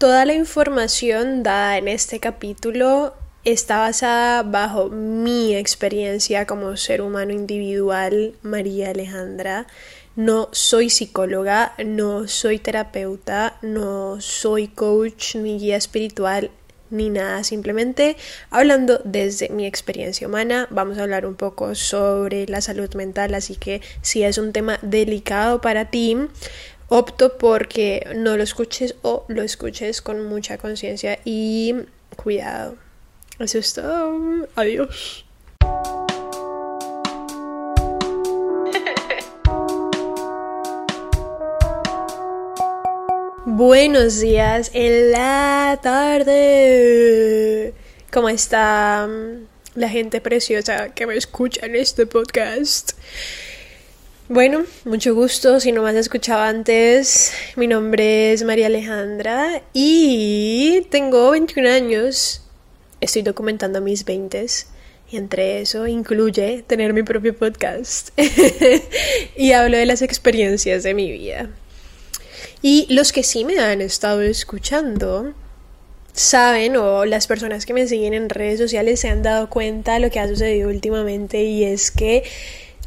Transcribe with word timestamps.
Toda 0.00 0.24
la 0.24 0.32
información 0.32 1.42
dada 1.42 1.76
en 1.76 1.86
este 1.86 2.20
capítulo 2.20 3.12
está 3.44 3.80
basada 3.80 4.42
bajo 4.42 4.88
mi 4.88 5.54
experiencia 5.54 6.46
como 6.46 6.78
ser 6.78 7.02
humano 7.02 7.34
individual, 7.34 8.32
María 8.40 8.92
Alejandra. 8.92 9.66
No 10.16 10.48
soy 10.52 10.88
psicóloga, 10.88 11.74
no 11.84 12.28
soy 12.28 12.58
terapeuta, 12.58 13.58
no 13.60 14.22
soy 14.22 14.68
coach 14.68 15.34
ni 15.34 15.58
guía 15.58 15.76
espiritual 15.76 16.50
ni 16.88 17.10
nada, 17.10 17.44
simplemente 17.44 18.16
hablando 18.50 19.00
desde 19.04 19.48
mi 19.50 19.66
experiencia 19.66 20.26
humana, 20.26 20.66
vamos 20.70 20.98
a 20.98 21.02
hablar 21.02 21.24
un 21.24 21.36
poco 21.36 21.74
sobre 21.74 22.46
la 22.46 22.60
salud 22.60 22.92
mental, 22.94 23.34
así 23.34 23.54
que 23.54 23.80
si 24.02 24.24
es 24.24 24.38
un 24.38 24.52
tema 24.52 24.78
delicado 24.82 25.60
para 25.60 25.90
ti, 25.90 26.16
opto 26.90 27.38
porque 27.38 28.06
no 28.16 28.36
lo 28.36 28.42
escuches 28.42 28.96
o 29.02 29.24
lo 29.28 29.42
escuches 29.42 30.02
con 30.02 30.26
mucha 30.26 30.58
conciencia 30.58 31.20
y 31.24 31.74
cuidado. 32.16 32.76
Eso 33.38 33.58
es 33.58 33.72
todo. 33.72 34.48
Adiós. 34.56 35.24
Buenos 43.46 44.18
días 44.18 44.72
en 44.74 45.12
la 45.12 45.78
tarde. 45.80 47.72
¿Cómo 48.12 48.28
está 48.28 49.08
la 49.76 49.88
gente 49.88 50.20
preciosa 50.20 50.92
que 50.92 51.06
me 51.06 51.16
escucha 51.16 51.66
en 51.66 51.76
este 51.76 52.06
podcast? 52.06 52.94
Bueno, 54.32 54.64
mucho 54.84 55.12
gusto. 55.12 55.58
Si 55.58 55.72
no 55.72 55.82
me 55.82 55.90
has 55.90 55.96
escuchado 55.96 56.42
antes, 56.42 57.32
mi 57.56 57.66
nombre 57.66 58.32
es 58.32 58.44
María 58.44 58.66
Alejandra 58.66 59.60
y 59.72 60.82
tengo 60.88 61.32
21 61.32 61.68
años. 61.68 62.40
Estoy 63.00 63.22
documentando 63.22 63.80
mis 63.80 64.04
20 64.04 64.46
y 65.10 65.16
entre 65.16 65.60
eso 65.60 65.88
incluye 65.88 66.62
tener 66.64 66.92
mi 66.92 67.02
propio 67.02 67.34
podcast 67.36 68.10
y 69.36 69.50
hablo 69.50 69.76
de 69.76 69.86
las 69.86 70.00
experiencias 70.00 70.84
de 70.84 70.94
mi 70.94 71.10
vida. 71.10 71.50
Y 72.62 72.86
los 72.88 73.10
que 73.10 73.24
sí 73.24 73.44
me 73.44 73.58
han 73.58 73.80
estado 73.80 74.22
escuchando 74.22 75.34
saben 76.12 76.76
o 76.76 77.04
las 77.04 77.26
personas 77.26 77.66
que 77.66 77.74
me 77.74 77.88
siguen 77.88 78.14
en 78.14 78.28
redes 78.28 78.60
sociales 78.60 79.00
se 79.00 79.08
han 79.08 79.24
dado 79.24 79.50
cuenta 79.50 79.94
de 79.94 80.00
lo 80.00 80.10
que 80.10 80.20
ha 80.20 80.28
sucedido 80.28 80.68
últimamente 80.68 81.42
y 81.42 81.64
es 81.64 81.90
que 81.90 82.22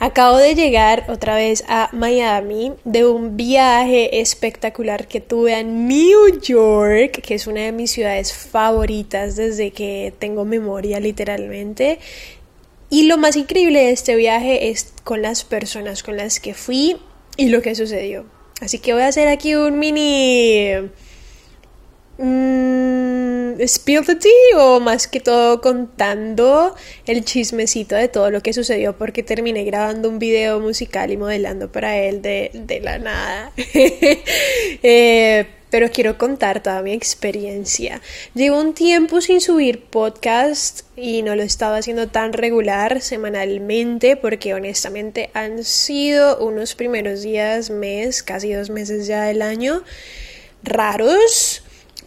Acabo 0.03 0.35
de 0.35 0.53
llegar 0.53 1.05
otra 1.07 1.35
vez 1.35 1.63
a 1.69 1.89
Miami 1.93 2.73
de 2.83 3.05
un 3.05 3.37
viaje 3.37 4.19
espectacular 4.19 5.07
que 5.07 5.21
tuve 5.21 5.57
en 5.57 5.87
New 5.87 6.41
York, 6.41 7.21
que 7.21 7.35
es 7.35 7.47
una 7.47 7.61
de 7.61 7.71
mis 7.71 7.91
ciudades 7.91 8.33
favoritas 8.33 9.37
desde 9.37 9.71
que 9.71 10.13
tengo 10.19 10.43
memoria 10.43 10.99
literalmente. 10.99 11.99
Y 12.89 13.03
lo 13.03 13.17
más 13.17 13.37
increíble 13.37 13.79
de 13.79 13.91
este 13.91 14.17
viaje 14.17 14.71
es 14.71 14.93
con 15.05 15.21
las 15.21 15.45
personas 15.45 16.03
con 16.03 16.17
las 16.17 16.41
que 16.41 16.53
fui 16.53 16.97
y 17.37 17.47
lo 17.47 17.61
que 17.61 17.73
sucedió. 17.73 18.25
Así 18.59 18.79
que 18.79 18.91
voy 18.91 19.03
a 19.03 19.07
hacer 19.07 19.29
aquí 19.29 19.55
un 19.55 19.79
mini 19.79 20.91
mmm, 22.17 23.59
spill 23.67 24.05
the 24.05 24.15
tea 24.15 24.57
o 24.57 24.79
más 24.79 25.07
que 25.07 25.19
todo 25.19 25.61
contando 25.61 26.75
el 27.05 27.23
chismecito 27.23 27.95
de 27.95 28.07
todo 28.07 28.29
lo 28.31 28.41
que 28.41 28.53
sucedió 28.53 28.97
porque 28.97 29.23
terminé 29.23 29.63
grabando 29.63 30.09
un 30.09 30.19
video 30.19 30.59
musical 30.59 31.11
y 31.11 31.17
modelando 31.17 31.71
para 31.71 31.97
él 31.97 32.21
de, 32.21 32.51
de 32.53 32.79
la 32.79 32.99
nada. 32.99 33.51
eh, 34.83 35.47
pero 35.73 35.89
quiero 35.89 36.19
contar 36.19 36.61
toda 36.61 36.83
mi 36.83 36.93
experiencia. 36.93 37.99
Llevo 38.35 38.59
un 38.59 38.75
tiempo 38.75 39.21
sin 39.21 39.41
subir 39.41 39.85
podcast 39.85 40.81
y 40.95 41.23
no 41.23 41.35
lo 41.35 41.41
he 41.41 41.47
estado 41.47 41.73
haciendo 41.73 42.09
tan 42.09 42.31
regular 42.31 43.01
semanalmente 43.01 44.15
porque 44.15 44.53
honestamente 44.53 45.31
han 45.33 45.63
sido 45.63 46.37
unos 46.45 46.75
primeros 46.75 47.23
días, 47.23 47.71
mes, 47.71 48.21
casi 48.21 48.53
dos 48.53 48.69
meses 48.69 49.07
ya 49.07 49.23
del 49.23 49.41
año 49.41 49.81
raros 50.61 51.62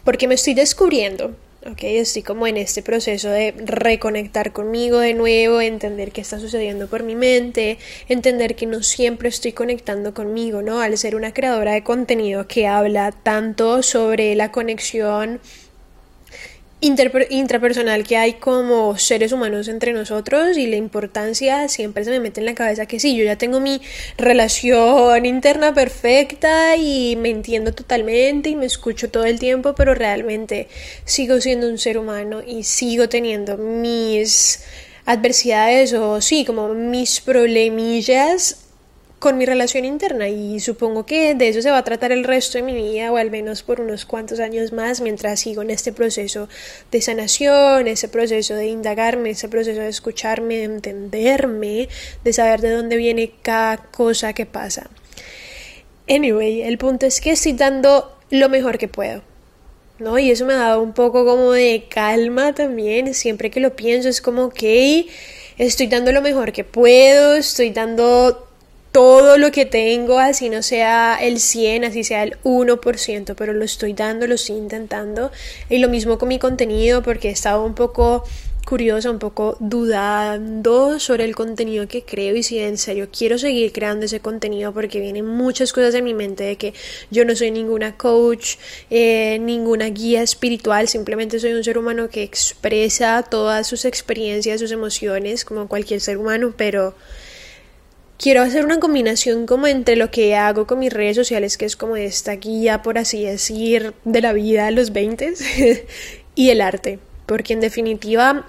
porque 0.06 0.28
me 0.28 0.36
estoy 0.36 0.54
descubriendo, 0.54 1.34
¿ok? 1.68 1.82
Estoy 1.82 2.22
como 2.22 2.46
en 2.46 2.56
este 2.56 2.80
proceso 2.80 3.28
de 3.28 3.52
reconectar 3.58 4.52
conmigo 4.52 5.00
de 5.00 5.14
nuevo, 5.14 5.60
entender 5.60 6.12
qué 6.12 6.20
está 6.20 6.38
sucediendo 6.38 6.86
por 6.86 7.02
mi 7.02 7.16
mente, 7.16 7.78
entender 8.08 8.54
que 8.54 8.66
no 8.66 8.84
siempre 8.84 9.28
estoy 9.28 9.50
conectando 9.50 10.14
conmigo, 10.14 10.62
¿no? 10.62 10.80
Al 10.80 10.96
ser 10.96 11.16
una 11.16 11.34
creadora 11.34 11.72
de 11.72 11.82
contenido 11.82 12.46
que 12.46 12.68
habla 12.68 13.10
tanto 13.10 13.82
sobre 13.82 14.36
la 14.36 14.52
conexión 14.52 15.40
intrapersonal 16.86 18.04
que 18.04 18.16
hay 18.16 18.34
como 18.34 18.96
seres 18.98 19.32
humanos 19.32 19.68
entre 19.68 19.92
nosotros 19.92 20.56
y 20.56 20.66
la 20.66 20.76
importancia 20.76 21.68
siempre 21.68 22.04
se 22.04 22.10
me 22.10 22.20
mete 22.20 22.40
en 22.40 22.46
la 22.46 22.54
cabeza 22.54 22.86
que 22.86 23.00
sí, 23.00 23.16
yo 23.16 23.24
ya 23.24 23.36
tengo 23.36 23.60
mi 23.60 23.80
relación 24.16 25.26
interna 25.26 25.74
perfecta 25.74 26.76
y 26.76 27.16
me 27.16 27.30
entiendo 27.30 27.72
totalmente 27.72 28.50
y 28.50 28.56
me 28.56 28.66
escucho 28.66 29.10
todo 29.10 29.24
el 29.24 29.38
tiempo, 29.38 29.74
pero 29.74 29.94
realmente 29.94 30.68
sigo 31.04 31.40
siendo 31.40 31.68
un 31.68 31.78
ser 31.78 31.98
humano 31.98 32.42
y 32.46 32.64
sigo 32.64 33.08
teniendo 33.08 33.56
mis 33.56 34.64
adversidades 35.04 35.92
o 35.92 36.20
sí, 36.20 36.44
como 36.44 36.68
mis 36.74 37.20
problemillas 37.20 38.65
con 39.26 39.38
mi 39.38 39.44
relación 39.44 39.84
interna 39.84 40.28
y 40.28 40.60
supongo 40.60 41.04
que 41.04 41.34
de 41.34 41.48
eso 41.48 41.60
se 41.60 41.68
va 41.68 41.78
a 41.78 41.82
tratar 41.82 42.12
el 42.12 42.22
resto 42.22 42.58
de 42.58 42.62
mi 42.62 42.74
vida 42.74 43.10
o 43.10 43.16
al 43.16 43.32
menos 43.32 43.64
por 43.64 43.80
unos 43.80 44.06
cuantos 44.06 44.38
años 44.38 44.72
más 44.72 45.00
mientras 45.00 45.40
sigo 45.40 45.62
en 45.62 45.70
este 45.70 45.92
proceso 45.92 46.48
de 46.92 47.02
sanación, 47.02 47.88
ese 47.88 48.06
proceso 48.06 48.54
de 48.54 48.68
indagarme, 48.68 49.30
ese 49.30 49.48
proceso 49.48 49.80
de 49.80 49.88
escucharme, 49.88 50.58
de 50.58 50.64
entenderme, 50.66 51.88
de 52.22 52.32
saber 52.32 52.60
de 52.60 52.70
dónde 52.70 52.96
viene 52.96 53.32
cada 53.42 53.78
cosa 53.78 54.32
que 54.32 54.46
pasa. 54.46 54.88
Anyway, 56.08 56.62
el 56.62 56.78
punto 56.78 57.04
es 57.06 57.20
que 57.20 57.32
estoy 57.32 57.54
dando 57.54 58.16
lo 58.30 58.48
mejor 58.48 58.78
que 58.78 58.86
puedo. 58.86 59.22
¿No? 59.98 60.20
Y 60.20 60.30
eso 60.30 60.46
me 60.46 60.52
ha 60.52 60.58
dado 60.58 60.82
un 60.82 60.92
poco 60.92 61.24
como 61.24 61.50
de 61.50 61.86
calma 61.90 62.54
también, 62.54 63.12
siempre 63.12 63.50
que 63.50 63.58
lo 63.58 63.74
pienso 63.74 64.08
es 64.08 64.20
como, 64.20 64.50
que 64.50 65.08
estoy 65.58 65.88
dando 65.88 66.12
lo 66.12 66.22
mejor 66.22 66.52
que 66.52 66.62
puedo, 66.62 67.34
estoy 67.34 67.70
dando 67.70 68.45
todo 68.96 69.36
lo 69.36 69.52
que 69.52 69.66
tengo, 69.66 70.18
así 70.18 70.48
no 70.48 70.62
sea 70.62 71.18
el 71.20 71.38
100, 71.38 71.84
así 71.84 72.02
sea 72.02 72.22
el 72.22 72.38
1%, 72.44 73.34
pero 73.36 73.52
lo 73.52 73.62
estoy 73.62 73.92
dando, 73.92 74.26
lo 74.26 74.36
estoy 74.36 74.56
intentando. 74.56 75.30
Y 75.68 75.76
lo 75.80 75.90
mismo 75.90 76.16
con 76.16 76.30
mi 76.30 76.38
contenido, 76.38 77.02
porque 77.02 77.28
he 77.28 77.30
estado 77.30 77.62
un 77.62 77.74
poco 77.74 78.24
curiosa, 78.66 79.10
un 79.10 79.18
poco 79.18 79.58
dudando 79.60 80.98
sobre 80.98 81.24
el 81.24 81.36
contenido 81.36 81.86
que 81.86 82.04
creo 82.04 82.36
y 82.36 82.42
si 82.42 82.58
en 82.58 82.78
serio 82.78 83.08
quiero 83.12 83.36
seguir 83.36 83.70
creando 83.70 84.06
ese 84.06 84.20
contenido 84.20 84.72
porque 84.72 84.98
vienen 84.98 85.26
muchas 85.26 85.74
cosas 85.74 85.94
en 85.94 86.02
mi 86.02 86.14
mente 86.14 86.44
de 86.44 86.56
que 86.56 86.72
yo 87.10 87.26
no 87.26 87.36
soy 87.36 87.50
ninguna 87.50 87.98
coach, 87.98 88.56
eh, 88.88 89.38
ninguna 89.42 89.90
guía 89.90 90.22
espiritual, 90.22 90.88
simplemente 90.88 91.38
soy 91.38 91.52
un 91.52 91.62
ser 91.62 91.76
humano 91.76 92.08
que 92.08 92.22
expresa 92.22 93.22
todas 93.22 93.66
sus 93.66 93.84
experiencias, 93.84 94.58
sus 94.58 94.72
emociones 94.72 95.44
como 95.44 95.68
cualquier 95.68 96.00
ser 96.00 96.16
humano, 96.16 96.54
pero 96.56 96.94
quiero 98.18 98.42
hacer 98.42 98.64
una 98.64 98.80
combinación 98.80 99.46
como 99.46 99.66
entre 99.66 99.96
lo 99.96 100.10
que 100.10 100.34
hago 100.34 100.66
con 100.66 100.78
mis 100.78 100.92
redes 100.92 101.16
sociales, 101.16 101.56
que 101.56 101.64
es 101.64 101.76
como 101.76 101.96
esta 101.96 102.32
guía, 102.32 102.82
por 102.82 102.98
así 102.98 103.24
decir, 103.24 103.94
de 104.04 104.20
la 104.20 104.32
vida 104.32 104.66
a 104.66 104.70
los 104.70 104.92
20 104.92 105.34
y 106.34 106.50
el 106.50 106.60
arte, 106.60 106.98
porque 107.26 107.52
en 107.52 107.60
definitiva 107.60 108.46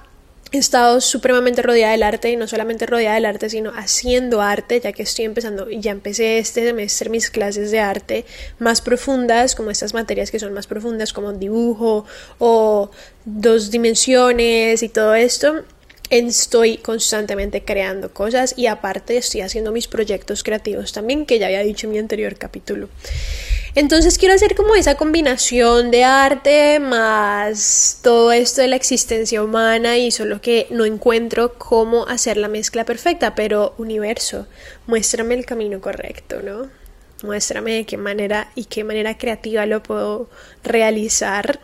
he 0.54 0.58
estado 0.58 1.02
supremamente 1.02 1.62
rodeada 1.62 1.92
del 1.92 2.04
arte 2.04 2.32
y 2.32 2.38
no 2.38 2.48
solamente 2.48 2.86
rodeada 2.86 3.16
del 3.16 3.26
arte, 3.26 3.50
sino 3.50 3.72
haciendo 3.72 4.42
arte, 4.42 4.80
ya 4.80 4.94
que 4.94 5.04
estoy 5.04 5.26
empezando, 5.26 5.70
y 5.70 5.82
ya 5.82 5.92
empecé 5.92 6.40
este 6.40 6.64
semestre 6.64 7.10
mis 7.10 7.30
clases 7.30 7.70
de 7.72 7.80
arte 7.80 8.26
más 8.60 8.82
profundas, 8.82 9.56
como 9.56 9.72
estas 9.72 9.94
materias 9.94 10.32
que 10.32 10.40
son 10.40 10.54
más 10.54 10.68
profundas, 10.68 11.12
como 11.12 11.34
dibujo 11.34 12.06
o 12.40 12.92
dos 13.26 13.72
dimensiones 13.72 14.84
y 14.84 14.90
todo 14.90 15.16
esto 15.16 15.66
estoy 16.10 16.78
constantemente 16.78 17.64
creando 17.64 18.14
cosas 18.14 18.54
y 18.58 18.68
aparte 18.68 19.18
estoy 19.18 19.42
haciendo 19.42 19.72
mis 19.72 19.88
proyectos 19.88 20.44
creativos 20.44 20.94
también 20.94 21.26
que 21.26 21.40
ya 21.40 21.48
había 21.48 21.64
dicho 21.64 21.88
en 21.88 21.94
mi 21.94 22.00
anterior 22.00 22.38
capítulo. 22.38 22.90
Entonces 23.76 24.18
quiero 24.18 24.34
hacer 24.34 24.56
como 24.56 24.74
esa 24.76 24.96
combinación 24.96 25.92
de 25.92 26.04
arte 26.04 26.80
más 26.80 28.00
todo 28.02 28.32
esto 28.32 28.62
de 28.62 28.70
la 28.70 28.76
existencia 28.76 29.44
humana 29.44 29.98
y 29.98 30.10
solo 30.10 30.42
que 30.42 30.66
no 30.72 30.86
encuentro 30.86 31.54
cómo 31.60 32.08
hacer 32.08 32.38
la 32.38 32.48
mezcla 32.48 32.86
perfecta, 32.86 33.36
pero 33.36 33.76
universo, 33.78 34.48
muéstrame 34.88 35.36
el 35.36 35.46
camino 35.46 35.80
correcto, 35.80 36.42
¿no? 36.42 36.72
Muéstrame 37.24 37.74
de 37.74 37.86
qué 37.86 37.98
manera 37.98 38.52
y 38.56 38.66
qué 38.66 38.84
manera 38.84 39.18
creativa 39.18 39.66
lo 39.68 39.84
puedo 39.84 40.28
realizar, 40.64 41.60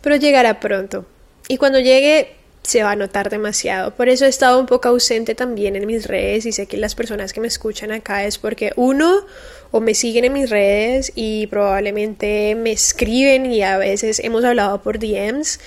pero 0.00 0.16
llegará 0.16 0.60
pronto. 0.60 1.04
Y 1.48 1.58
cuando 1.58 1.78
llegue 1.78 2.36
se 2.62 2.82
va 2.82 2.92
a 2.92 2.96
notar 2.96 3.28
demasiado. 3.28 3.94
Por 3.94 4.08
eso 4.08 4.24
he 4.24 4.28
estado 4.28 4.58
un 4.58 4.66
poco 4.66 4.88
ausente 4.88 5.34
también 5.34 5.76
en 5.76 5.86
mis 5.86 6.06
redes 6.06 6.46
y 6.46 6.52
sé 6.52 6.66
que 6.66 6.76
las 6.76 6.94
personas 6.94 7.32
que 7.32 7.40
me 7.40 7.48
escuchan 7.48 7.90
acá 7.90 8.24
es 8.24 8.38
porque 8.38 8.72
uno 8.76 9.24
o 9.72 9.80
me 9.80 9.94
siguen 9.94 10.24
en 10.24 10.32
mis 10.32 10.50
redes 10.50 11.12
y 11.14 11.46
probablemente 11.48 12.54
me 12.54 12.72
escriben 12.72 13.46
y 13.46 13.62
a 13.62 13.78
veces 13.78 14.20
hemos 14.20 14.44
hablado 14.44 14.82
por 14.82 14.98
DMs. 14.98 15.58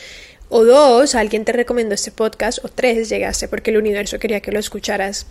O 0.47 0.63
dos, 0.63 1.15
alguien 1.15 1.43
te 1.43 1.51
recomendó 1.51 1.95
este 1.95 2.11
podcast. 2.11 2.63
O 2.63 2.69
tres, 2.69 3.09
llegaste 3.09 3.47
porque 3.47 3.71
el 3.71 3.77
universo 3.77 4.19
quería 4.19 4.41
que 4.41 4.51
lo 4.51 4.59
escucharas. 4.59 5.25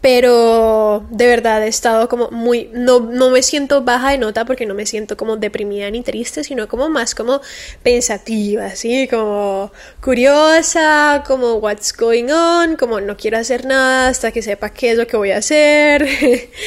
Pero 0.00 1.06
de 1.10 1.26
verdad 1.26 1.62
he 1.64 1.68
estado 1.68 2.08
como 2.08 2.30
muy, 2.30 2.70
no, 2.72 3.00
no 3.00 3.30
me 3.30 3.42
siento 3.42 3.82
baja 3.82 4.10
de 4.10 4.18
nota 4.18 4.46
porque 4.46 4.64
no 4.64 4.74
me 4.74 4.86
siento 4.86 5.16
como 5.16 5.36
deprimida 5.36 5.90
ni 5.90 6.02
triste, 6.02 6.42
sino 6.42 6.68
como 6.68 6.88
más 6.88 7.14
como 7.14 7.40
pensativa, 7.82 8.66
así 8.66 9.08
como 9.08 9.70
curiosa, 10.00 11.22
como 11.26 11.54
what's 11.56 11.94
going 11.94 12.30
on, 12.30 12.76
como 12.76 13.00
no 13.00 13.16
quiero 13.16 13.36
hacer 13.36 13.66
nada 13.66 14.08
hasta 14.08 14.32
que 14.32 14.40
sepa 14.40 14.70
qué 14.70 14.92
es 14.92 14.98
lo 14.98 15.06
que 15.06 15.18
voy 15.18 15.32
a 15.32 15.38
hacer. 15.38 16.08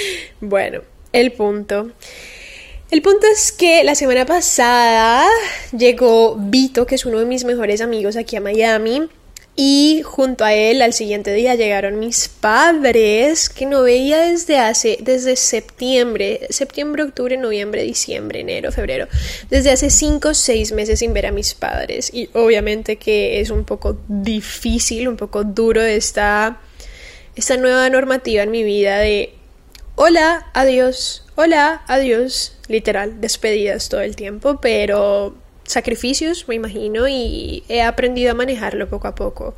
bueno, 0.41 0.81
el 1.11 1.31
punto. 1.31 1.91
El 2.91 3.01
punto 3.01 3.25
es 3.25 3.51
que 3.51 3.83
la 3.83 3.95
semana 3.95 4.27
pasada 4.27 5.25
llegó 5.75 6.35
Vito, 6.37 6.85
que 6.85 6.93
es 6.93 7.05
uno 7.07 7.17
de 7.17 7.25
mis 7.25 7.43
mejores 7.43 7.81
amigos 7.81 8.15
aquí 8.15 8.35
a 8.35 8.41
Miami 8.41 9.09
y 9.55 10.01
junto 10.03 10.45
a 10.45 10.53
él 10.53 10.81
al 10.81 10.93
siguiente 10.93 11.31
día 11.31 11.53
llegaron 11.53 11.99
mis 11.99 12.27
padres 12.27 13.49
que 13.49 13.67
no 13.67 13.83
veía 13.83 14.19
desde 14.19 14.57
hace, 14.57 14.97
desde 15.01 15.35
septiembre, 15.35 16.47
septiembre, 16.49 17.03
octubre, 17.03 17.37
noviembre, 17.37 17.83
diciembre, 17.83 18.39
enero, 18.39 18.71
febrero, 18.71 19.07
desde 19.51 19.69
hace 19.69 19.91
cinco 19.91 20.29
o 20.29 20.33
seis 20.33 20.71
meses 20.71 20.99
sin 20.99 21.13
ver 21.13 21.27
a 21.27 21.31
mis 21.31 21.53
padres. 21.53 22.09
Y 22.11 22.29
obviamente 22.33 22.95
que 22.95 23.41
es 23.41 23.51
un 23.51 23.63
poco 23.63 23.99
difícil, 24.07 25.07
un 25.07 25.17
poco 25.17 25.43
duro 25.43 25.83
esta, 25.83 26.59
esta 27.35 27.55
nueva 27.57 27.87
normativa 27.91 28.41
en 28.41 28.49
mi 28.49 28.63
vida 28.63 28.97
de 28.97 29.35
hola, 29.95 30.47
adiós, 30.53 31.25
hola, 31.35 31.83
adiós, 31.87 32.57
literal, 32.67 33.21
despedidas 33.21 33.89
todo 33.89 34.01
el 34.01 34.15
tiempo, 34.15 34.59
pero 34.59 35.35
sacrificios, 35.65 36.47
me 36.47 36.55
imagino, 36.55 37.07
y 37.07 37.63
he 37.69 37.81
aprendido 37.81 38.31
a 38.31 38.33
manejarlo 38.33 38.89
poco 38.89 39.07
a 39.07 39.15
poco. 39.15 39.55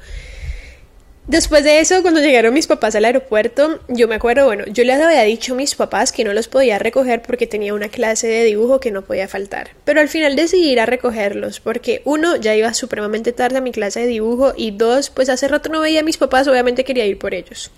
Después 1.28 1.64
de 1.64 1.80
eso, 1.80 2.04
cuando 2.04 2.22
llegaron 2.22 2.54
mis 2.54 2.68
papás 2.68 2.94
al 2.94 3.04
aeropuerto, 3.04 3.80
yo 3.88 4.08
me 4.08 4.14
acuerdo, 4.14 4.46
bueno, 4.46 4.64
yo 4.68 4.84
les 4.84 5.02
había 5.02 5.24
dicho 5.24 5.54
a 5.54 5.56
mis 5.56 5.74
papás 5.74 6.12
que 6.12 6.24
no 6.24 6.34
los 6.34 6.48
podía 6.48 6.78
recoger 6.78 7.24
porque 7.24 7.48
tenía 7.48 7.74
una 7.74 7.90
clase 7.90 8.28
de 8.28 8.44
dibujo 8.44 8.80
que 8.80 8.92
no 8.92 9.02
podía 9.02 9.28
faltar. 9.28 9.72
Pero 9.86 10.02
al 10.02 10.08
final 10.08 10.36
decidí 10.36 10.70
ir 10.70 10.80
a 10.80 10.86
recogerlos 10.86 11.60
porque 11.60 12.04
uno, 12.06 12.36
ya 12.36 12.56
iba 12.56 12.72
supremamente 12.76 13.32
tarde 13.32 13.58
a 13.58 13.62
mi 13.62 13.72
clase 13.72 14.02
de 14.02 14.08
dibujo 14.08 14.54
y 14.56 14.70
dos, 14.70 15.10
pues 15.10 15.30
hace 15.30 15.48
rato 15.48 15.70
no 15.70 15.80
veía 15.80 16.02
a 16.02 16.04
mis 16.04 16.18
papás, 16.18 16.48
obviamente 16.48 16.84
quería 16.84 17.08
ir 17.08 17.18
por 17.18 17.34
ellos. 17.34 17.72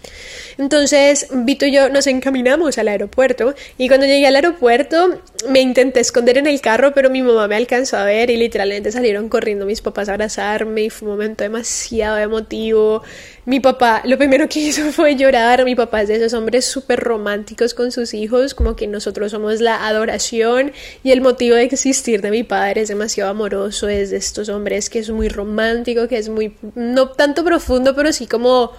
Entonces, 0.57 1.27
Vito 1.31 1.65
y 1.65 1.71
yo 1.71 1.87
nos 1.87 2.05
encaminamos 2.07 2.77
al 2.77 2.89
aeropuerto 2.89 3.55
y 3.77 3.87
cuando 3.87 4.07
llegué 4.07 4.27
al 4.27 4.35
aeropuerto 4.35 5.21
me 5.47 5.61
intenté 5.61 6.01
esconder 6.01 6.37
en 6.37 6.47
el 6.47 6.59
carro, 6.59 6.93
pero 6.93 7.09
mi 7.09 7.21
mamá 7.21 7.47
me 7.47 7.55
alcanzó 7.55 7.95
a 7.95 8.03
ver 8.03 8.29
y 8.29 8.35
literalmente 8.35 8.91
salieron 8.91 9.29
corriendo 9.29 9.65
mis 9.65 9.79
papás 9.79 10.09
a 10.09 10.13
abrazarme 10.13 10.83
y 10.83 10.89
fue 10.89 11.07
un 11.07 11.13
momento 11.13 11.45
demasiado 11.45 12.17
emotivo 12.17 13.03
mi 13.47 13.61
papá, 13.61 14.01
lo 14.03 14.17
primero 14.17 14.49
que 14.49 14.59
hizo 14.67 14.91
fue 14.91 15.15
llorar. 15.15 15.63
Mi 15.63 15.73
papá 15.73 16.01
es 16.01 16.09
de 16.09 16.17
esos 16.17 16.33
hombres 16.33 16.65
súper 16.65 16.99
románticos 16.99 17.73
con 17.73 17.93
sus 17.93 18.13
hijos, 18.13 18.53
como 18.53 18.75
que 18.75 18.87
nosotros 18.87 19.31
somos 19.31 19.61
la 19.61 19.87
adoración 19.87 20.73
y 21.01 21.11
el 21.11 21.21
motivo 21.21 21.55
de 21.55 21.63
existir 21.63 22.21
de 22.21 22.29
mi 22.29 22.43
padre 22.43 22.81
es 22.81 22.89
demasiado 22.89 23.31
amoroso. 23.31 23.87
Es 23.87 24.09
de 24.09 24.17
estos 24.17 24.49
hombres 24.49 24.89
que 24.89 24.99
es 24.99 25.09
muy 25.11 25.29
romántico, 25.29 26.09
que 26.09 26.17
es 26.17 26.27
muy, 26.27 26.57
no 26.75 27.11
tanto 27.11 27.45
profundo, 27.45 27.95
pero 27.95 28.11
sí 28.11 28.27
como 28.27 28.73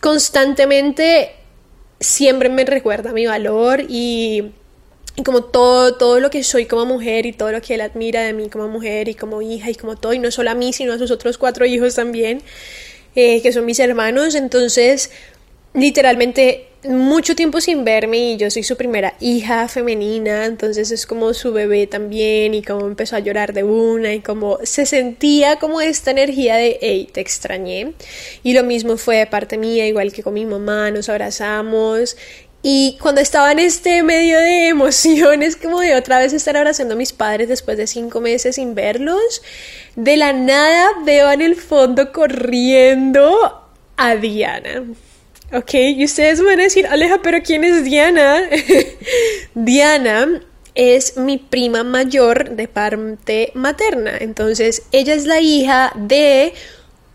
constantemente 0.00 1.32
siempre 2.00 2.48
me 2.48 2.64
recuerda 2.64 3.12
mi 3.12 3.26
valor 3.26 3.82
y 3.86 4.52
como 5.22 5.44
todo, 5.44 5.96
todo 5.96 6.18
lo 6.18 6.30
que 6.30 6.42
soy 6.42 6.64
como 6.64 6.86
mujer 6.86 7.26
y 7.26 7.34
todo 7.34 7.52
lo 7.52 7.60
que 7.60 7.74
él 7.74 7.82
admira 7.82 8.22
de 8.22 8.32
mí 8.32 8.48
como 8.48 8.68
mujer 8.68 9.08
y 9.08 9.14
como 9.14 9.42
hija 9.42 9.68
y 9.68 9.74
como 9.74 9.96
todo, 9.96 10.14
y 10.14 10.18
no 10.18 10.30
solo 10.30 10.50
a 10.50 10.54
mí, 10.54 10.72
sino 10.72 10.94
a 10.94 10.98
sus 10.98 11.10
otros 11.10 11.36
cuatro 11.36 11.66
hijos 11.66 11.94
también. 11.94 12.42
Eh, 13.14 13.42
que 13.42 13.52
son 13.52 13.66
mis 13.66 13.78
hermanos, 13.78 14.34
entonces 14.34 15.10
literalmente 15.74 16.68
mucho 16.84 17.36
tiempo 17.36 17.60
sin 17.60 17.84
verme 17.84 18.32
y 18.32 18.36
yo 18.36 18.50
soy 18.50 18.62
su 18.62 18.76
primera 18.76 19.14
hija 19.20 19.68
femenina, 19.68 20.46
entonces 20.46 20.90
es 20.90 21.06
como 21.06 21.32
su 21.32 21.52
bebé 21.52 21.86
también 21.86 22.54
y 22.54 22.62
como 22.62 22.86
empezó 22.86 23.16
a 23.16 23.20
llorar 23.20 23.52
de 23.52 23.62
una 23.62 24.14
y 24.14 24.20
como 24.20 24.58
se 24.64 24.84
sentía 24.86 25.56
como 25.56 25.80
esta 25.80 26.10
energía 26.10 26.56
de, 26.56 26.78
hey, 26.80 27.08
te 27.12 27.20
extrañé. 27.20 27.92
Y 28.42 28.54
lo 28.54 28.64
mismo 28.64 28.96
fue 28.96 29.18
de 29.18 29.26
parte 29.26 29.58
mía, 29.58 29.86
igual 29.86 30.12
que 30.12 30.22
con 30.22 30.34
mi 30.34 30.44
mamá, 30.44 30.90
nos 30.90 31.08
abrazamos 31.08 32.16
y 32.62 32.96
cuando 33.00 33.20
estaba 33.20 33.50
en 33.50 33.58
este 33.58 34.04
medio 34.04 34.38
de 34.38 34.68
emociones, 34.68 35.56
como 35.56 35.80
de 35.80 35.96
otra 35.96 36.20
vez 36.20 36.32
estar 36.32 36.56
abrazando 36.56 36.94
a 36.94 36.96
mis 36.96 37.12
padres 37.12 37.48
después 37.48 37.76
de 37.76 37.88
cinco 37.88 38.20
meses 38.20 38.54
sin 38.54 38.76
verlos, 38.76 39.42
de 39.96 40.16
la 40.16 40.32
nada 40.32 40.90
veo 41.04 41.30
en 41.32 41.42
el 41.42 41.56
fondo 41.56 42.12
corriendo 42.12 43.68
a 43.96 44.14
Diana. 44.14 44.84
Ok, 45.52 45.74
y 45.74 46.04
ustedes 46.04 46.42
van 46.42 46.60
a 46.60 46.62
decir, 46.62 46.86
Aleja, 46.86 47.20
pero 47.20 47.42
¿quién 47.42 47.64
es 47.64 47.84
Diana? 47.84 48.42
Diana 49.54 50.40
es 50.74 51.16
mi 51.16 51.38
prima 51.38 51.82
mayor 51.82 52.50
de 52.50 52.68
parte 52.68 53.50
materna. 53.54 54.16
Entonces, 54.18 54.84
ella 54.92 55.14
es 55.14 55.26
la 55.26 55.40
hija 55.40 55.92
de 55.94 56.54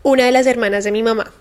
una 0.02 0.26
de 0.26 0.32
las 0.32 0.46
hermanas 0.46 0.84
de 0.84 0.92
mi 0.92 1.02
mamá. 1.02 1.32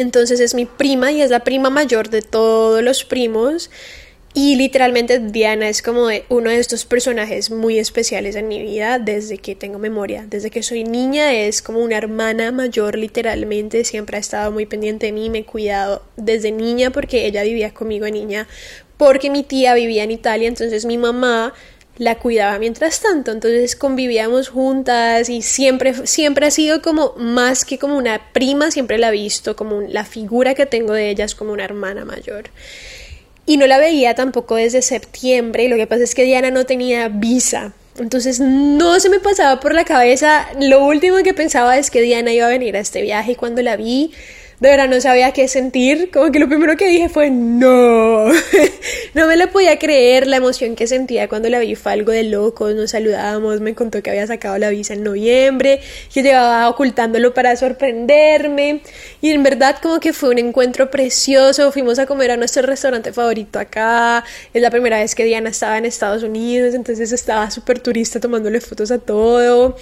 Entonces 0.00 0.40
es 0.40 0.54
mi 0.54 0.66
prima 0.66 1.12
y 1.12 1.22
es 1.22 1.30
la 1.30 1.40
prima 1.40 1.70
mayor 1.70 2.08
de 2.10 2.22
todos 2.22 2.82
los 2.82 3.04
primos. 3.04 3.70
Y 4.32 4.54
literalmente 4.54 5.18
Diana 5.18 5.68
es 5.68 5.82
como 5.82 6.06
uno 6.28 6.50
de 6.50 6.58
estos 6.58 6.84
personajes 6.84 7.50
muy 7.50 7.80
especiales 7.80 8.36
en 8.36 8.46
mi 8.46 8.62
vida 8.62 9.00
desde 9.00 9.38
que 9.38 9.56
tengo 9.56 9.80
memoria. 9.80 10.24
Desde 10.28 10.50
que 10.50 10.62
soy 10.62 10.84
niña 10.84 11.34
es 11.34 11.62
como 11.62 11.80
una 11.80 11.96
hermana 11.96 12.52
mayor 12.52 12.96
literalmente. 12.96 13.84
Siempre 13.84 14.16
ha 14.16 14.20
estado 14.20 14.52
muy 14.52 14.66
pendiente 14.66 15.06
de 15.06 15.12
mí, 15.12 15.30
me 15.30 15.38
he 15.38 15.44
cuidado 15.44 16.04
desde 16.16 16.52
niña 16.52 16.90
porque 16.90 17.26
ella 17.26 17.42
vivía 17.42 17.74
conmigo 17.74 18.04
de 18.04 18.12
niña. 18.12 18.46
Porque 18.96 19.30
mi 19.30 19.42
tía 19.42 19.74
vivía 19.74 20.04
en 20.04 20.12
Italia, 20.12 20.46
entonces 20.46 20.84
mi 20.84 20.96
mamá 20.96 21.52
la 22.00 22.14
cuidaba 22.14 22.58
mientras 22.58 23.00
tanto, 23.00 23.30
entonces 23.30 23.76
convivíamos 23.76 24.48
juntas 24.48 25.28
y 25.28 25.42
siempre, 25.42 26.06
siempre 26.06 26.46
ha 26.46 26.50
sido 26.50 26.80
como 26.80 27.12
más 27.18 27.66
que 27.66 27.78
como 27.78 27.98
una 27.98 28.32
prima, 28.32 28.70
siempre 28.70 28.96
la 28.96 29.10
he 29.10 29.12
visto 29.12 29.54
como 29.54 29.82
la 29.82 30.06
figura 30.06 30.54
que 30.54 30.64
tengo 30.64 30.94
de 30.94 31.10
ella 31.10 31.26
es 31.26 31.34
como 31.34 31.52
una 31.52 31.64
hermana 31.64 32.06
mayor. 32.06 32.44
Y 33.44 33.58
no 33.58 33.66
la 33.66 33.76
veía 33.76 34.14
tampoco 34.14 34.56
desde 34.56 34.80
septiembre 34.80 35.64
y 35.64 35.68
lo 35.68 35.76
que 35.76 35.86
pasa 35.86 36.04
es 36.04 36.14
que 36.14 36.24
Diana 36.24 36.50
no 36.50 36.64
tenía 36.64 37.08
visa. 37.08 37.74
Entonces 37.98 38.40
no 38.40 38.98
se 38.98 39.10
me 39.10 39.20
pasaba 39.20 39.60
por 39.60 39.74
la 39.74 39.84
cabeza, 39.84 40.48
lo 40.58 40.82
último 40.82 41.18
que 41.18 41.34
pensaba 41.34 41.76
es 41.76 41.90
que 41.90 42.00
Diana 42.00 42.32
iba 42.32 42.46
a 42.46 42.48
venir 42.48 42.78
a 42.78 42.80
este 42.80 43.02
viaje 43.02 43.32
y 43.32 43.36
cuando 43.36 43.60
la 43.60 43.76
vi 43.76 44.12
de 44.60 44.68
verdad 44.68 44.88
no 44.88 45.00
sabía 45.00 45.32
qué 45.32 45.48
sentir, 45.48 46.10
como 46.12 46.30
que 46.30 46.38
lo 46.38 46.46
primero 46.46 46.76
que 46.76 46.86
dije 46.86 47.08
fue 47.08 47.30
no, 47.30 48.28
no 49.14 49.26
me 49.26 49.36
lo 49.38 49.50
podía 49.50 49.78
creer, 49.78 50.26
la 50.26 50.36
emoción 50.36 50.76
que 50.76 50.86
sentía 50.86 51.28
cuando 51.28 51.48
la 51.48 51.58
vi 51.60 51.74
fue 51.76 51.92
algo 51.92 52.12
de 52.12 52.24
locos, 52.24 52.74
nos 52.74 52.90
saludábamos, 52.90 53.62
me 53.62 53.74
contó 53.74 54.02
que 54.02 54.10
había 54.10 54.26
sacado 54.26 54.58
la 54.58 54.68
visa 54.68 54.92
en 54.92 55.02
noviembre, 55.02 55.80
que 56.12 56.22
llevaba 56.22 56.68
ocultándolo 56.68 57.32
para 57.32 57.56
sorprenderme 57.56 58.82
y 59.22 59.30
en 59.30 59.42
verdad 59.42 59.78
como 59.82 59.98
que 59.98 60.12
fue 60.12 60.28
un 60.28 60.38
encuentro 60.38 60.90
precioso, 60.90 61.72
fuimos 61.72 61.98
a 61.98 62.04
comer 62.04 62.32
a 62.32 62.36
nuestro 62.36 62.62
restaurante 62.62 63.14
favorito 63.14 63.58
acá, 63.58 64.24
es 64.52 64.60
la 64.60 64.70
primera 64.70 64.98
vez 64.98 65.14
que 65.14 65.24
Diana 65.24 65.48
estaba 65.48 65.78
en 65.78 65.86
Estados 65.86 66.22
Unidos, 66.22 66.74
entonces 66.74 67.12
estaba 67.12 67.50
súper 67.50 67.80
turista 67.80 68.20
tomándole 68.20 68.60
fotos 68.60 68.90
a 68.90 68.98
todo. 68.98 69.76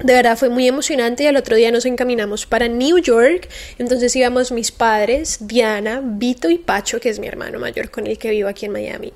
De 0.00 0.12
verdad 0.12 0.36
fue 0.36 0.48
muy 0.48 0.66
emocionante 0.66 1.22
y 1.22 1.26
al 1.26 1.36
otro 1.36 1.54
día 1.54 1.70
nos 1.70 1.86
encaminamos 1.86 2.46
para 2.46 2.66
New 2.66 2.98
York. 2.98 3.48
Entonces 3.78 4.14
íbamos 4.16 4.50
mis 4.50 4.72
padres, 4.72 5.38
Diana, 5.40 6.00
Vito 6.02 6.50
y 6.50 6.58
Pacho, 6.58 7.00
que 7.00 7.10
es 7.10 7.20
mi 7.20 7.28
hermano 7.28 7.60
mayor 7.60 7.90
con 7.90 8.06
el 8.06 8.18
que 8.18 8.30
vivo 8.30 8.48
aquí 8.48 8.66
en 8.66 8.72
Miami. 8.72 9.12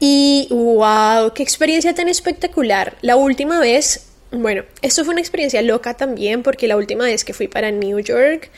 Y 0.00 0.48
wow, 0.50 1.32
qué 1.34 1.42
experiencia 1.42 1.94
tan 1.94 2.08
espectacular. 2.08 2.96
La 3.02 3.16
última 3.16 3.60
vez, 3.60 4.06
bueno, 4.30 4.64
esto 4.80 5.04
fue 5.04 5.12
una 5.12 5.20
experiencia 5.20 5.60
loca 5.62 5.94
también 5.94 6.42
porque 6.42 6.66
la 6.66 6.76
última 6.76 7.04
vez 7.04 7.24
que 7.24 7.34
fui 7.34 7.46
para 7.46 7.70
New 7.70 8.00
York 8.00 8.50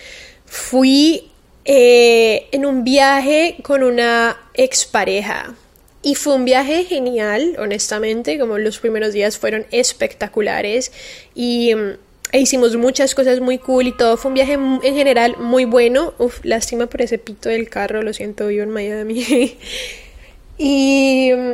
fui 0.47 1.31
eh, 1.65 2.47
en 2.53 2.65
un 2.65 2.85
viaje 2.85 3.57
con 3.63 3.83
una 3.83 4.37
expareja 4.55 5.55
y 6.05 6.15
fue 6.17 6.35
un 6.35 6.45
viaje 6.45 6.85
genial, 6.85 7.57
honestamente, 7.59 8.39
como 8.39 8.59
los 8.59 8.79
primeros 8.79 9.15
días 9.15 9.39
fueron 9.39 9.67
espectaculares 9.71 10.93
y 11.35 11.75
mm, 11.75 11.93
e 12.31 12.41
hicimos 12.41 12.77
muchas 12.77 13.15
cosas 13.15 13.41
muy 13.41 13.59
cool 13.59 13.87
y 13.87 13.93
todo. 13.93 14.19
Fue 14.19 14.29
un 14.29 14.35
viaje 14.35 14.53
en 14.53 14.81
general 14.83 15.37
muy 15.39 15.65
bueno. 15.65 16.13
Uf, 16.19 16.45
lástima 16.45 16.89
por 16.89 17.01
ese 17.01 17.17
pito 17.17 17.49
del 17.49 17.71
carro, 17.71 18.03
lo 18.03 18.13
siento, 18.13 18.49
vivo 18.49 18.65
en 18.65 18.71
Miami. 18.71 19.57
y 20.59 21.31
mm, 21.35 21.53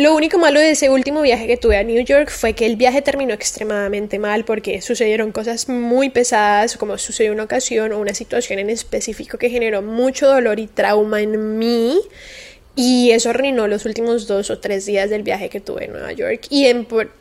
lo 0.00 0.14
único 0.14 0.38
malo 0.38 0.60
de 0.60 0.70
ese 0.70 0.88
último 0.88 1.20
viaje 1.20 1.46
que 1.46 1.58
tuve 1.58 1.76
a 1.76 1.82
New 1.82 2.02
York 2.02 2.30
fue 2.30 2.54
que 2.54 2.64
el 2.64 2.76
viaje 2.76 3.02
terminó 3.02 3.34
extremadamente 3.34 4.18
mal 4.18 4.46
porque 4.46 4.80
sucedieron 4.80 5.30
cosas 5.30 5.68
muy 5.68 6.08
pesadas, 6.08 6.78
como 6.78 6.96
sucedió 6.96 7.32
una 7.32 7.42
ocasión 7.42 7.92
o 7.92 7.98
una 7.98 8.14
situación 8.14 8.60
en 8.60 8.70
específico 8.70 9.36
que 9.36 9.50
generó 9.50 9.82
mucho 9.82 10.26
dolor 10.26 10.58
y 10.58 10.68
trauma 10.68 11.20
en 11.20 11.58
mí. 11.58 12.00
Y 12.80 13.10
eso 13.10 13.30
arruinó 13.30 13.66
los 13.66 13.86
últimos 13.86 14.28
dos 14.28 14.50
o 14.50 14.60
tres 14.60 14.86
días 14.86 15.10
del 15.10 15.24
viaje 15.24 15.48
que 15.48 15.58
tuve 15.58 15.86
en 15.86 15.90
Nueva 15.94 16.12
York. 16.12 16.46
Y 16.48 16.64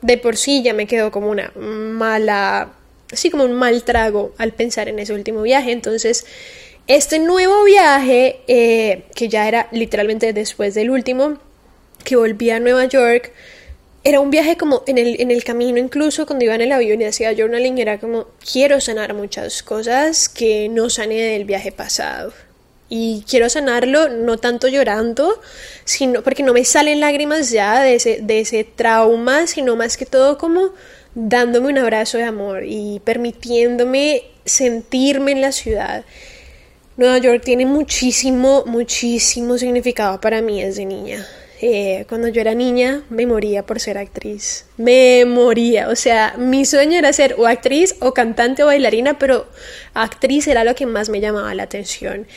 de 0.04 0.18
por 0.20 0.38
sí 0.38 0.62
ya 0.62 0.76
me 0.76 0.86
quedó 0.86 1.10
como 1.10 1.32
una 1.32 1.52
mala, 1.56 2.74
así 3.12 3.32
como 3.32 3.44
un 3.44 3.54
mal 3.54 3.82
trago 3.82 4.36
al 4.38 4.54
pensar 4.54 4.88
en 4.88 5.00
ese 5.00 5.14
último 5.14 5.42
viaje. 5.42 5.72
Entonces, 5.72 6.28
este 6.86 7.18
nuevo 7.18 7.64
viaje, 7.64 8.42
eh, 8.48 9.06
que 9.16 9.30
ya 9.30 9.48
era 9.48 9.68
literalmente 9.72 10.32
después 10.32 10.76
del 10.76 10.92
último, 10.92 11.40
que 12.04 12.16
volví 12.16 12.52
a 12.52 12.60
Nueva 12.60 12.86
York, 12.86 13.32
era 14.04 14.20
un 14.20 14.30
viaje 14.30 14.58
como 14.58 14.84
en 14.86 15.00
el, 15.00 15.20
en 15.20 15.32
el 15.32 15.44
camino, 15.44 15.80
incluso 15.80 16.28
cuando 16.28 16.46
iba 16.46 16.54
en 16.54 16.62
el 16.62 16.72
avión 16.72 17.02
y 17.02 17.06
hacía 17.06 17.34
journaling, 17.36 17.80
era 17.80 18.00
como, 18.00 18.28
quiero 18.54 18.80
sanar 18.80 19.16
muchas 19.16 19.64
cosas 19.64 20.30
que 20.30 20.70
no 20.70 20.92
sané 20.92 21.16
del 21.16 21.46
viaje 21.46 21.72
pasado. 21.72 22.32
Y 22.90 23.26
quiero 23.30 23.50
sanarlo 23.50 24.10
no 24.10 24.38
tanto 24.38 24.68
llorando, 24.68 25.42
sino 25.84 26.24
porque 26.24 26.44
no 26.44 26.54
me 26.54 26.64
salen 26.64 27.02
lágrimas 27.02 27.52
ya 27.52 27.82
de 27.82 27.96
ese, 27.96 28.20
de 28.22 28.40
ese 28.40 28.64
trauma, 28.64 29.46
sino 29.48 29.76
más 29.76 29.98
que 29.98 30.06
todo 30.06 30.38
como 30.38 30.72
dándome 31.16 31.70
un 31.70 31.78
abrazo 31.80 32.18
de 32.18 32.24
amor 32.24 32.64
y 32.64 33.02
permitiéndome 33.04 34.24
sentirme 34.46 35.32
en 35.32 35.42
la 35.42 35.52
ciudad. 35.52 36.06
Nueva 36.96 37.18
York 37.18 37.42
tiene 37.44 37.66
muchísimo, 37.66 38.64
muchísimo 38.66 39.58
significado 39.58 40.22
para 40.22 40.42
mí 40.42 40.64
desde 40.64 40.86
niña. 40.86 41.26
Eh, 41.60 42.06
cuando 42.08 42.28
yo 42.28 42.40
era 42.40 42.54
niña 42.54 43.04
me 43.10 43.26
moría 43.26 43.66
por 43.66 43.80
ser 43.80 43.98
actriz. 43.98 44.66
Me 44.78 45.26
moría. 45.26 45.90
O 45.90 45.96
sea, 45.96 46.36
mi 46.38 46.66
sueño 46.66 47.00
era 47.00 47.12
ser 47.14 47.36
o 47.38 47.48
actriz 47.48 47.96
o 48.00 48.14
cantante 48.14 48.64
o 48.64 48.68
bailarina, 48.68 49.18
pero 49.18 49.48
actriz 50.04 50.48
era 50.48 50.64
lo 50.64 50.76
que 50.76 50.86
más 50.86 51.10
me 51.10 51.20
llamaba 51.20 51.54
la 51.56 51.64
atención. 51.64 52.28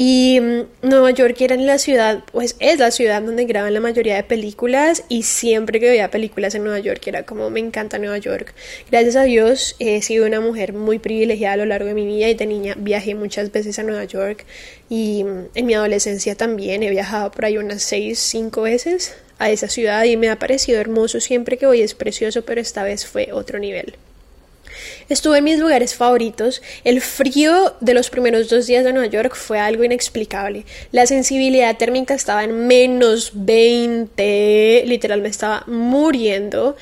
Y 0.00 0.38
mm, 0.40 0.88
Nueva 0.88 1.10
York 1.10 1.40
era 1.40 1.56
la 1.56 1.76
ciudad, 1.78 2.22
pues 2.30 2.54
es 2.60 2.78
la 2.78 2.92
ciudad 2.92 3.20
donde 3.20 3.46
graban 3.46 3.74
la 3.74 3.80
mayoría 3.80 4.14
de 4.14 4.22
películas 4.22 5.02
y 5.08 5.24
siempre 5.24 5.80
que 5.80 5.88
veía 5.88 6.08
películas 6.08 6.54
en 6.54 6.62
Nueva 6.62 6.78
York 6.78 7.04
era 7.08 7.24
como 7.24 7.50
me 7.50 7.58
encanta 7.58 7.98
Nueva 7.98 8.18
York. 8.18 8.54
Gracias 8.92 9.16
a 9.16 9.24
Dios 9.24 9.74
he 9.80 10.00
sido 10.02 10.26
una 10.26 10.40
mujer 10.40 10.72
muy 10.72 11.00
privilegiada 11.00 11.54
a 11.54 11.56
lo 11.56 11.66
largo 11.66 11.88
de 11.88 11.94
mi 11.94 12.06
vida 12.06 12.28
y 12.28 12.34
de 12.34 12.46
niña 12.46 12.74
viajé 12.78 13.16
muchas 13.16 13.50
veces 13.50 13.76
a 13.80 13.82
Nueva 13.82 14.04
York 14.04 14.46
y 14.88 15.24
mm, 15.24 15.48
en 15.56 15.66
mi 15.66 15.74
adolescencia 15.74 16.36
también 16.36 16.84
he 16.84 16.90
viajado 16.90 17.32
por 17.32 17.44
ahí 17.44 17.58
unas 17.58 17.82
seis, 17.82 18.20
cinco 18.20 18.62
veces 18.62 19.16
a 19.40 19.50
esa 19.50 19.66
ciudad 19.66 20.04
y 20.04 20.16
me 20.16 20.28
ha 20.30 20.38
parecido 20.38 20.80
hermoso 20.80 21.20
siempre 21.20 21.58
que 21.58 21.66
voy 21.66 21.80
es 21.80 21.94
precioso 21.94 22.42
pero 22.42 22.60
esta 22.60 22.84
vez 22.84 23.04
fue 23.04 23.30
otro 23.32 23.58
nivel. 23.58 23.96
Estuve 25.08 25.38
en 25.38 25.44
mis 25.44 25.58
lugares 25.58 25.94
favoritos. 25.94 26.62
El 26.84 27.00
frío 27.00 27.74
de 27.80 27.94
los 27.94 28.10
primeros 28.10 28.48
dos 28.48 28.66
días 28.66 28.84
de 28.84 28.92
Nueva 28.92 29.08
York 29.08 29.34
fue 29.34 29.58
algo 29.58 29.84
inexplicable. 29.84 30.64
La 30.92 31.06
sensibilidad 31.06 31.76
térmica 31.76 32.14
estaba 32.14 32.44
en 32.44 32.66
menos 32.66 33.32
20. 33.34 34.84
Literal 34.86 35.22
me 35.22 35.28
estaba 35.28 35.64
muriendo. 35.66 36.76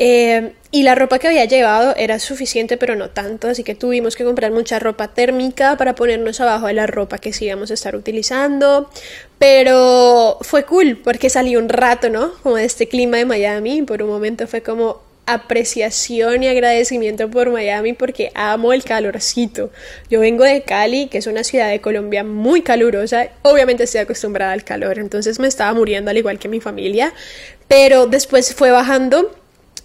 Eh, 0.00 0.52
y 0.70 0.84
la 0.84 0.94
ropa 0.94 1.18
que 1.18 1.26
había 1.26 1.44
llevado 1.46 1.94
era 1.96 2.20
suficiente, 2.20 2.76
pero 2.76 2.94
no 2.94 3.10
tanto, 3.10 3.48
así 3.48 3.64
que 3.64 3.74
tuvimos 3.74 4.14
que 4.14 4.24
comprar 4.24 4.52
mucha 4.52 4.78
ropa 4.78 5.08
térmica 5.08 5.76
para 5.76 5.94
ponernos 5.94 6.40
abajo 6.40 6.66
de 6.68 6.74
la 6.74 6.86
ropa 6.86 7.18
que 7.18 7.32
sí 7.32 7.46
íbamos 7.46 7.70
a 7.70 7.74
estar 7.74 7.96
utilizando. 7.96 8.90
Pero 9.38 10.38
fue 10.42 10.64
cool 10.64 11.00
porque 11.02 11.30
salí 11.30 11.56
un 11.56 11.68
rato, 11.68 12.10
¿no? 12.10 12.32
Como 12.42 12.56
de 12.56 12.64
este 12.64 12.86
clima 12.86 13.16
de 13.16 13.24
Miami. 13.24 13.82
Por 13.82 14.02
un 14.02 14.10
momento 14.10 14.46
fue 14.46 14.62
como, 14.62 15.00
apreciación 15.28 16.42
y 16.42 16.48
agradecimiento 16.48 17.30
por 17.30 17.50
Miami 17.50 17.92
porque 17.92 18.32
amo 18.34 18.72
el 18.72 18.82
calorcito. 18.82 19.70
Yo 20.10 20.20
vengo 20.20 20.44
de 20.44 20.62
Cali, 20.62 21.08
que 21.08 21.18
es 21.18 21.26
una 21.26 21.44
ciudad 21.44 21.68
de 21.68 21.80
Colombia 21.80 22.24
muy 22.24 22.62
calurosa. 22.62 23.28
Obviamente 23.42 23.84
estoy 23.84 24.00
acostumbrada 24.00 24.52
al 24.52 24.64
calor, 24.64 24.98
entonces 24.98 25.38
me 25.38 25.48
estaba 25.48 25.72
muriendo 25.74 26.10
al 26.10 26.16
igual 26.16 26.38
que 26.38 26.48
mi 26.48 26.60
familia. 26.60 27.12
Pero 27.68 28.06
después 28.06 28.54
fue 28.54 28.70
bajando 28.70 29.30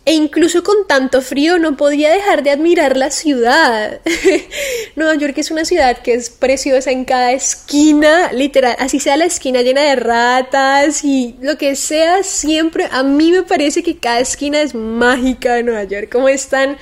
e 0.06 0.14
incluso 0.14 0.64
con 0.64 0.86
tanto 0.86 1.22
frío 1.22 1.60
no 1.60 1.78
podía 1.78 2.12
dejar 2.12 2.44
de 2.44 2.52
admirar 2.52 2.98
la 2.98 3.10
ciudad. 3.10 4.02
Nueva 4.96 5.16
York 5.16 5.38
es 5.38 5.50
una 5.50 5.64
ciudad 5.64 6.00
que 6.00 6.14
es 6.14 6.30
preciosa 6.30 6.92
en 6.92 7.06
cada 7.06 7.32
esquina, 7.32 8.32
literal, 8.34 8.76
así 8.80 9.00
sea 9.00 9.16
la 9.16 9.26
esquina 9.26 9.62
llena 9.62 9.82
de 9.82 9.96
ratas 9.96 11.04
y 11.06 11.36
lo 11.42 11.58
que 11.58 11.76
sea, 11.76 12.24
siempre 12.24 12.88
a 12.92 13.04
mí 13.04 13.32
me 13.32 13.44
parece 13.44 13.82
que 13.82 13.98
cada 13.98 14.20
esquina 14.20 14.62
es 14.62 14.76
mágica 14.76 15.56
de 15.56 15.64
Nueva 15.64 15.84
York, 15.86 16.10
como 16.12 16.28
están... 16.28 16.78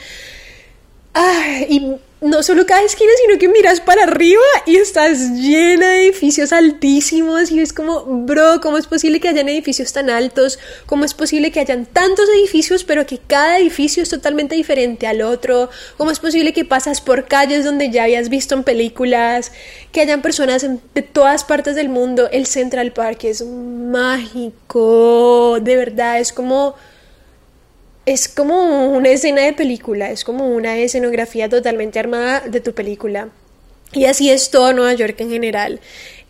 Ah, 1.14 1.60
y 1.68 1.98
no 2.22 2.44
solo 2.44 2.68
cada 2.68 2.84
esquina, 2.84 3.10
sino 3.26 3.40
que 3.40 3.48
miras 3.48 3.82
para 3.82 4.04
arriba 4.04 4.44
y 4.68 4.76
estás 4.76 5.32
llena 5.32 5.90
de 5.90 6.06
edificios 6.06 6.54
altísimos 6.54 7.50
y 7.50 7.60
es 7.60 7.74
como, 7.74 8.06
bro, 8.06 8.62
¿cómo 8.62 8.78
es 8.78 8.86
posible 8.86 9.20
que 9.20 9.28
hayan 9.28 9.50
edificios 9.50 9.92
tan 9.92 10.12
altos? 10.12 10.60
¿Cómo 10.86 11.04
es 11.04 11.16
posible 11.16 11.52
que 11.52 11.60
hayan 11.60 11.88
tantos 11.88 12.30
edificios 12.30 12.84
pero 12.84 13.08
que 13.08 13.18
cada 13.18 13.58
edificio 13.58 14.04
es 14.04 14.10
totalmente 14.10 14.54
diferente 14.54 15.08
al 15.08 15.24
otro? 15.24 15.72
¿Cómo 15.98 16.12
es 16.12 16.20
posible 16.20 16.54
que 16.54 16.64
pasas 16.64 17.02
por 17.02 17.26
calles 17.26 17.66
donde 17.66 17.90
ya 17.90 18.04
habías 18.04 18.30
visto 18.30 18.54
en 18.54 18.64
películas? 18.64 19.52
Que 19.92 20.02
hayan 20.02 20.22
personas 20.22 20.64
de 20.94 21.02
todas 21.02 21.44
partes 21.44 21.76
del 21.76 21.90
mundo. 21.90 22.30
El 22.32 22.46
Central 22.46 22.94
Park 22.94 23.24
es 23.24 23.44
mágico, 23.44 24.08
de 25.60 25.76
verdad, 25.76 26.20
es 26.20 26.32
como 26.32 26.76
es 28.06 28.28
como 28.28 28.90
una 28.90 29.10
escena 29.10 29.44
de 29.44 29.54
película, 29.54 30.12
es 30.12 30.24
como 30.24 30.48
una 30.50 30.78
escenografía 30.78 31.50
totalmente 31.50 32.00
armada 32.00 32.42
de 32.42 32.62
tu 32.62 32.74
película. 32.74 33.30
Y 33.94 34.06
así 34.06 34.30
es 34.30 34.50
todo 34.50 34.74
Nueva 34.74 34.94
York 34.94 35.16
en 35.20 35.30
general. 35.30 35.80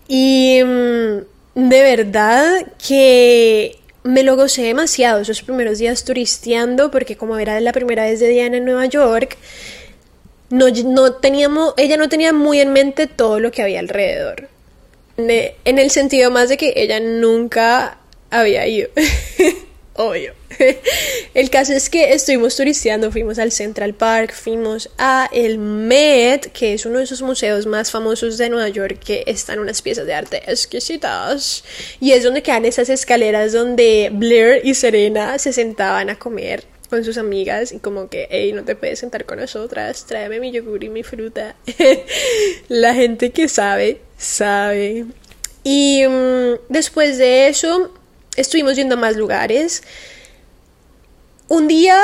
Y 0.08 0.62
mm, 0.64 1.70
de 1.70 1.82
verdad 1.82 2.66
que 2.86 3.78
me 4.04 4.24
lo 4.24 4.36
gocé 4.36 4.64
demasiado 4.64 5.22
esos 5.22 5.42
primeros 5.44 5.78
días 5.78 6.04
turisteando, 6.04 6.92
porque 6.92 7.16
como 7.16 7.38
era 7.38 7.60
la 7.62 7.72
primera 7.72 8.04
vez 8.04 8.20
de 8.20 8.30
Diana 8.30 8.58
en 8.58 8.66
Nueva 8.66 8.88
York, 8.88 9.38
no, 10.50 10.66
no 10.70 11.14
teníamos, 11.14 11.74
ella 11.78 11.98
no 11.98 12.10
tenía 12.10 12.34
muy 12.34 12.60
en 12.60 12.74
mente 12.74 13.08
todo 13.08 13.40
lo 13.40 13.52
que 13.52 13.62
había 13.62 13.80
alrededor. 13.80 14.50
En 15.18 15.78
el 15.78 15.92
sentido 15.92 16.32
más 16.32 16.50
de 16.50 16.58
que 16.58 16.74
ella 16.76 17.00
nunca 17.00 18.00
había 18.32 18.68
ido. 18.68 18.90
obvio. 19.96 20.34
El 21.34 21.50
caso 21.50 21.74
es 21.74 21.90
que 21.90 22.14
estuvimos 22.14 22.56
turisteando, 22.56 23.12
fuimos 23.12 23.40
al 23.40 23.52
Central 23.52 23.94
Park, 23.94 24.34
fuimos 24.34 24.90
a 24.98 25.30
el 25.32 25.58
Met, 25.58 26.52
que 26.52 26.74
es 26.74 26.86
uno 26.86 26.98
de 26.98 27.06
esos 27.06 27.22
museos 27.22 27.66
más 27.66 27.92
famosos 27.92 28.38
de 28.38 28.50
Nueva 28.50 28.70
York, 28.70 29.00
que 29.00 29.24
están 29.28 29.60
unas 29.60 29.82
piezas 29.82 30.06
de 30.06 30.14
arte 30.14 30.42
exquisitas. 30.48 31.64
Y 32.00 32.12
es 32.12 32.24
donde 32.24 32.44
quedan 32.44 32.66
esas 32.66 32.90
escaleras 32.90 33.54
donde 33.54 34.10
Blair 34.12 34.62
y 34.64 34.74
Serena 34.74 35.38
se 35.38 35.54
sentaban 35.54 36.10
a 36.10 36.20
comer 36.20 36.64
con 36.90 37.06
sus 37.06 37.18
amigas 37.18 37.72
y 37.72 37.80
como 37.80 38.10
que, 38.10 38.28
hey, 38.30 38.52
no 38.52 38.66
te 38.66 38.76
puedes 38.76 39.00
sentar 39.00 39.26
con 39.26 39.40
nosotras, 39.40 40.06
tráeme 40.06 40.42
mi 40.42 40.52
yogur 40.52 40.84
y 40.84 40.90
mi 40.90 41.04
fruta. 41.04 41.56
La 42.68 42.94
gente 42.94 43.32
que 43.32 43.48
sabe, 43.48 44.02
sabe. 44.18 45.06
Y 45.64 46.04
mm, 46.06 46.60
después 46.68 47.18
de 47.18 47.48
eso, 47.48 47.94
estuvimos 48.36 48.76
yendo 48.76 48.96
a 48.96 48.98
más 48.98 49.16
lugares. 49.16 49.84
Un 51.48 51.68
día, 51.68 51.98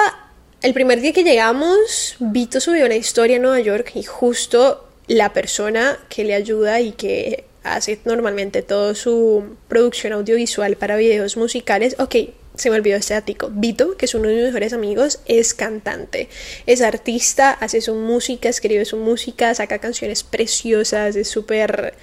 el 0.62 0.74
primer 0.74 1.02
día 1.02 1.14
que 1.14 1.24
llegamos, 1.24 2.16
Vito 2.20 2.60
subió 2.60 2.86
una 2.86 2.96
historia 2.96 3.38
en 3.38 3.44
Nueva 3.44 3.60
York 3.60 3.92
y 3.96 4.04
justo 4.04 4.88
la 5.08 5.32
persona 5.34 5.98
que 6.10 6.24
le 6.24 6.34
ayuda 6.34 6.82
y 6.82 6.92
que 6.92 7.46
hace 7.64 8.00
normalmente 8.06 8.62
toda 8.62 8.96
su 8.96 9.58
producción 9.68 10.14
audiovisual 10.14 10.76
para 10.76 10.96
videos 10.96 11.38
musicales, 11.38 11.96
ok, 12.00 12.16
se 12.56 12.70
me 12.70 12.76
olvidó 12.76 12.98
este 12.98 13.14
ático. 13.14 13.50
Vito, 13.52 13.96
que 13.98 14.06
es 14.06 14.16
uno 14.16 14.28
de 14.28 14.36
mis 14.36 14.44
mejores 14.46 14.74
amigos, 14.74 15.20
es 15.26 15.54
cantante, 15.54 16.28
es 16.66 16.82
artista, 16.82 17.52
hace 17.52 17.82
su 17.82 17.94
música, 17.94 18.50
escribe 18.50 18.84
su 18.86 18.98
música, 18.98 19.54
saca 19.54 19.80
canciones 19.80 20.24
preciosas, 20.24 21.16
es 21.16 21.28
súper... 21.28 21.94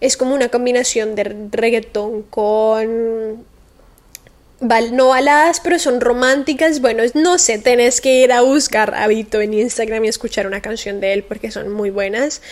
Es 0.00 0.16
como 0.16 0.34
una 0.34 0.48
combinación 0.48 1.14
de 1.14 1.24
reggaetón 1.24 2.22
con 2.22 3.44
no 4.60 5.08
baladas, 5.08 5.60
pero 5.60 5.78
son 5.78 6.00
románticas. 6.00 6.80
Bueno, 6.80 7.02
no 7.14 7.38
sé, 7.38 7.58
tenés 7.58 8.00
que 8.00 8.22
ir 8.22 8.32
a 8.32 8.42
buscar 8.42 8.94
a 8.94 9.06
Vito 9.06 9.40
en 9.40 9.54
Instagram 9.54 10.04
y 10.04 10.08
escuchar 10.08 10.46
una 10.46 10.60
canción 10.60 11.00
de 11.00 11.12
él 11.14 11.24
porque 11.24 11.50
son 11.50 11.70
muy 11.72 11.90
buenas. 11.90 12.42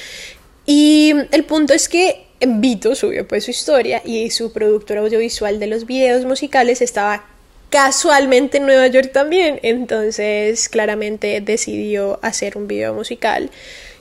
Y 0.65 1.13
el 1.33 1.45
punto 1.45 1.75
es 1.75 1.89
que 1.89 2.27
Vito 2.41 2.95
subió 2.95 3.27
pues 3.27 3.45
su 3.45 3.51
historia 3.51 4.03
y 4.05 4.31
su 4.31 4.53
productor 4.53 4.99
audiovisual 4.99 5.59
de 5.59 5.67
los 5.67 5.87
videos 5.87 6.25
musicales 6.25 6.83
estaba 6.83 7.25
casualmente 7.71 8.59
en 8.59 8.67
Nueva 8.67 8.87
York 8.87 9.13
también. 9.13 9.61
Entonces, 9.63 10.69
claramente 10.69 11.41
decidió 11.41 12.19
hacer 12.23 12.57
un 12.57 12.67
video 12.69 12.95
musical 12.95 13.51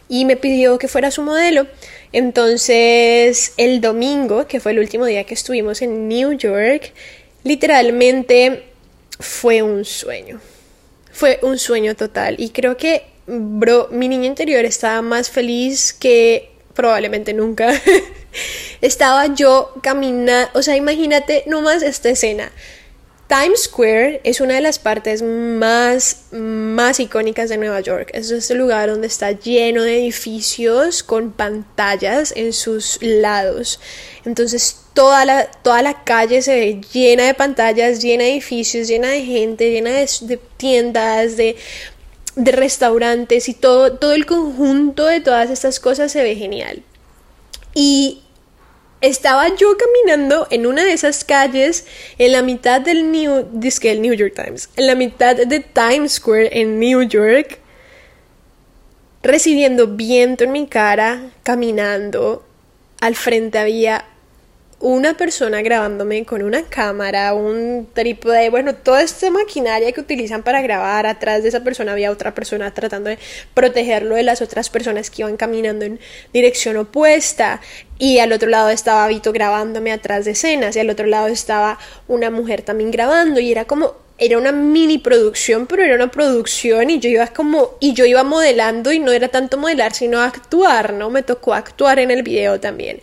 y 0.09 0.25
me 0.25 0.37
pidió 0.37 0.77
que 0.77 0.87
fuera 0.87 1.11
su 1.11 1.21
modelo. 1.21 1.67
Entonces, 2.13 3.53
el 3.57 3.81
domingo, 3.81 4.47
que 4.47 4.59
fue 4.59 4.71
el 4.71 4.79
último 4.79 5.05
día 5.05 5.25
que 5.25 5.33
estuvimos 5.33 5.81
en 5.81 6.07
New 6.07 6.33
York, 6.33 6.93
literalmente 7.44 8.72
fue 9.20 9.62
un 9.62 9.86
sueño. 9.86 10.39
Fue 11.12 11.39
un 11.41 11.58
sueño 11.58 11.96
total. 11.96 12.36
Y 12.38 12.50
creo 12.50 12.77
que, 12.77 13.06
bro, 13.25 13.88
mi 13.91 14.08
niña 14.08 14.27
interior 14.27 14.65
estaba 14.65 15.01
más 15.01 15.29
feliz 15.29 15.94
que 15.94 16.51
probablemente 16.74 17.34
nunca. 17.34 17.74
estaba 18.82 19.34
yo 19.34 19.74
caminando, 19.82 20.50
o 20.53 20.62
sea, 20.62 20.75
imagínate 20.75 21.44
nomás 21.48 21.82
esta 21.82 22.10
escena. 22.10 22.51
Times 23.27 23.63
Square 23.63 24.22
es 24.24 24.39
una 24.39 24.53
de 24.53 24.62
las 24.62 24.79
partes 24.79 25.22
más, 25.22 26.27
más 26.31 27.00
icónicas 27.01 27.50
de 27.50 27.57
Nueva 27.57 27.81
York. 27.81 28.10
Es 28.13 28.31
este 28.31 28.55
lugar 28.55 28.89
donde 28.89 29.07
está 29.07 29.31
lleno 29.31 29.81
de 29.84 30.00
edificios 30.00 31.03
con 31.03 31.34
pantallas 31.34 32.34
en 32.38 32.53
sus 32.53 33.00
lados. 33.01 33.81
Entonces 34.24 34.77
toda 34.93 35.25
la, 35.25 35.46
toda 35.51 35.81
la 35.81 36.05
calle 36.05 36.41
se 36.41 36.55
ve 36.55 36.81
llena 36.93 37.24
de 37.24 37.34
pantallas, 37.34 38.01
llena 38.01 38.24
de 38.24 38.31
edificios, 38.31 38.88
llena 38.88 39.10
de 39.10 39.24
gente, 39.24 39.72
llena 39.72 39.89
de, 39.89 40.39
tiendas, 40.55 41.36
de, 41.36 41.57
de 42.38 42.51
restaurantes 42.53 43.50
y 43.50 43.53
todo, 43.53 43.98
todo 43.98 44.13
el 44.13 44.25
conjunto 44.25 45.05
de 45.05 45.19
todas 45.19 45.50
estas 45.50 45.81
cosas 45.81 46.13
se 46.13 46.24
ve 46.24 46.36
genial. 46.36 46.81
Y 47.74 48.22
estaba 49.01 49.56
yo 49.56 49.75
caminando 49.77 50.48
en 50.50 50.66
una 50.66 50.84
de 50.84 50.94
esas 50.94 51.24
calles 51.24 51.86
en 52.18 52.32
la 52.32 52.42
mitad 52.42 52.82
del 52.82 53.12
New, 53.12 53.48
el 53.84 54.01
New 54.01 54.13
York 54.13 54.34
Times, 54.36 54.70
en 54.75 54.88
la 54.88 54.96
mitad 54.96 55.36
de 55.36 55.60
Times 55.60 56.13
Square 56.13 56.50
en 56.60 56.80
New 56.80 57.04
York, 57.04 57.60
recibiendo 59.24 59.88
viento 59.88 60.44
en 60.46 60.51
mi 60.51 60.68
cara, 60.68 61.32
caminando. 61.44 62.44
Al 63.00 63.16
frente 63.16 63.60
había 63.60 64.06
una 64.79 65.17
persona 65.17 65.62
grabándome 65.62 66.24
con 66.24 66.43
una 66.43 66.63
cámara, 66.63 67.34
un 67.34 67.88
trípode, 67.93 68.50
bueno, 68.51 68.75
toda 68.75 69.01
esta 69.01 69.31
maquinaria 69.31 69.91
que 69.91 70.01
utilizan 70.01 70.43
para 70.43 70.62
grabar. 70.62 71.07
Atrás 71.07 71.41
de 71.41 71.50
esa 71.50 71.63
persona 71.63 71.93
había 71.93 72.12
otra 72.12 72.36
persona 72.36 72.72
tratando 72.74 73.10
de 73.10 73.17
protegerlo 73.55 74.15
de 74.15 74.24
las 74.24 74.41
otras 74.41 74.69
personas 74.69 75.10
que 75.10 75.24
iban 75.24 75.36
caminando 75.36 75.86
en 75.86 76.00
dirección 76.31 76.77
opuesta. 76.77 77.60
Y 77.98 78.19
al 78.19 78.31
otro 78.31 78.50
lado 78.50 78.69
estaba 78.69 79.07
Vito 79.07 79.34
grabándome 79.34 79.91
atrás 79.91 80.25
de 80.25 80.31
escenas. 80.31 80.75
Y 80.75 80.79
al 80.79 80.89
otro 80.91 81.07
lado 81.07 81.27
estaba 81.27 81.79
una 82.07 82.29
mujer 82.29 82.62
también 82.62 82.91
grabando. 82.91 83.39
Y 83.39 83.51
era 83.51 83.65
como 83.65 83.96
era 84.19 84.38
una 84.38 84.51
mini 84.51 84.97
producción, 84.97 85.67
pero 85.67 85.83
era 85.83 85.95
una 85.95 86.09
producción 86.09 86.89
y 86.89 87.00
yo 87.00 87.09
iba 87.09 87.27
como, 87.27 87.77
y 87.79 87.93
yo 87.93 88.05
iba 88.05 88.24
modelando 88.24 88.91
y 88.91 89.00
no 89.00 89.12
era 89.12 89.27
tanto 89.27 89.57
modelar, 89.57 89.93
sino 89.93 90.19
actuar, 90.21 90.93
¿no? 90.93 91.09
Me 91.09 91.21
tocó 91.21 91.53
actuar 91.53 92.00
en 92.00 92.09
el 92.09 92.24
video 92.24 92.59
también. 92.59 93.00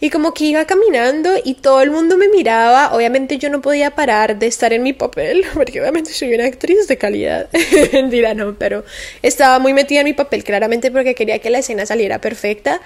Y 0.00 0.10
como 0.10 0.32
que 0.32 0.44
iba 0.44 0.64
caminando 0.64 1.30
y 1.44 1.54
todo 1.54 1.82
el 1.82 1.90
mundo 1.90 2.16
me 2.16 2.28
miraba, 2.28 2.94
obviamente 2.94 3.36
yo 3.36 3.50
no 3.50 3.60
podía 3.60 3.90
parar 3.90 4.38
de 4.38 4.46
estar 4.46 4.72
en 4.72 4.82
mi 4.82 4.92
papel, 4.94 5.44
porque 5.54 5.80
obviamente 5.80 6.12
soy 6.12 6.34
una 6.34 6.46
actriz 6.46 6.88
de 6.88 6.96
calidad, 6.96 7.48
mentira, 7.92 8.34
no, 8.34 8.54
pero 8.58 8.84
estaba 9.22 9.58
muy 9.58 9.74
metida 9.74 10.00
en 10.00 10.06
mi 10.06 10.14
papel 10.14 10.44
claramente 10.44 10.90
porque 10.90 11.14
quería 11.14 11.38
que 11.40 11.50
la 11.50 11.58
escena 11.58 11.84
saliera 11.84 12.20
perfecta 12.20 12.80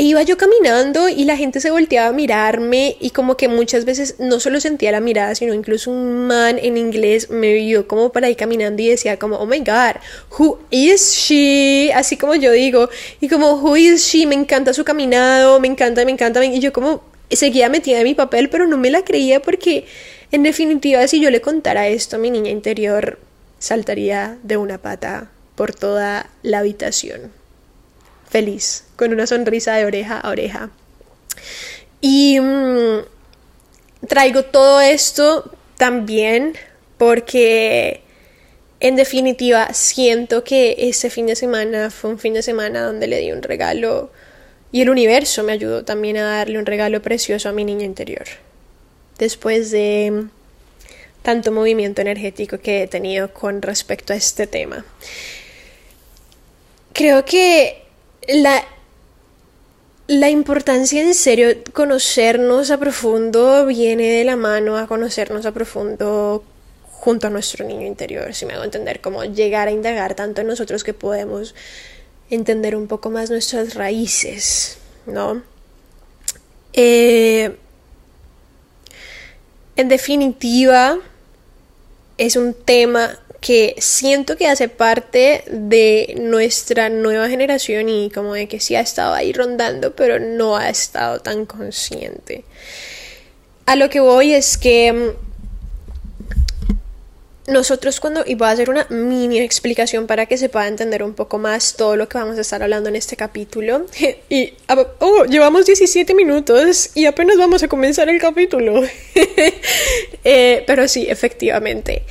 iba 0.00 0.22
yo 0.22 0.36
caminando 0.36 1.08
y 1.08 1.24
la 1.24 1.36
gente 1.36 1.60
se 1.60 1.72
volteaba 1.72 2.08
a 2.08 2.12
mirarme 2.12 2.96
y 3.00 3.10
como 3.10 3.36
que 3.36 3.48
muchas 3.48 3.84
veces 3.84 4.14
no 4.20 4.38
solo 4.38 4.60
sentía 4.60 4.92
la 4.92 5.00
mirada, 5.00 5.34
sino 5.34 5.52
incluso 5.54 5.90
un 5.90 6.28
man 6.28 6.56
en 6.62 6.76
inglés 6.76 7.30
me 7.30 7.52
vio 7.54 7.88
como 7.88 8.10
para 8.12 8.28
ahí 8.28 8.36
caminando 8.36 8.80
y 8.80 8.88
decía 8.88 9.18
como, 9.18 9.36
oh 9.36 9.46
my 9.46 9.58
god, 9.58 9.96
who 10.38 10.60
is 10.70 11.12
she? 11.12 11.92
Así 11.92 12.16
como 12.16 12.36
yo 12.36 12.52
digo, 12.52 12.88
y 13.20 13.28
como, 13.28 13.54
who 13.54 13.76
is 13.76 14.04
she? 14.04 14.24
Me 14.24 14.36
encanta 14.36 14.72
su 14.72 14.84
caminado, 14.84 15.58
me 15.58 15.66
encanta, 15.66 16.04
me 16.04 16.12
encanta, 16.12 16.44
y 16.44 16.60
yo 16.60 16.72
como 16.72 17.02
seguía 17.28 17.68
metida 17.68 17.98
en 17.98 18.04
mi 18.04 18.14
papel, 18.14 18.50
pero 18.50 18.68
no 18.68 18.78
me 18.78 18.90
la 18.90 19.02
creía 19.02 19.42
porque 19.42 19.84
en 20.30 20.44
definitiva 20.44 21.06
si 21.08 21.20
yo 21.20 21.30
le 21.30 21.40
contara 21.40 21.88
esto 21.88 22.16
a 22.16 22.18
mi 22.20 22.30
niña 22.30 22.50
interior, 22.52 23.18
saltaría 23.58 24.38
de 24.44 24.58
una 24.58 24.78
pata 24.78 25.32
por 25.56 25.74
toda 25.74 26.30
la 26.44 26.60
habitación 26.60 27.32
feliz, 28.30 28.84
con 28.98 29.12
una 29.12 29.28
sonrisa 29.28 29.76
de 29.76 29.84
oreja 29.84 30.18
a 30.18 30.28
oreja. 30.28 30.70
Y 32.00 32.40
mm, 32.40 32.98
traigo 34.08 34.42
todo 34.42 34.80
esto 34.80 35.52
también 35.76 36.54
porque 36.98 38.02
en 38.80 38.96
definitiva 38.96 39.72
siento 39.72 40.42
que 40.42 40.74
este 40.78 41.10
fin 41.10 41.26
de 41.26 41.36
semana 41.36 41.90
fue 41.90 42.10
un 42.10 42.18
fin 42.18 42.34
de 42.34 42.42
semana 42.42 42.82
donde 42.82 43.06
le 43.06 43.20
di 43.20 43.30
un 43.30 43.42
regalo 43.42 44.10
y 44.72 44.82
el 44.82 44.90
universo 44.90 45.44
me 45.44 45.52
ayudó 45.52 45.84
también 45.84 46.16
a 46.16 46.24
darle 46.24 46.58
un 46.58 46.66
regalo 46.66 47.00
precioso 47.00 47.48
a 47.48 47.52
mi 47.52 47.64
niña 47.64 47.84
interior. 47.84 48.26
Después 49.16 49.70
de 49.70 50.26
tanto 51.22 51.52
movimiento 51.52 52.00
energético 52.00 52.58
que 52.58 52.82
he 52.82 52.88
tenido 52.88 53.32
con 53.32 53.62
respecto 53.62 54.12
a 54.12 54.16
este 54.16 54.48
tema. 54.48 54.84
Creo 56.92 57.24
que 57.24 57.84
la, 58.28 58.64
la 60.08 60.30
importancia 60.30 61.02
en 61.02 61.14
serio 61.14 61.48
conocernos 61.74 62.70
a 62.70 62.78
profundo 62.78 63.66
viene 63.66 64.10
de 64.10 64.24
la 64.24 64.36
mano 64.36 64.78
a 64.78 64.86
conocernos 64.86 65.44
a 65.44 65.52
profundo 65.52 66.42
junto 66.90 67.26
a 67.26 67.30
nuestro 67.30 67.66
niño 67.66 67.86
interior, 67.86 68.34
si 68.34 68.46
me 68.46 68.54
hago 68.54 68.64
entender, 68.64 69.02
como 69.02 69.22
llegar 69.24 69.68
a 69.68 69.70
indagar 69.70 70.14
tanto 70.14 70.40
en 70.40 70.46
nosotros 70.46 70.82
que 70.82 70.94
podemos 70.94 71.54
entender 72.30 72.74
un 72.74 72.88
poco 72.88 73.10
más 73.10 73.30
nuestras 73.30 73.74
raíces, 73.74 74.78
¿no? 75.06 75.42
Eh, 76.72 77.54
en 79.76 79.88
definitiva, 79.88 80.98
es 82.16 82.34
un 82.34 82.54
tema 82.54 83.18
que 83.40 83.76
siento 83.78 84.36
que 84.36 84.48
hace 84.48 84.68
parte 84.68 85.44
de 85.48 86.16
nuestra 86.20 86.88
nueva 86.88 87.28
generación 87.28 87.88
y 87.88 88.10
como 88.10 88.34
de 88.34 88.48
que 88.48 88.58
sí 88.60 88.74
ha 88.74 88.80
estado 88.80 89.14
ahí 89.14 89.32
rondando, 89.32 89.94
pero 89.94 90.18
no 90.18 90.56
ha 90.56 90.68
estado 90.68 91.20
tan 91.20 91.46
consciente. 91.46 92.44
A 93.66 93.76
lo 93.76 93.88
que 93.90 94.00
voy 94.00 94.34
es 94.34 94.58
que 94.58 94.92
mm, 94.92 95.28
nosotros 97.52 98.00
cuando, 98.00 98.24
y 98.26 98.34
voy 98.34 98.48
a 98.48 98.50
hacer 98.50 98.70
una 98.70 98.86
mini 98.90 99.38
explicación 99.38 100.06
para 100.06 100.26
que 100.26 100.36
se 100.36 100.48
pueda 100.48 100.66
entender 100.66 101.02
un 101.02 101.14
poco 101.14 101.38
más 101.38 101.74
todo 101.76 101.94
lo 101.94 102.08
que 102.08 102.18
vamos 102.18 102.38
a 102.38 102.40
estar 102.40 102.62
hablando 102.62 102.88
en 102.88 102.96
este 102.96 103.16
capítulo. 103.16 103.86
Y, 104.30 104.52
oh, 104.98 105.24
llevamos 105.24 105.64
17 105.64 106.14
minutos 106.14 106.90
y 106.94 107.06
apenas 107.06 107.38
vamos 107.38 107.62
a 107.62 107.68
comenzar 107.68 108.08
el 108.08 108.20
capítulo. 108.20 108.82
Eh, 110.24 110.64
pero 110.66 110.88
sí, 110.88 111.06
efectivamente. 111.08 112.02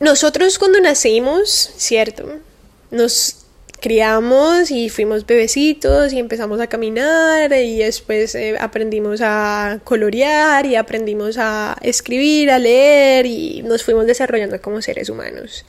Nosotros 0.00 0.58
cuando 0.58 0.80
nacimos, 0.80 1.70
¿cierto? 1.76 2.40
Nos 2.90 3.44
criamos 3.80 4.70
y 4.70 4.88
fuimos 4.88 5.26
bebecitos 5.26 6.12
y 6.12 6.18
empezamos 6.18 6.60
a 6.60 6.68
caminar 6.68 7.52
y 7.52 7.78
después 7.78 8.34
eh, 8.34 8.56
aprendimos 8.58 9.20
a 9.22 9.80
colorear 9.84 10.64
y 10.64 10.74
aprendimos 10.74 11.36
a 11.38 11.76
escribir, 11.82 12.50
a 12.50 12.58
leer 12.58 13.26
y 13.26 13.62
nos 13.62 13.82
fuimos 13.82 14.06
desarrollando 14.06 14.60
como 14.62 14.80
seres 14.80 15.10
humanos. 15.10 15.66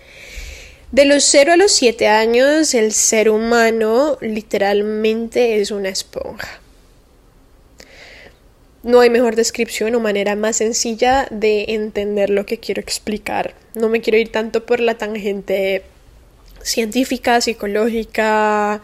De 0.91 1.03
los 1.03 1.25
0 1.25 1.53
a 1.53 1.57
los 1.57 1.73
7 1.73 2.07
años, 2.07 2.73
el 2.73 2.93
ser 2.93 3.29
humano 3.29 4.17
literalmente 4.21 5.59
es 5.59 5.71
una 5.71 5.89
esponja. 5.89 6.61
No 8.85 8.99
hay 8.99 9.09
mejor 9.09 9.35
descripción 9.35 9.95
o 9.95 9.99
manera 9.99 10.35
más 10.35 10.57
sencilla 10.57 11.27
de 11.31 11.65
entender 11.69 12.29
lo 12.29 12.45
que 12.45 12.59
quiero 12.59 12.79
explicar. 12.79 13.55
No 13.73 13.89
me 13.89 13.99
quiero 13.99 14.19
ir 14.19 14.31
tanto 14.31 14.63
por 14.63 14.79
la 14.79 14.95
tangente 14.95 15.81
científica, 16.61 17.41
psicológica. 17.41 18.83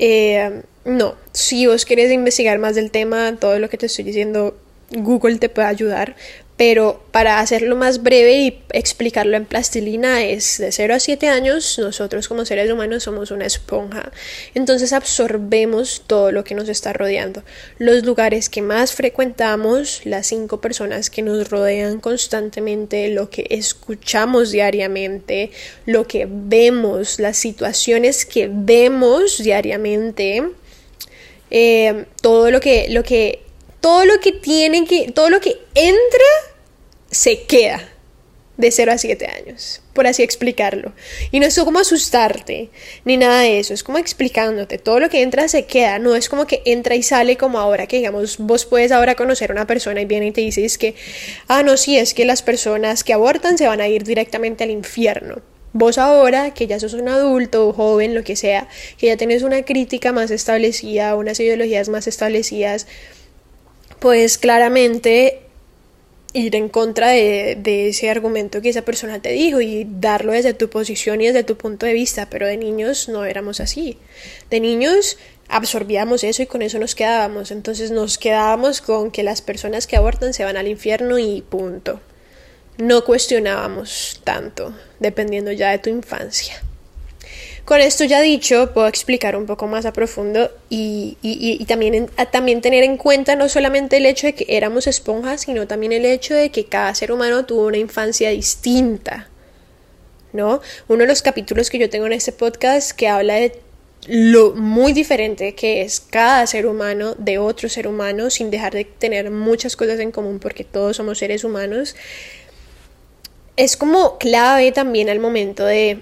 Eh, 0.00 0.62
no, 0.84 1.14
si 1.30 1.68
vos 1.68 1.84
querés 1.84 2.10
investigar 2.10 2.58
más 2.58 2.74
del 2.74 2.90
tema, 2.90 3.36
todo 3.36 3.60
lo 3.60 3.68
que 3.68 3.78
te 3.78 3.86
estoy 3.86 4.04
diciendo, 4.04 4.58
Google 4.90 5.38
te 5.38 5.48
puede 5.48 5.68
ayudar, 5.68 6.16
pero 6.60 7.00
para 7.10 7.40
hacerlo 7.40 7.74
más 7.74 8.02
breve 8.02 8.38
y 8.38 8.62
explicarlo 8.74 9.34
en 9.34 9.46
plastilina 9.46 10.22
es 10.26 10.58
de 10.58 10.70
0 10.70 10.92
a 10.92 11.00
7 11.00 11.26
años, 11.26 11.78
nosotros 11.78 12.28
como 12.28 12.44
seres 12.44 12.70
humanos 12.70 13.04
somos 13.04 13.30
una 13.30 13.46
esponja, 13.46 14.12
entonces 14.52 14.92
absorbemos 14.92 16.02
todo 16.06 16.32
lo 16.32 16.44
que 16.44 16.54
nos 16.54 16.68
está 16.68 16.92
rodeando, 16.92 17.44
los 17.78 18.04
lugares 18.04 18.50
que 18.50 18.60
más 18.60 18.92
frecuentamos, 18.92 20.02
las 20.04 20.26
cinco 20.26 20.60
personas 20.60 21.08
que 21.08 21.22
nos 21.22 21.48
rodean 21.48 21.98
constantemente, 21.98 23.08
lo 23.08 23.30
que 23.30 23.46
escuchamos 23.48 24.50
diariamente, 24.50 25.52
lo 25.86 26.06
que 26.06 26.28
vemos, 26.30 27.20
las 27.20 27.38
situaciones 27.38 28.26
que 28.26 28.50
vemos 28.52 29.38
diariamente, 29.38 30.42
eh, 31.50 32.04
todo 32.20 32.50
lo 32.50 32.60
que, 32.60 32.88
lo 32.90 33.02
que 33.02 33.44
todo 33.80 34.04
lo 34.04 34.20
que 34.20 34.32
tiene 34.32 34.84
que, 34.84 35.10
todo 35.12 35.30
lo 35.30 35.40
que 35.40 35.58
entra 35.74 36.49
se 37.10 37.42
queda. 37.42 37.88
de 38.60 38.70
0 38.70 38.92
a 38.92 38.98
7 38.98 39.26
años, 39.26 39.80
por 39.94 40.06
así 40.06 40.22
explicarlo. 40.22 40.92
Y 41.30 41.40
no 41.40 41.46
es 41.46 41.58
como 41.58 41.78
asustarte, 41.78 42.68
ni 43.04 43.16
nada 43.16 43.40
de 43.40 43.58
eso, 43.58 43.72
es 43.72 43.82
como 43.82 43.98
explicándote, 43.98 44.76
todo 44.76 45.00
lo 45.00 45.08
que 45.08 45.22
entra 45.22 45.48
se 45.48 45.64
queda, 45.64 45.98
no 45.98 46.14
es 46.14 46.28
como 46.28 46.46
que 46.46 46.62
entra 46.66 46.94
y 46.94 47.02
sale 47.02 47.36
como 47.36 47.58
ahora, 47.58 47.86
que 47.86 47.96
digamos, 47.96 48.36
vos 48.38 48.66
puedes 48.66 48.92
ahora 48.92 49.14
conocer 49.14 49.50
a 49.50 49.54
una 49.54 49.66
persona 49.66 50.02
y 50.02 50.04
viene 50.04 50.26
y 50.26 50.32
te 50.32 50.42
dices 50.42 50.76
que, 50.76 50.94
ah, 51.48 51.62
no, 51.62 51.76
sí, 51.76 51.96
es 51.96 52.12
que 52.12 52.24
las 52.26 52.42
personas 52.42 53.02
que 53.02 53.14
abortan 53.14 53.56
se 53.56 53.66
van 53.66 53.80
a 53.80 53.88
ir 53.88 54.04
directamente 54.04 54.64
al 54.64 54.70
infierno. 54.70 55.40
Vos 55.72 55.98
ahora, 55.98 56.52
que 56.52 56.66
ya 56.66 56.80
sos 56.80 56.94
un 56.94 57.08
adulto, 57.08 57.72
joven, 57.72 58.14
lo 58.14 58.24
que 58.24 58.36
sea, 58.36 58.68
que 58.98 59.06
ya 59.06 59.16
tenés 59.16 59.42
una 59.42 59.62
crítica 59.62 60.12
más 60.12 60.30
establecida, 60.30 61.14
unas 61.14 61.38
ideologías 61.40 61.88
más 61.88 62.08
establecidas, 62.08 62.86
pues 64.00 64.36
claramente 64.36 65.42
ir 66.32 66.54
en 66.54 66.68
contra 66.68 67.08
de, 67.08 67.88
ese 67.88 68.10
argumento 68.10 68.62
que 68.62 68.68
esa 68.68 68.82
persona 68.82 69.20
te 69.20 69.30
dijo 69.30 69.60
y 69.60 69.86
darlo 69.88 70.32
desde 70.32 70.54
tu 70.54 70.70
posición 70.70 71.20
y 71.20 71.26
desde 71.26 71.44
tu 71.44 71.56
punto 71.56 71.86
de 71.86 71.92
vista, 71.92 72.28
pero 72.30 72.46
de 72.46 72.56
niños 72.56 73.08
no 73.08 73.24
éramos 73.24 73.60
así. 73.60 73.98
De 74.48 74.60
niños 74.60 75.18
absorbíamos 75.48 76.22
eso 76.22 76.42
y 76.42 76.46
con 76.46 76.62
eso 76.62 76.78
nos 76.78 76.94
quedábamos, 76.94 77.50
entonces 77.50 77.90
nos 77.90 78.18
quedábamos 78.18 78.80
con 78.80 79.10
que 79.10 79.22
las 79.22 79.42
personas 79.42 79.86
que 79.86 79.96
abortan 79.96 80.32
se 80.32 80.44
van 80.44 80.56
al 80.56 80.68
infierno 80.68 81.18
y 81.18 81.42
punto. 81.42 82.00
No 82.78 83.04
cuestionábamos 83.04 84.20
tanto, 84.24 84.74
dependiendo 85.00 85.52
ya 85.52 85.70
de 85.70 85.78
tu 85.78 85.90
infancia. 85.90 86.62
Con 87.70 87.80
esto 87.80 88.02
ya 88.02 88.20
dicho, 88.20 88.72
puedo 88.74 88.88
explicar 88.88 89.36
un 89.36 89.46
poco 89.46 89.68
más 89.68 89.86
a 89.86 89.92
profundo 89.92 90.50
y, 90.68 91.64
también, 91.68 92.10
también 92.32 92.60
tener 92.60 92.82
en 92.82 92.96
cuenta 92.96 93.36
no 93.36 93.48
solamente 93.48 93.98
el 93.98 94.06
hecho 94.06 94.26
de 94.26 94.34
que 94.34 94.44
éramos 94.48 94.88
esponjas, 94.88 95.42
sino 95.42 95.68
también 95.68 95.92
el 95.92 96.04
hecho 96.04 96.34
de 96.34 96.50
que 96.50 96.64
cada 96.64 96.92
ser 96.96 97.12
humano 97.12 97.46
tuvo 97.46 97.66
una 97.66 97.76
infancia 97.76 98.30
distinta. 98.30 99.28
¿No? 100.32 100.60
Uno 100.88 101.02
de 101.02 101.06
los 101.06 101.22
capítulos 101.22 101.70
que 101.70 101.78
yo 101.78 101.88
tengo 101.88 102.06
en 102.06 102.14
este 102.14 102.32
podcast 102.32 102.90
que 102.90 103.06
habla 103.06 103.34
de 103.34 103.60
lo 104.08 104.50
muy 104.56 104.92
diferente 104.92 105.54
que 105.54 105.82
es 105.82 106.00
cada 106.00 106.48
ser 106.48 106.66
humano 106.66 107.14
de 107.18 107.38
otro 107.38 107.68
ser 107.68 107.86
humano 107.86 108.30
sin 108.30 108.50
dejar 108.50 108.72
de 108.72 108.84
tener 108.84 109.30
muchas 109.30 109.76
cosas 109.76 110.00
en 110.00 110.10
común 110.10 110.40
porque 110.40 110.64
todos 110.64 110.96
somos 110.96 111.18
seres 111.18 111.44
humanos 111.44 111.94
es 113.56 113.76
como 113.76 114.18
clave 114.18 114.72
también 114.72 115.08
al 115.08 115.20
momento 115.20 115.64
de 115.66 116.00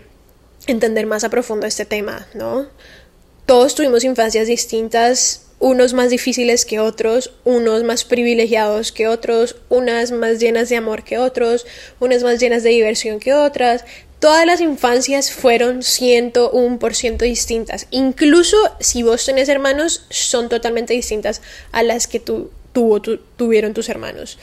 entender 0.68 1.06
más 1.06 1.24
a 1.24 1.30
profundo 1.30 1.66
este 1.66 1.84
tema, 1.84 2.28
¿no? 2.34 2.68
Todos 3.46 3.74
tuvimos 3.74 4.04
infancias 4.04 4.46
distintas, 4.46 5.46
unos 5.58 5.94
más 5.94 6.10
difíciles 6.10 6.64
que 6.64 6.78
otros, 6.78 7.32
unos 7.44 7.82
más 7.82 8.04
privilegiados 8.04 8.92
que 8.92 9.08
otros, 9.08 9.56
unas 9.68 10.12
más 10.12 10.38
llenas 10.38 10.68
de 10.68 10.76
amor 10.76 11.02
que 11.02 11.18
otros, 11.18 11.66
unas 11.98 12.22
más 12.22 12.38
llenas 12.38 12.62
de 12.62 12.70
diversión 12.70 13.18
que 13.18 13.34
otras. 13.34 13.84
Todas 14.20 14.44
las 14.44 14.60
infancias 14.60 15.32
fueron 15.32 15.80
101% 15.80 17.18
distintas. 17.18 17.86
Incluso 17.90 18.56
si 18.80 19.02
vos 19.02 19.24
tenés 19.24 19.48
hermanos, 19.48 20.04
son 20.10 20.48
totalmente 20.48 20.92
distintas 20.92 21.40
a 21.72 21.82
las 21.82 22.06
que 22.06 22.20
tu, 22.20 22.50
tuvo, 22.72 23.00
tuvieron 23.00 23.74
tus 23.74 23.88
hermanos 23.88 24.38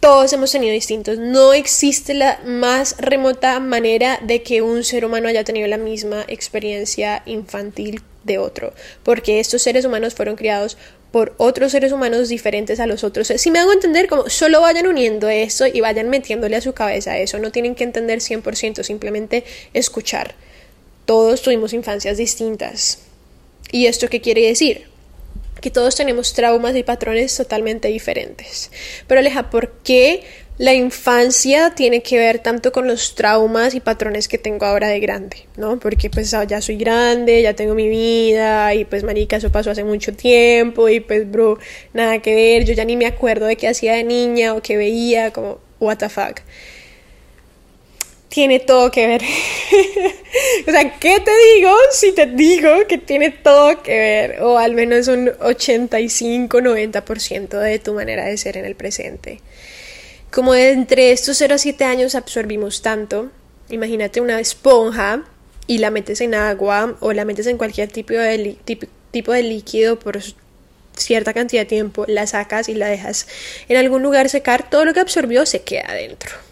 todos 0.00 0.32
hemos 0.32 0.52
tenido 0.52 0.72
distintos. 0.72 1.18
No 1.18 1.52
existe 1.52 2.14
la 2.14 2.40
más 2.44 2.96
remota 2.98 3.58
manera 3.60 4.18
de 4.22 4.42
que 4.42 4.62
un 4.62 4.84
ser 4.84 5.04
humano 5.04 5.28
haya 5.28 5.44
tenido 5.44 5.66
la 5.68 5.78
misma 5.78 6.24
experiencia 6.28 7.22
infantil 7.26 8.02
de 8.24 8.38
otro, 8.38 8.72
porque 9.02 9.40
estos 9.40 9.62
seres 9.62 9.84
humanos 9.84 10.14
fueron 10.14 10.36
criados 10.36 10.76
por 11.10 11.34
otros 11.38 11.72
seres 11.72 11.92
humanos 11.92 12.28
diferentes 12.28 12.80
a 12.80 12.86
los 12.86 13.02
otros. 13.02 13.28
Si 13.36 13.50
me 13.50 13.58
hago 13.58 13.72
entender, 13.72 14.08
como 14.08 14.28
solo 14.28 14.60
vayan 14.60 14.86
uniendo 14.86 15.28
eso 15.28 15.66
y 15.66 15.80
vayan 15.80 16.10
metiéndole 16.10 16.56
a 16.56 16.60
su 16.60 16.74
cabeza 16.74 17.18
eso, 17.18 17.38
no 17.38 17.50
tienen 17.50 17.74
que 17.74 17.84
entender 17.84 18.18
100%, 18.20 18.82
simplemente 18.82 19.44
escuchar. 19.72 20.34
Todos 21.06 21.40
tuvimos 21.40 21.72
infancias 21.72 22.18
distintas. 22.18 22.98
¿Y 23.72 23.86
esto 23.86 24.08
qué 24.08 24.20
quiere 24.20 24.46
decir? 24.46 24.87
Que 25.60 25.70
todos 25.70 25.96
tenemos 25.96 26.32
traumas 26.32 26.74
y 26.76 26.82
patrones 26.82 27.36
totalmente 27.36 27.88
diferentes. 27.88 28.70
Pero 29.06 29.20
Aleja, 29.20 29.50
¿por 29.50 29.72
qué 29.82 30.24
la 30.58 30.74
infancia 30.74 31.72
tiene 31.76 32.02
que 32.02 32.18
ver 32.18 32.40
tanto 32.40 32.72
con 32.72 32.88
los 32.88 33.14
traumas 33.14 33.76
y 33.76 33.80
patrones 33.80 34.26
que 34.26 34.38
tengo 34.38 34.66
ahora 34.66 34.88
de 34.88 34.98
grande, 34.98 35.46
¿no? 35.56 35.78
Porque 35.78 36.10
pues 36.10 36.34
ya 36.48 36.60
soy 36.60 36.76
grande, 36.76 37.42
ya 37.42 37.54
tengo 37.54 37.74
mi 37.74 37.88
vida 37.88 38.74
y 38.74 38.84
pues 38.84 39.04
marica, 39.04 39.36
eso 39.36 39.52
pasó 39.52 39.70
hace 39.70 39.84
mucho 39.84 40.14
tiempo 40.14 40.88
y 40.88 40.98
pues 40.98 41.30
bro, 41.30 41.58
nada 41.92 42.18
que 42.20 42.34
ver, 42.34 42.64
yo 42.64 42.74
ya 42.74 42.84
ni 42.84 42.96
me 42.96 43.06
acuerdo 43.06 43.46
de 43.46 43.56
qué 43.56 43.68
hacía 43.68 43.92
de 43.92 44.02
niña 44.02 44.54
o 44.54 44.60
qué 44.60 44.76
veía, 44.76 45.32
como 45.32 45.60
what 45.78 45.98
the 45.98 46.08
fuck 46.08 46.40
tiene 48.28 48.60
todo 48.60 48.90
que 48.90 49.06
ver. 49.06 49.22
o 50.66 50.70
sea, 50.70 50.98
¿qué 50.98 51.20
te 51.20 51.30
digo 51.54 51.74
si 51.92 52.12
te 52.12 52.26
digo 52.26 52.86
que 52.86 52.98
tiene 52.98 53.30
todo 53.30 53.82
que 53.82 53.96
ver? 53.96 54.42
O 54.42 54.58
al 54.58 54.74
menos 54.74 55.08
un 55.08 55.28
85-90% 55.28 57.58
de 57.58 57.78
tu 57.78 57.94
manera 57.94 58.26
de 58.26 58.36
ser 58.36 58.58
en 58.58 58.64
el 58.64 58.74
presente. 58.74 59.40
Como 60.30 60.54
entre 60.54 61.12
estos 61.12 61.38
0 61.38 61.54
a 61.54 61.58
7 61.58 61.84
años 61.84 62.14
absorbimos 62.14 62.82
tanto, 62.82 63.30
imagínate 63.70 64.20
una 64.20 64.40
esponja 64.40 65.24
y 65.66 65.78
la 65.78 65.90
metes 65.90 66.20
en 66.20 66.34
agua 66.34 66.96
o 67.00 67.12
la 67.12 67.24
metes 67.24 67.46
en 67.46 67.56
cualquier 67.56 67.90
tipo 67.90 68.12
de, 68.12 68.58
tipo 69.10 69.32
de 69.32 69.42
líquido 69.42 69.98
por 69.98 70.20
cierta 70.96 71.32
cantidad 71.32 71.62
de 71.62 71.66
tiempo, 71.66 72.04
la 72.08 72.26
sacas 72.26 72.68
y 72.68 72.74
la 72.74 72.88
dejas 72.88 73.26
en 73.68 73.76
algún 73.76 74.02
lugar 74.02 74.28
secar, 74.28 74.68
todo 74.68 74.84
lo 74.84 74.92
que 74.92 75.00
absorbió 75.00 75.46
se 75.46 75.62
queda 75.62 75.86
adentro 75.88 76.47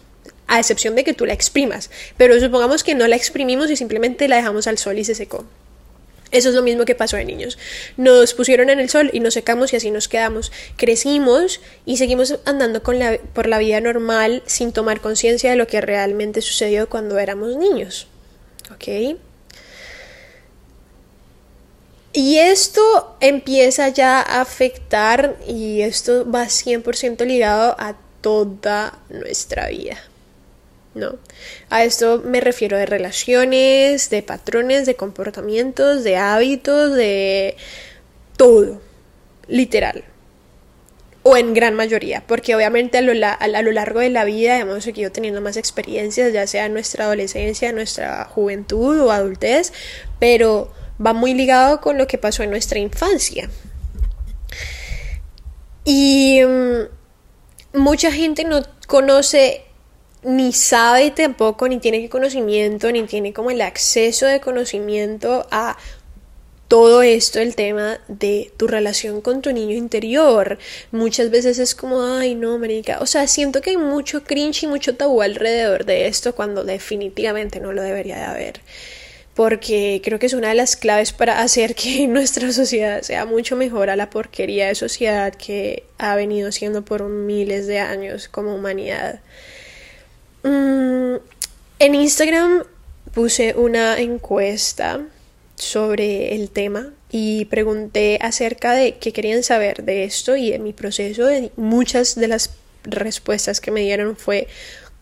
a 0.47 0.59
excepción 0.59 0.95
de 0.95 1.03
que 1.03 1.13
tú 1.13 1.25
la 1.25 1.33
exprimas. 1.33 1.89
Pero 2.17 2.39
supongamos 2.39 2.83
que 2.83 2.95
no 2.95 3.07
la 3.07 3.15
exprimimos 3.15 3.69
y 3.69 3.75
simplemente 3.75 4.27
la 4.27 4.37
dejamos 4.37 4.67
al 4.67 4.77
sol 4.77 4.97
y 4.97 5.03
se 5.03 5.15
secó. 5.15 5.45
Eso 6.31 6.49
es 6.49 6.55
lo 6.55 6.61
mismo 6.61 6.83
que 6.83 6.95
pasó 6.95 7.15
de 7.15 7.23
niños. 7.23 7.57
Nos 7.95 8.33
pusieron 8.33 8.69
en 8.69 8.79
el 8.79 8.89
sol 8.89 9.09
y 9.13 9.21
nos 9.21 9.33
secamos 9.33 9.71
y 9.71 9.77
así 9.77 9.91
nos 9.91 10.07
quedamos. 10.07 10.51
Crecimos 10.75 11.61
y 11.85 11.97
seguimos 11.97 12.39
andando 12.43 12.83
por 12.83 13.47
la 13.47 13.57
vida 13.59 13.79
normal 13.79 14.43
sin 14.45 14.73
tomar 14.73 14.99
conciencia 14.99 15.51
de 15.51 15.55
lo 15.55 15.67
que 15.67 15.79
realmente 15.79 16.41
sucedió 16.41 16.89
cuando 16.89 17.17
éramos 17.17 17.55
niños. 17.55 18.07
¿Ok? 18.73 19.17
Y 22.11 22.37
esto 22.37 23.15
empieza 23.21 23.89
ya 23.89 24.19
a 24.19 24.41
afectar 24.41 25.37
y 25.47 25.81
esto 25.81 26.29
va 26.29 26.45
100% 26.45 27.25
ligado 27.25 27.75
a 27.79 27.95
toda 28.21 28.99
nuestra 29.09 29.69
vida. 29.69 29.97
No. 30.97 31.17
A 31.69 31.83
esto 31.83 32.21
me 32.25 32.41
refiero 32.41 32.77
de 32.77 32.87
relaciones, 32.87 34.09
de 34.09 34.23
patrones, 34.23 34.85
de 34.87 34.95
comportamientos, 34.95 36.03
de 36.03 36.17
hábitos, 36.17 36.95
de 36.95 37.55
todo. 38.35 38.81
Literal. 39.47 40.03
O 41.21 41.37
en 41.37 41.53
gran 41.53 41.75
mayoría, 41.75 42.23
porque 42.25 42.55
obviamente 42.55 42.97
a 42.97 43.01
lo, 43.01 43.13
largo 43.13 43.99
de 43.99 44.09
la 44.09 44.23
vida 44.23 44.57
hemos 44.57 44.83
seguido 44.83 45.11
teniendo 45.11 45.41
más 45.41 45.57
experiencias, 45.57 46.33
ya 46.33 46.47
sea 46.47 46.65
en 46.65 46.73
nuestra 46.73 47.05
adolescencia, 47.05 47.71
nuestra 47.73 48.25
juventud 48.25 48.99
o 49.01 49.11
adultez, 49.11 49.73
pero 50.19 50.71
va 51.05 51.13
muy 51.13 51.33
ligado 51.33 51.81
con 51.81 51.97
lo 51.97 52.07
que 52.07 52.17
pasó 52.17 52.43
en 52.43 52.49
nuestra 52.49 52.79
infancia. 52.79 53.49
Y 55.83 56.41
mm, 56.43 57.77
mucha 57.77 58.11
gente 58.11 58.43
no 58.45 58.61
conoce 58.87 59.66
ni 60.27 60.51
sabe 60.51 61.11
tampoco, 61.11 61.69
ni 61.69 61.79
tiene 61.79 62.09
conocimiento, 62.09 62.91
ni 62.91 63.03
tiene 63.03 63.31
como 63.31 63.49
el 63.49 63.61
acceso 63.61 64.25
de 64.25 64.41
conocimiento 64.41 65.47
a 65.51 65.77
todo 66.67 67.01
esto, 67.01 67.39
el 67.39 67.55
tema 67.55 68.01
de 68.09 68.51
tu 68.57 68.67
relación 68.67 69.21
con 69.21 69.41
tu 69.41 69.53
niño 69.53 69.73
interior. 69.73 70.57
Muchas 70.91 71.31
veces 71.31 71.59
es 71.59 71.75
como, 71.75 72.03
ay, 72.03 72.35
no, 72.35 72.59
marica. 72.59 72.99
O 72.99 73.05
sea, 73.05 73.25
siento 73.27 73.61
que 73.61 73.69
hay 73.69 73.77
mucho 73.77 74.25
cringe 74.25 74.63
y 74.63 74.67
mucho 74.67 74.97
tabú 74.97 75.21
alrededor 75.21 75.85
de 75.85 76.07
esto 76.07 76.35
cuando 76.35 76.65
definitivamente 76.65 77.61
no 77.61 77.71
lo 77.71 77.81
debería 77.81 78.17
de 78.17 78.25
haber. 78.25 78.61
Porque 79.33 80.01
creo 80.03 80.19
que 80.19 80.25
es 80.25 80.33
una 80.33 80.49
de 80.49 80.55
las 80.55 80.75
claves 80.75 81.13
para 81.13 81.41
hacer 81.41 81.73
que 81.73 82.05
nuestra 82.09 82.51
sociedad 82.51 83.01
sea 83.01 83.25
mucho 83.25 83.55
mejor 83.55 83.89
a 83.89 83.95
la 83.95 84.09
porquería 84.09 84.67
de 84.67 84.75
sociedad 84.75 85.33
que 85.33 85.83
ha 85.97 86.17
venido 86.17 86.51
siendo 86.51 86.83
por 86.83 87.03
miles 87.07 87.65
de 87.65 87.79
años 87.79 88.27
como 88.27 88.53
humanidad. 88.53 89.21
Mm, 90.47 91.17
en 91.79 91.95
Instagram 91.95 92.63
puse 93.13 93.53
una 93.55 93.99
encuesta 93.99 95.05
sobre 95.55 96.35
el 96.35 96.49
tema 96.51 96.93
y 97.11 97.45
pregunté 97.45 98.17
acerca 98.21 98.73
de 98.73 98.97
qué 98.97 99.11
querían 99.11 99.43
saber 99.43 99.83
de 99.83 100.05
esto 100.05 100.37
y 100.37 100.51
de 100.51 100.59
mi 100.59 100.71
proceso. 100.71 101.29
Y 101.31 101.51
muchas 101.57 102.15
de 102.15 102.27
las 102.27 102.51
respuestas 102.83 103.59
que 103.59 103.71
me 103.71 103.81
dieron 103.81 104.15
fue 104.15 104.47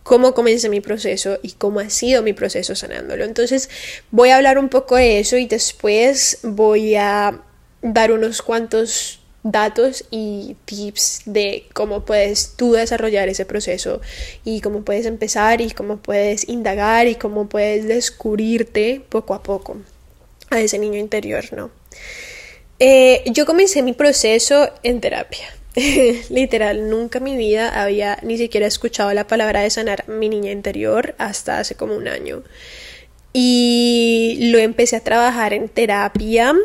cómo 0.04 0.34
comencé 0.34 0.70
mi 0.70 0.82
proceso 0.82 1.40
y 1.44 1.52
cómo 1.52 1.80
ha 1.80 1.90
sido 1.90 2.24
mi 2.24 2.34
proceso 2.34 2.76
sanándolo. 2.76 3.24
Entonces 3.24 3.70
voy 4.12 4.30
a 4.30 4.38
hablar 4.38 4.58
un 4.58 4.70
poco 4.70 4.96
de 4.96 5.20
eso 5.20 5.38
y 5.38 5.46
después 5.46 6.40
voy 6.44 6.96
a 6.96 7.40
dar 7.82 8.12
unos 8.12 8.42
cuantos 8.42 9.20
datos 9.46 10.06
y 10.10 10.58
tips 10.66 11.22
de 11.26 11.68
cómo 11.74 12.04
puedes 12.04 12.56
tú 12.56 12.74
desarrollar 12.74 13.30
ese 13.30 13.46
proceso 13.46 14.02
y 14.44 14.60
cómo 14.60 14.82
puedes 14.84 15.06
empezar 15.06 15.62
y 15.62 15.70
cómo 15.70 15.98
puedes 15.98 16.50
indagar 16.50 17.08
y 17.08 17.14
cómo 17.14 17.48
puedes 17.48 17.88
descubrirte 17.88 19.04
poco 19.08 19.36
a 19.36 19.44
poco 19.44 19.78
a 20.50 20.60
ese 20.60 20.80
niño 20.80 20.98
interior, 20.98 21.46
¿no? 21.54 21.70
Eh, 22.80 23.24
yo 23.28 23.46
comencé 23.46 23.84
mi 23.84 23.94
proceso 23.94 24.72
en 24.82 25.00
terapia. 25.00 25.46
Literal, 26.30 26.90
nunca 26.90 27.20
en 27.20 27.26
mi 27.26 27.38
vida 27.38 27.70
había 27.82 28.18
ni 28.24 28.40
siquiera 28.40 28.66
escuchado 28.66 29.14
la 29.14 29.28
palabra 29.28 29.62
de 29.62 29.70
sanar 29.70 30.10
mi 30.10 30.28
niña 30.28 30.52
interior 30.52 31.14
hasta 31.20 31.60
hace 31.60 31.76
como 31.76 31.96
un 31.96 32.08
año. 32.08 32.42
Y 33.32 34.50
lo 34.52 34.58
empecé 34.58 34.96
a 34.96 35.04
trabajar 35.04 35.54
en 35.54 35.70
terapia 35.70 36.56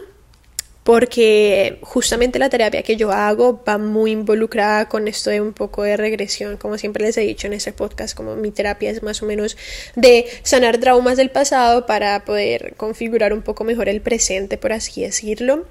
porque 0.90 1.78
justamente 1.82 2.40
la 2.40 2.50
terapia 2.50 2.82
que 2.82 2.96
yo 2.96 3.12
hago 3.12 3.62
va 3.62 3.78
muy 3.78 4.10
involucrada 4.10 4.88
con 4.88 5.06
esto 5.06 5.30
de 5.30 5.40
un 5.40 5.52
poco 5.52 5.84
de 5.84 5.96
regresión, 5.96 6.56
como 6.56 6.78
siempre 6.78 7.04
les 7.04 7.16
he 7.16 7.20
dicho 7.20 7.46
en 7.46 7.52
este 7.52 7.72
podcast, 7.72 8.16
como 8.16 8.34
mi 8.34 8.50
terapia 8.50 8.90
es 8.90 9.00
más 9.00 9.22
o 9.22 9.26
menos 9.26 9.56
de 9.94 10.26
sanar 10.42 10.78
traumas 10.78 11.16
del 11.16 11.30
pasado 11.30 11.86
para 11.86 12.24
poder 12.24 12.74
configurar 12.76 13.32
un 13.32 13.42
poco 13.42 13.62
mejor 13.62 13.88
el 13.88 14.00
presente, 14.00 14.58
por 14.58 14.72
así 14.72 15.02
decirlo. 15.02 15.64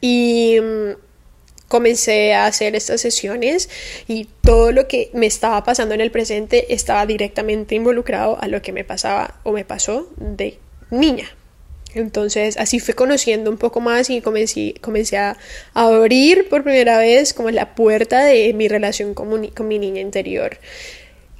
Y 0.00 0.58
mm, 0.62 0.92
comencé 1.66 2.32
a 2.32 2.46
hacer 2.46 2.76
estas 2.76 3.00
sesiones 3.00 3.68
y 4.06 4.28
todo 4.42 4.70
lo 4.70 4.86
que 4.86 5.10
me 5.12 5.26
estaba 5.26 5.64
pasando 5.64 5.92
en 5.96 6.00
el 6.00 6.12
presente 6.12 6.72
estaba 6.72 7.04
directamente 7.04 7.74
involucrado 7.74 8.38
a 8.40 8.46
lo 8.46 8.62
que 8.62 8.70
me 8.70 8.84
pasaba 8.84 9.40
o 9.42 9.50
me 9.50 9.64
pasó 9.64 10.08
de 10.18 10.60
niña. 10.90 11.28
Entonces 11.94 12.56
así 12.56 12.80
fui 12.80 12.94
conociendo 12.94 13.50
un 13.50 13.58
poco 13.58 13.80
más 13.80 14.10
y 14.10 14.20
comencé, 14.20 14.74
comencé 14.80 15.18
a 15.18 15.36
abrir 15.74 16.48
por 16.48 16.62
primera 16.62 16.98
vez 16.98 17.34
como 17.34 17.50
la 17.50 17.74
puerta 17.74 18.24
de 18.24 18.52
mi 18.54 18.68
relación 18.68 19.14
con, 19.14 19.68
mi 19.68 19.78
niña 19.78 20.00
interior. 20.00 20.58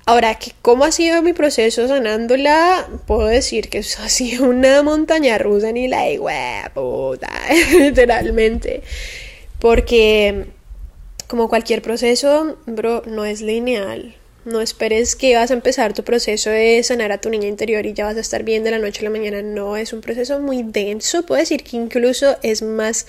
Ahora, 0.05 0.37
¿cómo 0.63 0.85
ha 0.85 0.93
sido 0.93 1.23
mi 1.23 1.33
proceso 1.33 1.87
sanándola? 1.87 2.89
Puedo 3.07 3.27
decir 3.27 3.69
que 3.69 3.79
eso 3.79 4.03
ha 4.03 4.09
sido 4.09 4.47
una 4.47 4.83
montaña 4.83 5.39
rusa 5.39 5.71
ni 5.71 5.87
la 5.87 6.03
puta, 6.75 7.31
literalmente. 7.79 8.83
Porque, 9.61 10.47
como 11.29 11.49
cualquier 11.49 11.83
proceso, 11.83 12.59
bro, 12.67 13.05
no 13.07 13.25
es 13.25 13.43
lineal. 13.43 14.17
No 14.45 14.61
esperes 14.61 15.15
que 15.15 15.37
vas 15.37 15.53
a 15.53 15.55
empezar 15.55 15.95
tu 15.95 16.03
proceso 16.03 16.51
de 16.51 16.83
sanar 16.83 17.13
a 17.13 17.21
tu 17.21 17.31
niña 17.31 17.47
interior 17.47 17.87
y 17.87 17.93
ya 17.93 18.07
vas 18.07 18.17
a 18.17 18.21
estar 18.21 18.43
bien 18.43 18.65
de 18.65 18.73
la 18.73 18.79
noche 18.79 19.01
a 19.01 19.05
la 19.05 19.11
mañana. 19.11 19.41
No, 19.41 19.77
es 19.77 19.93
un 19.93 20.01
proceso 20.01 20.41
muy 20.41 20.65
denso. 20.65 21.25
Puedo 21.25 21.41
decir 21.41 21.63
que 21.63 21.77
incluso 21.77 22.37
es 22.43 22.63
más 22.63 23.07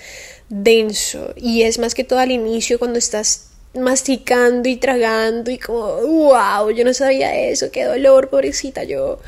denso 0.48 1.34
y 1.36 1.62
es 1.62 1.78
más 1.78 1.94
que 1.94 2.04
todo 2.04 2.20
al 2.20 2.30
inicio 2.30 2.78
cuando 2.78 2.98
estás 2.98 3.50
masticando 3.74 4.68
y 4.68 4.76
tragando 4.76 5.50
y 5.50 5.58
como, 5.58 5.96
wow, 5.96 6.70
yo 6.70 6.84
no 6.84 6.94
sabía 6.94 7.36
eso, 7.36 7.72
qué 7.72 7.84
dolor, 7.84 8.30
pobrecita 8.30 8.84
yo. 8.84 9.18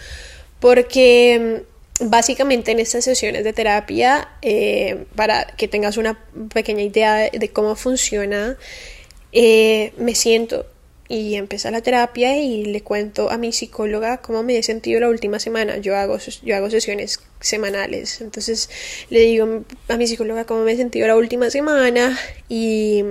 Porque 0.61 1.64
mm, 2.01 2.09
básicamente 2.09 2.71
en 2.71 2.79
estas 2.79 3.05
sesiones 3.05 3.42
de 3.42 3.53
terapia, 3.53 4.29
eh, 4.42 5.07
para 5.16 5.47
que 5.57 5.66
tengas 5.66 5.97
una 5.97 6.25
pequeña 6.55 6.83
idea 6.83 7.31
de, 7.31 7.49
cómo 7.51 7.75
funciona, 7.75 8.57
eh, 9.33 9.92
me 9.99 10.14
siento 10.14 10.66
y 11.09 11.37
empieza 11.37 11.71
la 11.71 11.81
terapia 11.81 12.37
y 12.38 12.64
le 12.64 12.83
cuento 12.83 13.31
a 13.31 13.38
mi 13.38 13.53
psicóloga 13.53 14.19
cómo 14.19 14.42
me 14.42 14.59
he 14.59 14.62
sentido 14.62 15.01
la 15.01 15.09
última 15.09 15.38
semana. 15.38 15.79
Yo 15.79 15.97
hago, 15.97 16.19
yo 16.42 16.57
hago 16.57 16.71
sesiones 16.71 17.21
semanales. 17.40 18.21
Entonces 18.21 18.71
le 19.11 19.21
digo 19.21 19.64
a 19.88 19.97
mi 19.97 20.07
psicóloga 20.07 20.45
cómo 20.45 20.64
me 20.64 20.73
he 20.73 20.77
sentido 20.77 21.07
la 21.07 21.16
última 21.16 21.51
semana 21.51 22.19
y 22.49 23.05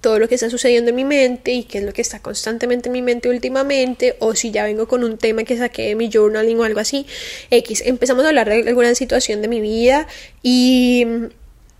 todo 0.00 0.18
lo 0.18 0.28
que 0.28 0.34
está 0.34 0.50
sucediendo 0.50 0.90
en 0.90 0.96
mi 0.96 1.04
mente 1.04 1.52
y 1.52 1.64
qué 1.64 1.78
es 1.78 1.84
lo 1.84 1.92
que 1.92 2.02
está 2.02 2.20
constantemente 2.20 2.88
en 2.88 2.92
mi 2.92 3.02
mente 3.02 3.28
últimamente 3.28 4.16
o 4.18 4.34
si 4.34 4.50
ya 4.50 4.64
vengo 4.64 4.88
con 4.88 5.04
un 5.04 5.16
tema 5.16 5.44
que 5.44 5.56
saqué 5.56 5.88
de 5.88 5.94
mi 5.94 6.10
journaling 6.10 6.58
o 6.58 6.64
algo 6.64 6.80
así. 6.80 7.06
X, 7.50 7.82
empezamos 7.86 8.24
a 8.24 8.28
hablar 8.28 8.48
de 8.48 8.68
alguna 8.68 8.94
situación 8.96 9.42
de 9.42 9.48
mi 9.48 9.60
vida 9.60 10.08
y 10.42 11.06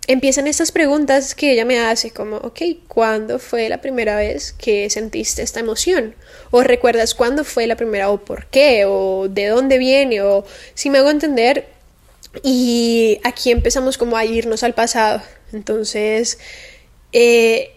empiezan 0.07 0.47
estas 0.47 0.73
preguntas 0.73 1.35
que 1.35 1.53
ella 1.53 1.65
me 1.65 1.79
hace 1.81 2.11
como, 2.11 2.37
ok, 2.39 2.61
¿cuándo 2.89 3.39
fue 3.39 3.69
la 3.69 3.81
primera 3.81 4.17
vez 4.17 4.53
que 4.53 4.91
sentiste 4.91 5.43
esta 5.43 5.61
emoción? 5.61 6.15
¿O 6.51 6.63
recuerdas 6.63 7.15
cuándo 7.15 7.45
fue 7.45 7.67
la 7.67 7.77
primera 7.77 8.11
o 8.11 8.19
por 8.25 8.47
qué? 8.47 8.85
¿O 8.87 9.29
de 9.29 9.47
dónde 9.47 9.79
viene? 9.79 10.23
¿O 10.23 10.45
si 10.75 10.91
me 10.91 10.99
hago 10.99 11.11
entender? 11.11 11.69
Y 12.43 13.21
aquí 13.25 13.51
empezamos 13.51 13.99
como 13.99 14.17
a 14.17 14.25
irnos 14.25 14.63
al 14.63 14.75
pasado. 14.75 15.23
Entonces, 15.53 16.39
eh, 17.13 17.77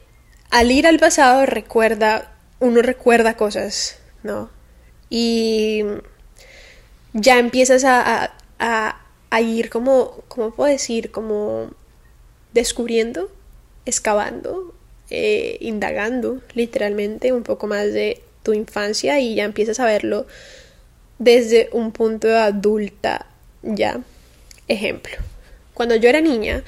al 0.49 0.71
ir 0.71 0.87
al 0.87 0.99
pasado 0.99 1.45
recuerda, 1.45 2.31
uno 2.59 2.81
recuerda 2.81 3.37
cosas, 3.37 3.97
¿no? 4.23 4.49
Y 5.09 5.83
ya 7.13 7.37
empiezas 7.37 7.83
a, 7.83 8.33
a, 8.59 9.01
a 9.29 9.41
ir 9.41 9.69
como, 9.69 10.23
¿cómo 10.27 10.51
puedo 10.51 10.71
decir? 10.71 11.11
Como 11.11 11.71
descubriendo, 12.55 13.29
excavando, 13.85 14.73
eh, 15.11 15.57
indagando 15.59 16.41
literalmente 16.55 17.33
un 17.33 17.43
poco 17.43 17.67
más 17.67 17.93
de 17.93 18.21
tu 18.43 18.53
infancia 18.53 19.19
y 19.19 19.35
ya 19.35 19.43
empiezas 19.43 19.79
a 19.79 19.85
verlo 19.85 20.25
desde 21.19 21.69
un 21.73 21.91
punto 21.91 22.27
de 22.27 22.37
adulta 22.37 23.27
ya. 23.61 24.01
Ejemplo, 24.67 25.17
cuando 25.73 25.95
yo 25.95 26.07
era 26.07 26.21
niña, 26.21 26.63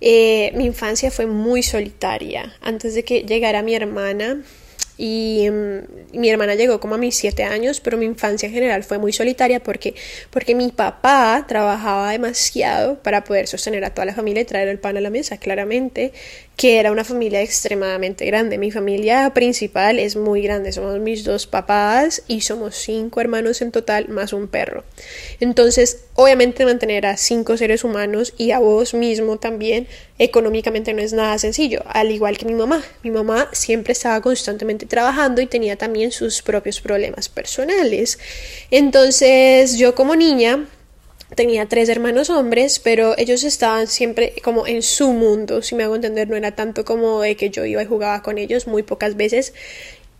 eh, 0.00 0.52
mi 0.54 0.66
infancia 0.66 1.10
fue 1.10 1.26
muy 1.26 1.62
solitaria. 1.62 2.54
Antes 2.62 2.94
de 2.94 3.02
que 3.02 3.24
llegara 3.24 3.62
mi 3.62 3.74
hermana, 3.74 4.40
y 4.96 5.48
mm, 5.50 6.18
mi 6.18 6.30
hermana 6.30 6.54
llegó 6.54 6.78
como 6.80 6.94
a 6.94 6.98
mis 6.98 7.16
siete 7.16 7.44
años, 7.44 7.80
pero 7.80 7.96
mi 7.96 8.04
infancia 8.04 8.46
en 8.46 8.52
general 8.52 8.84
fue 8.84 8.98
muy 8.98 9.12
solitaria 9.12 9.60
porque, 9.60 9.94
porque 10.30 10.54
mi 10.54 10.70
papá 10.70 11.44
trabajaba 11.48 12.12
demasiado 12.12 13.02
para 13.02 13.24
poder 13.24 13.46
sostener 13.48 13.84
a 13.84 13.90
toda 13.90 14.04
la 14.04 14.14
familia 14.14 14.42
y 14.42 14.44
traer 14.44 14.68
el 14.68 14.78
pan 14.78 14.96
a 14.96 15.00
la 15.00 15.10
mesa, 15.10 15.38
claramente 15.38 16.12
que 16.56 16.78
era 16.78 16.92
una 16.92 17.04
familia 17.04 17.42
extremadamente 17.42 18.24
grande. 18.26 18.58
Mi 18.58 18.70
familia 18.70 19.32
principal 19.34 19.98
es 19.98 20.16
muy 20.16 20.42
grande, 20.42 20.72
somos 20.72 20.98
mis 21.00 21.24
dos 21.24 21.46
papás 21.46 22.22
y 22.28 22.42
somos 22.42 22.76
cinco 22.76 23.20
hermanos 23.20 23.60
en 23.60 23.72
total 23.72 24.08
más 24.08 24.32
un 24.32 24.46
perro. 24.46 24.84
Entonces, 25.40 26.04
obviamente 26.14 26.64
mantener 26.64 27.06
a 27.06 27.16
cinco 27.16 27.56
seres 27.56 27.82
humanos 27.82 28.34
y 28.38 28.52
a 28.52 28.60
vos 28.60 28.94
mismo 28.94 29.38
también 29.38 29.88
económicamente 30.18 30.92
no 30.94 31.02
es 31.02 31.12
nada 31.12 31.38
sencillo, 31.38 31.82
al 31.86 32.12
igual 32.12 32.38
que 32.38 32.46
mi 32.46 32.54
mamá. 32.54 32.82
Mi 33.02 33.10
mamá 33.10 33.48
siempre 33.52 33.92
estaba 33.92 34.20
constantemente 34.20 34.86
trabajando 34.86 35.40
y 35.40 35.46
tenía 35.46 35.76
también 35.76 36.12
sus 36.12 36.40
propios 36.42 36.80
problemas 36.80 37.28
personales. 37.28 38.18
Entonces, 38.70 39.76
yo 39.76 39.94
como 39.96 40.14
niña 40.14 40.68
tenía 41.34 41.66
tres 41.66 41.88
hermanos 41.88 42.30
hombres, 42.30 42.78
pero 42.78 43.14
ellos 43.18 43.44
estaban 43.44 43.86
siempre 43.86 44.34
como 44.42 44.66
en 44.66 44.82
su 44.82 45.12
mundo, 45.12 45.62
si 45.62 45.74
me 45.74 45.84
hago 45.84 45.96
entender, 45.96 46.28
no 46.28 46.36
era 46.36 46.54
tanto 46.54 46.84
como 46.84 47.20
de 47.20 47.36
que 47.36 47.50
yo 47.50 47.64
iba 47.64 47.82
y 47.82 47.86
jugaba 47.86 48.22
con 48.22 48.38
ellos 48.38 48.66
muy 48.66 48.82
pocas 48.82 49.16
veces. 49.16 49.54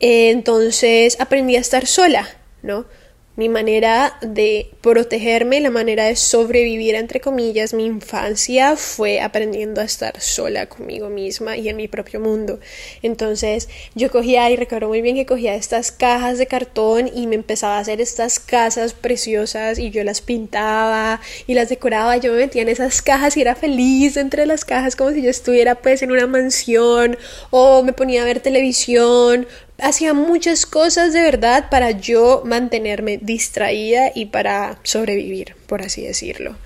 entonces 0.01 1.17
aprendí 1.21 1.57
a 1.57 1.61
estar 1.61 1.87
sola, 1.87 2.29
¿no? 2.63 2.87
Mi 3.37 3.49
manera 3.49 4.17
de 4.21 4.71
protegerme, 4.81 5.61
la 5.61 5.71
manera 5.71 6.05
de 6.05 6.15
sobrevivir, 6.15 6.95
entre 6.95 7.21
comillas, 7.21 7.75
mi 7.75 7.85
infancia 7.85 8.77
fue 8.77 9.21
aprendiendo 9.21 9.81
a 9.81 9.85
estar 9.85 10.21
sola 10.21 10.67
conmigo 10.67 11.09
misma 11.09 11.57
y 11.57 11.69
en 11.69 11.77
mi 11.77 11.89
propio 11.89 12.21
mundo. 12.21 12.61
Entonces 13.03 13.69
yo 13.95 14.11
cogía, 14.11 14.49
y 14.51 14.57
recuerdo 14.57 14.89
muy 14.89 15.03
bien 15.03 15.17
que 15.17 15.27
cogía 15.27 15.57
estas 15.57 15.91
cajas 15.91 16.39
de 16.39 16.47
cartón 16.47 17.11
y 17.13 17.27
me 17.27 17.35
empezaba 17.35 17.79
a 17.79 17.81
hacer 17.81 18.01
estas 18.01 18.39
casas 18.39 18.95
preciosas 18.95 19.81
y 19.81 19.91
yo 19.91 20.05
las 20.05 20.21
pintaba 20.21 21.21
y 21.49 21.55
las 21.55 21.69
decoraba, 21.69 22.17
yo 22.19 22.33
me 22.33 22.39
metía 22.39 22.63
en 22.63 22.69
esas 22.69 23.03
cajas 23.03 23.37
y 23.37 23.41
era 23.41 23.57
feliz 23.57 24.17
entre 24.17 24.47
las 24.47 24.65
cajas 24.65 24.95
como 24.95 25.11
si 25.11 25.23
yo 25.23 25.31
estuviera 25.31 25.75
pues 25.75 26.03
en 26.03 26.13
una 26.13 26.29
mansión 26.29 27.19
o 27.51 27.83
me 27.83 27.93
ponía 27.93 28.23
a 28.23 28.27
ver 28.27 28.39
televisión 28.39 29.47
hacía 29.79 30.15
muchas 30.15 30.67
cosas 30.67 31.13
de 31.13 31.23
verdad 31.23 31.69
para 31.71 31.91
yo 31.91 32.43
mantenerme 32.45 33.19
distraída 33.19 34.13
y 34.15 34.27
para 34.27 34.79
sobrevivir, 34.83 35.57
por 35.67 35.83
así 35.83 36.03
decirlo. 36.03 36.57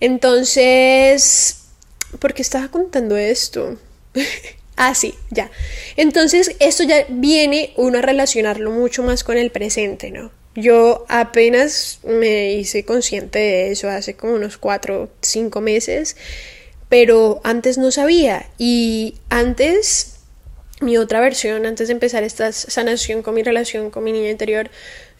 Entonces, 0.00 1.62
¿por 2.18 2.34
qué 2.34 2.42
estaba 2.42 2.68
contando 2.68 3.16
esto? 3.16 3.78
ah, 4.76 4.94
sí, 4.94 5.14
ya. 5.30 5.50
Entonces, 5.96 6.56
esto 6.58 6.82
ya 6.84 7.04
viene 7.08 7.72
uno 7.76 7.98
a 7.98 8.02
relacionarlo 8.02 8.70
mucho 8.70 9.02
más 9.02 9.24
con 9.24 9.36
el 9.36 9.50
presente, 9.50 10.10
¿no? 10.10 10.30
Yo 10.56 11.06
apenas 11.08 12.00
me 12.02 12.54
hice 12.54 12.84
consciente 12.84 13.38
de 13.38 13.70
eso 13.70 13.88
hace 13.88 14.14
como 14.14 14.34
unos 14.34 14.58
cuatro, 14.58 15.08
cinco 15.20 15.60
meses, 15.60 16.16
pero 16.88 17.40
antes 17.44 17.78
no 17.78 17.92
sabía 17.92 18.46
y 18.58 19.14
antes 19.28 20.09
mi 20.80 20.96
otra 20.96 21.20
versión, 21.20 21.66
antes 21.66 21.88
de 21.88 21.92
empezar 21.92 22.22
esta 22.22 22.52
sanación 22.52 23.22
con 23.22 23.34
mi 23.34 23.42
relación 23.42 23.90
con 23.90 24.02
mi 24.02 24.12
niña 24.12 24.30
interior, 24.30 24.70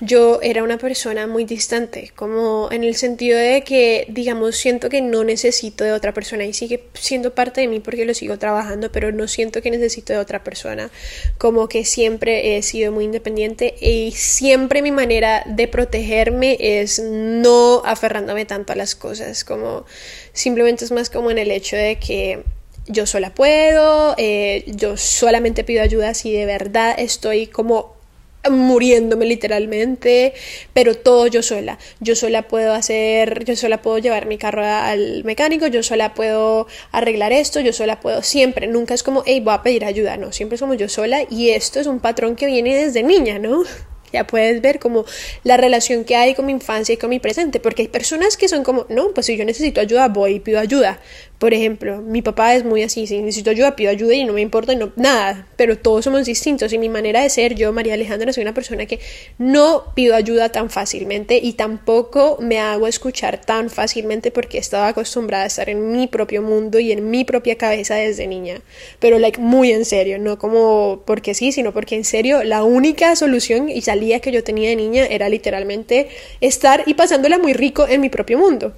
yo 0.01 0.40
era 0.42 0.62
una 0.62 0.79
persona 0.79 1.27
muy 1.27 1.44
distante, 1.44 2.12
como 2.16 2.68
en 2.73 2.83
el 2.83 2.94
sentido 2.94 3.38
de 3.38 3.62
que, 3.62 4.07
digamos, 4.09 4.57
siento 4.57 4.88
que 4.88 5.03
no 5.03 5.23
necesito 5.23 5.85
de 5.85 5.92
otra 5.92 6.14
persona 6.14 6.46
y 6.46 6.55
sigue 6.55 6.85
siendo 6.94 7.35
parte 7.35 7.61
de 7.61 7.68
mí 7.68 7.81
porque 7.81 8.07
lo 8.07 8.14
sigo 8.14 8.38
trabajando, 8.38 8.90
pero 8.90 9.12
no 9.12 9.29
siento 9.29 9.61
que 9.61 9.70
necesito 9.70 10.14
de 10.14 10.18
otra 10.18 10.42
persona, 10.42 10.90
como 11.37 11.68
que 11.68 11.85
siempre 11.85 12.57
he 12.57 12.62
sido 12.62 12.92
muy 12.92 13.05
independiente 13.05 13.75
y 13.79 14.12
siempre 14.12 14.81
mi 14.81 14.92
manera 14.92 15.44
de 15.46 15.68
protegerme 15.68 16.57
es 16.59 17.01
no 17.01 17.83
aferrándome 17.85 18.46
tanto 18.46 18.73
a 18.73 18.77
las 18.77 18.94
cosas, 18.94 19.44
como 19.44 19.85
simplemente 20.33 20.87
es 20.87 20.90
más 20.90 21.11
como 21.11 21.31
en 21.31 21.37
el 21.37 21.51
hecho 21.51 21.77
de 21.77 21.99
que 21.99 22.44
yo 22.90 23.07
sola 23.07 23.35
puedo, 23.35 24.14
eh, 24.18 24.64
yo 24.66 24.96
solamente 24.96 25.64
pido 25.64 25.83
ayuda 25.83 26.14
si 26.14 26.33
de 26.33 26.46
verdad 26.46 26.94
estoy 26.98 27.46
como 27.46 28.00
muriéndome 28.48 29.26
literalmente, 29.26 30.33
pero 30.72 30.94
todo 30.94 31.26
yo 31.26 31.42
sola. 31.42 31.79
Yo 32.00 32.16
sola 32.16 32.48
puedo 32.48 32.72
hacer, 32.72 33.44
yo 33.44 33.55
sola 33.57 33.83
puedo 33.83 33.98
llevar 33.98 34.26
mi 34.26 34.38
carro 34.38 34.64
al 34.64 35.24
mecánico, 35.24 35.66
yo 35.66 35.83
sola 35.83 36.14
puedo 36.14 36.66
arreglar 36.92 37.33
esto, 37.33 37.61
yo 37.61 37.72
sola 37.72 38.00
puedo 38.00 38.22
siempre, 38.22 38.66
nunca 38.66 38.94
es 38.94 39.03
como, 39.03 39.22
hey, 39.26 39.40
voy 39.40 39.55
a 39.55 39.62
pedir 39.62 39.85
ayuda, 39.85 40.16
no, 40.16 40.33
siempre 40.33 40.57
somos 40.57 40.79
yo 40.79 40.88
sola 40.88 41.22
y 41.29 41.50
esto 41.50 41.81
es 41.81 41.87
un 41.87 42.00
patrón 42.00 42.37
que 42.37 42.46
viene 42.46 42.74
desde 42.76 43.03
niña, 43.03 43.38
¿no? 43.38 43.62
Ya 44.12 44.26
puedes 44.26 44.61
ver 44.61 44.81
como 44.81 45.05
la 45.44 45.57
relación 45.57 46.03
que 46.03 46.16
hay 46.16 46.35
con 46.35 46.44
mi 46.44 46.50
infancia 46.50 46.92
y 46.92 46.96
con 46.96 47.11
mi 47.11 47.20
presente, 47.20 47.61
porque 47.61 47.83
hay 47.83 47.88
personas 47.88 48.37
que 48.37 48.48
son 48.48 48.64
como, 48.64 48.85
no, 48.88 49.14
pues 49.14 49.26
si 49.26 49.37
yo 49.37 49.44
necesito 49.44 49.81
ayuda, 49.81 50.09
voy 50.09 50.33
y 50.33 50.40
pido 50.40 50.59
ayuda. 50.59 50.98
Por 51.40 51.55
ejemplo, 51.55 52.03
mi 52.03 52.20
papá 52.20 52.55
es 52.55 52.66
muy 52.66 52.83
así, 52.83 53.07
si 53.07 53.22
necesito 53.22 53.48
ayuda, 53.48 53.74
pido 53.74 53.90
ayuda 53.90 54.12
y 54.12 54.24
no 54.24 54.35
me 54.35 54.42
importa 54.42 54.74
no, 54.74 54.92
nada, 54.96 55.46
pero 55.57 55.79
todos 55.79 56.05
somos 56.05 56.26
distintos 56.26 56.70
y 56.74 56.76
mi 56.76 56.90
manera 56.90 57.22
de 57.22 57.31
ser, 57.31 57.55
yo, 57.55 57.72
María 57.72 57.94
Alejandra, 57.94 58.31
soy 58.35 58.42
una 58.42 58.53
persona 58.53 58.85
que 58.85 59.00
no 59.38 59.85
pido 59.94 60.14
ayuda 60.14 60.53
tan 60.53 60.68
fácilmente 60.68 61.40
y 61.42 61.55
tampoco 61.55 62.37
me 62.42 62.59
hago 62.59 62.87
escuchar 62.87 63.40
tan 63.40 63.70
fácilmente 63.70 64.31
porque 64.31 64.59
estaba 64.59 64.88
acostumbrada 64.88 65.44
a 65.44 65.46
estar 65.46 65.70
en 65.70 65.92
mi 65.92 66.09
propio 66.09 66.42
mundo 66.42 66.79
y 66.79 66.92
en 66.92 67.09
mi 67.09 67.24
propia 67.24 67.57
cabeza 67.57 67.94
desde 67.94 68.26
niña, 68.26 68.61
pero 68.98 69.18
like 69.18 69.40
muy 69.40 69.72
en 69.72 69.87
serio, 69.87 70.18
no 70.18 70.38
como 70.38 71.05
porque 71.07 71.33
sí, 71.33 71.53
sino 71.53 71.72
porque 71.72 71.96
en 71.96 72.05
serio 72.05 72.44
la 72.44 72.64
única 72.64 73.16
solución 73.16 73.70
y 73.70 73.81
salida 73.81 74.20
que 74.20 74.31
yo 74.31 74.44
tenía 74.44 74.68
de 74.68 74.76
niña 74.76 75.07
era 75.07 75.31
literalmente 75.31 76.11
estar 76.42 76.83
y 76.85 76.92
pasándola 76.92 77.38
muy 77.38 77.55
rico 77.55 77.88
en 77.88 78.03
mi 78.03 78.11
propio 78.11 78.37
mundo. 78.37 78.74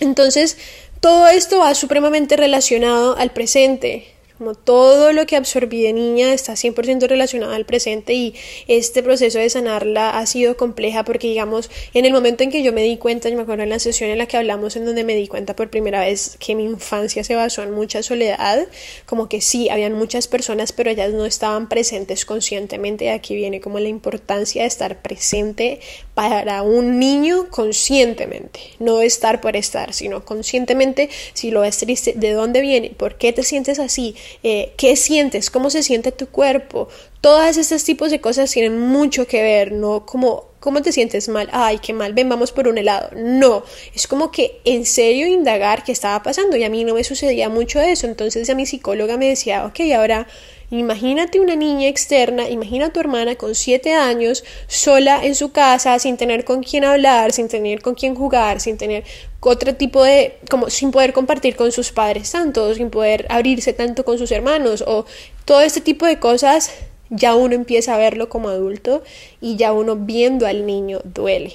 Entonces, 0.00 0.58
todo 1.00 1.28
esto 1.28 1.58
va 1.58 1.74
supremamente 1.74 2.36
relacionado 2.36 3.16
al 3.16 3.30
presente. 3.32 4.13
Como 4.38 4.56
todo 4.56 5.12
lo 5.12 5.26
que 5.26 5.36
absorbí 5.36 5.82
de 5.82 5.92
niña 5.92 6.34
está 6.34 6.54
100% 6.54 7.06
relacionado 7.06 7.52
al 7.52 7.64
presente 7.64 8.14
y 8.14 8.34
este 8.66 9.00
proceso 9.00 9.38
de 9.38 9.48
sanarla 9.48 10.18
ha 10.18 10.26
sido 10.26 10.56
compleja 10.56 11.04
porque 11.04 11.28
digamos 11.28 11.70
en 11.92 12.04
el 12.04 12.12
momento 12.12 12.42
en 12.42 12.50
que 12.50 12.64
yo 12.64 12.72
me 12.72 12.82
di 12.82 12.96
cuenta, 12.96 13.28
yo 13.28 13.36
me 13.36 13.42
acuerdo 13.42 13.62
en 13.62 13.68
la 13.70 13.78
sesión 13.78 14.10
en 14.10 14.18
la 14.18 14.26
que 14.26 14.36
hablamos 14.36 14.74
en 14.74 14.86
donde 14.86 15.04
me 15.04 15.14
di 15.14 15.28
cuenta 15.28 15.54
por 15.54 15.70
primera 15.70 16.00
vez 16.00 16.36
que 16.40 16.56
mi 16.56 16.64
infancia 16.64 17.22
se 17.22 17.36
basó 17.36 17.62
en 17.62 17.70
mucha 17.70 18.02
soledad, 18.02 18.66
como 19.06 19.28
que 19.28 19.40
sí, 19.40 19.68
habían 19.68 19.92
muchas 19.92 20.26
personas 20.26 20.72
pero 20.72 20.90
ellas 20.90 21.12
no 21.12 21.26
estaban 21.26 21.68
presentes 21.68 22.24
conscientemente. 22.24 23.04
Y 23.04 23.08
aquí 23.08 23.36
viene 23.36 23.60
como 23.60 23.78
la 23.78 23.88
importancia 23.88 24.62
de 24.62 24.68
estar 24.68 25.00
presente 25.00 25.78
para 26.14 26.62
un 26.62 26.98
niño 26.98 27.48
conscientemente, 27.50 28.60
no 28.78 29.00
estar 29.00 29.40
por 29.40 29.56
estar, 29.56 29.92
sino 29.92 30.24
conscientemente 30.24 31.08
si 31.34 31.50
lo 31.50 31.60
ves 31.60 31.78
triste, 31.78 32.14
de 32.16 32.32
dónde 32.32 32.60
viene, 32.60 32.90
por 32.90 33.16
qué 33.16 33.32
te 33.32 33.42
sientes 33.42 33.78
así, 33.78 34.14
eh, 34.42 34.72
qué 34.76 34.96
sientes, 34.96 35.50
cómo 35.50 35.70
se 35.70 35.82
siente 35.82 36.12
tu 36.12 36.26
cuerpo. 36.28 36.88
Todas 37.20 37.56
estos 37.56 37.84
tipos 37.84 38.10
de 38.10 38.20
cosas 38.20 38.50
tienen 38.50 38.78
mucho 38.78 39.26
que 39.26 39.42
ver, 39.42 39.72
no 39.72 40.04
como 40.06 40.54
¿Cómo 40.64 40.80
te 40.80 40.92
sientes 40.92 41.28
mal? 41.28 41.50
Ay, 41.52 41.76
qué 41.76 41.92
mal, 41.92 42.14
ven, 42.14 42.26
vamos 42.30 42.50
por 42.50 42.68
un 42.68 42.78
helado. 42.78 43.10
No, 43.14 43.64
es 43.94 44.06
como 44.06 44.30
que 44.30 44.62
en 44.64 44.86
serio 44.86 45.26
indagar 45.26 45.84
qué 45.84 45.92
estaba 45.92 46.22
pasando 46.22 46.56
y 46.56 46.64
a 46.64 46.70
mí 46.70 46.84
no 46.84 46.94
me 46.94 47.04
sucedía 47.04 47.50
mucho 47.50 47.82
eso. 47.82 48.06
Entonces 48.06 48.48
a 48.48 48.54
mi 48.54 48.64
psicóloga 48.64 49.18
me 49.18 49.28
decía, 49.28 49.66
ok, 49.66 49.80
ahora 49.94 50.26
imagínate 50.70 51.38
una 51.38 51.54
niña 51.54 51.88
externa, 51.88 52.48
imagina 52.48 52.86
a 52.86 52.92
tu 52.94 53.00
hermana 53.00 53.36
con 53.36 53.54
siete 53.54 53.92
años 53.92 54.42
sola 54.66 55.22
en 55.22 55.34
su 55.34 55.52
casa, 55.52 55.98
sin 55.98 56.16
tener 56.16 56.46
con 56.46 56.62
quién 56.62 56.84
hablar, 56.84 57.32
sin 57.32 57.48
tener 57.48 57.82
con 57.82 57.94
quién 57.94 58.14
jugar, 58.14 58.58
sin 58.58 58.78
tener 58.78 59.04
otro 59.50 59.74
tipo 59.74 60.02
de, 60.02 60.38
como 60.50 60.70
sin 60.70 60.90
poder 60.90 61.12
compartir 61.12 61.56
con 61.56 61.72
sus 61.72 61.92
padres 61.92 62.30
tanto, 62.30 62.74
sin 62.74 62.90
poder 62.90 63.26
abrirse 63.28 63.72
tanto 63.72 64.04
con 64.04 64.18
sus 64.18 64.30
hermanos 64.32 64.84
o 64.86 65.06
todo 65.44 65.60
este 65.60 65.80
tipo 65.80 66.06
de 66.06 66.18
cosas 66.18 66.70
ya 67.10 67.34
uno 67.34 67.54
empieza 67.54 67.94
a 67.94 67.98
verlo 67.98 68.28
como 68.28 68.48
adulto 68.48 69.02
y 69.40 69.56
ya 69.56 69.72
uno 69.72 69.96
viendo 69.96 70.46
al 70.46 70.66
niño 70.66 71.00
duele 71.04 71.54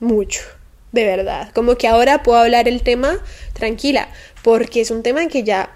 mucho, 0.00 0.40
de 0.92 1.04
verdad. 1.04 1.52
Como 1.54 1.76
que 1.76 1.86
ahora 1.86 2.22
puedo 2.22 2.38
hablar 2.38 2.68
el 2.68 2.82
tema 2.82 3.18
tranquila, 3.52 4.08
porque 4.42 4.80
es 4.80 4.90
un 4.90 5.02
tema 5.02 5.26
que 5.28 5.44
ya 5.44 5.70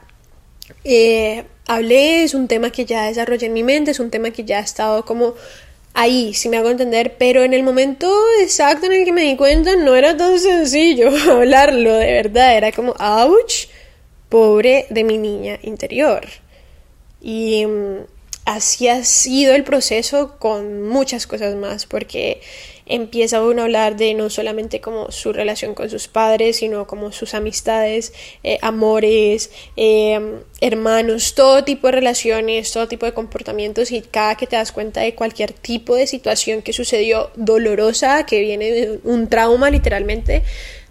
eh, 0.84 1.44
hablé, 1.66 2.24
es 2.24 2.34
un 2.34 2.48
tema 2.48 2.70
que 2.70 2.84
ya 2.84 3.04
desarrollé 3.04 3.46
en 3.46 3.52
mi 3.52 3.62
mente, 3.62 3.90
es 3.90 4.00
un 4.00 4.10
tema 4.10 4.30
que 4.30 4.44
ya 4.44 4.58
ha 4.58 4.62
estado 4.62 5.04
como 5.04 5.34
ahí, 5.94 6.34
si 6.34 6.48
me 6.48 6.58
hago 6.58 6.70
entender, 6.70 7.16
pero 7.18 7.42
en 7.42 7.54
el 7.54 7.62
momento 7.62 8.12
exacto 8.40 8.86
en 8.86 8.92
el 8.92 9.04
que 9.04 9.12
me 9.12 9.22
di 9.22 9.36
cuenta 9.36 9.76
no 9.76 9.94
era 9.94 10.16
tan 10.16 10.38
sencillo 10.38 11.10
hablarlo, 11.30 11.94
de 11.94 12.12
verdad, 12.12 12.56
era 12.56 12.72
como, 12.72 12.94
ouch, 12.98 13.68
pobre 14.28 14.86
de 14.90 15.04
mi 15.04 15.16
niña 15.16 15.58
interior. 15.62 16.26
Y 17.22 17.64
mm, 17.64 17.98
así 18.44 18.88
ha 18.88 19.04
sido 19.04 19.54
el 19.54 19.64
proceso 19.64 20.36
con 20.38 20.82
muchas 20.82 21.26
cosas 21.26 21.54
más, 21.54 21.86
porque 21.86 22.40
empieza 22.86 23.42
uno 23.42 23.62
a 23.62 23.64
hablar 23.64 23.96
de 23.96 24.12
no 24.12 24.28
solamente 24.28 24.80
como 24.80 25.10
su 25.10 25.32
relación 25.32 25.74
con 25.74 25.88
sus 25.88 26.08
padres, 26.08 26.56
sino 26.56 26.86
como 26.86 27.12
sus 27.12 27.32
amistades, 27.32 28.12
eh, 28.42 28.58
amores, 28.60 29.50
eh, 29.76 30.20
hermanos, 30.60 31.34
todo 31.34 31.64
tipo 31.64 31.86
de 31.86 31.92
relaciones, 31.92 32.70
todo 32.72 32.86
tipo 32.86 33.06
de 33.06 33.14
comportamientos 33.14 33.90
y 33.90 34.02
cada 34.02 34.34
que 34.36 34.46
te 34.46 34.56
das 34.56 34.72
cuenta 34.72 35.00
de 35.00 35.14
cualquier 35.14 35.52
tipo 35.52 35.94
de 35.94 36.06
situación 36.06 36.60
que 36.60 36.72
sucedió 36.74 37.30
dolorosa, 37.36 38.26
que 38.26 38.40
viene 38.40 38.70
de 38.70 39.00
un 39.04 39.28
trauma 39.28 39.70
literalmente, 39.70 40.42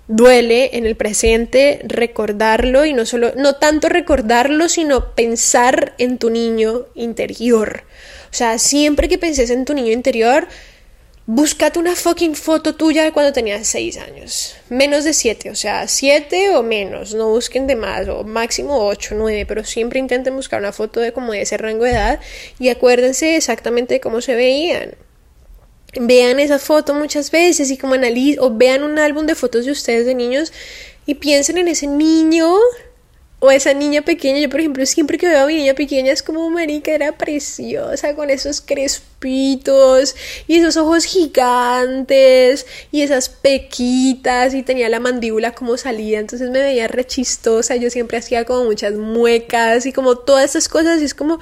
duele 0.08 0.72
en 0.74 0.86
el 0.86 0.96
presente 0.96 1.80
recordarlo 1.84 2.86
y 2.86 2.94
no 2.94 3.06
solo, 3.06 3.34
no 3.36 3.56
tanto 3.56 3.90
recordarlo, 3.90 4.70
sino 4.70 5.14
pensar 5.16 5.94
en 5.98 6.18
tu 6.18 6.30
niño 6.30 6.88
interior. 6.96 7.84
O 8.32 8.34
sea, 8.34 8.58
siempre 8.60 9.08
que 9.08 9.18
penses 9.18 9.50
en 9.50 9.66
tu 9.66 9.74
niño 9.74 9.92
interior, 9.92 10.48
búscate 11.26 11.80
una 11.80 11.96
fucking 11.96 12.36
foto 12.36 12.76
tuya 12.76 13.04
de 13.04 13.12
cuando 13.12 13.32
tenías 13.32 13.66
6 13.68 13.98
años. 13.98 14.56
Menos 14.70 15.04
de 15.04 15.14
7, 15.14 15.52
o 15.52 15.56
sea, 15.56 15.88
7 15.88 16.56
o 16.56 16.64
menos, 16.64 17.14
no 17.14 17.30
busquen 17.30 17.68
de 17.68 17.76
más, 17.76 18.08
o 18.10 18.24
máximo 18.24 18.86
8, 18.88 19.16
9, 19.18 19.46
pero 19.46 19.64
siempre 19.64 20.00
intenten 20.00 20.36
buscar 20.36 20.60
una 20.60 20.74
foto 20.74 21.00
de 21.00 21.14
como 21.14 21.32
de 21.32 21.44
ese 21.44 21.58
rango 21.58 21.86
de 21.86 21.92
edad 21.92 22.20
y 22.60 22.70
acuérdense 22.70 23.38
exactamente 23.38 23.96
de 23.96 24.00
cómo 24.02 24.20
se 24.20 24.36
veían 24.36 24.96
vean 26.00 26.40
esa 26.40 26.60
foto 26.60 26.94
muchas 26.94 27.32
veces 27.32 27.72
y 27.72 27.78
como 27.78 27.94
analicen 27.94 28.44
o 28.44 28.56
vean 28.56 28.84
un 28.84 29.00
álbum 29.00 29.26
de 29.26 29.36
fotos 29.36 29.66
de 29.66 29.72
ustedes 29.72 30.06
de 30.06 30.16
niños 30.16 30.52
y 31.06 31.16
piensen 31.16 31.58
en 31.58 31.68
ese 31.68 31.88
niño 31.88 32.56
o 33.46 33.52
esa 33.52 33.74
niña 33.74 34.04
pequeña. 34.04 34.40
Yo, 34.40 34.50
por 34.50 34.62
ejemplo, 34.62 34.86
siempre 34.86 35.18
que 35.18 35.28
veo 35.28 35.44
a 35.44 35.48
mi 35.48 35.56
niña 35.56 35.74
pequeña 35.74 36.14
es 36.14 36.24
como 36.24 36.50
marica, 36.50 36.94
era 36.94 37.18
preciosa 37.18 38.16
con 38.16 38.30
esos 38.30 38.62
crespitos 38.62 40.16
y 40.48 40.60
esos 40.60 40.78
ojos 40.78 41.04
gigantes 41.04 42.66
y 42.90 43.02
esas 43.02 43.28
pequitas 43.28 44.54
y 44.54 44.64
tenía 44.64 44.88
la 44.88 45.02
mandíbula 45.02 45.52
como 45.52 45.76
salida, 45.76 46.20
entonces 46.20 46.52
me 46.52 46.62
veía 46.62 46.88
rechistosa. 46.88 47.76
Yo 47.76 47.90
siempre 47.90 48.18
hacía 48.18 48.46
como 48.46 48.64
muchas 48.64 48.94
muecas 48.94 49.86
y 49.86 49.92
como 49.92 50.16
todas 50.16 50.52
esas 50.52 50.70
cosas 50.70 51.02
y 51.02 51.04
es 51.04 51.14
como 51.14 51.40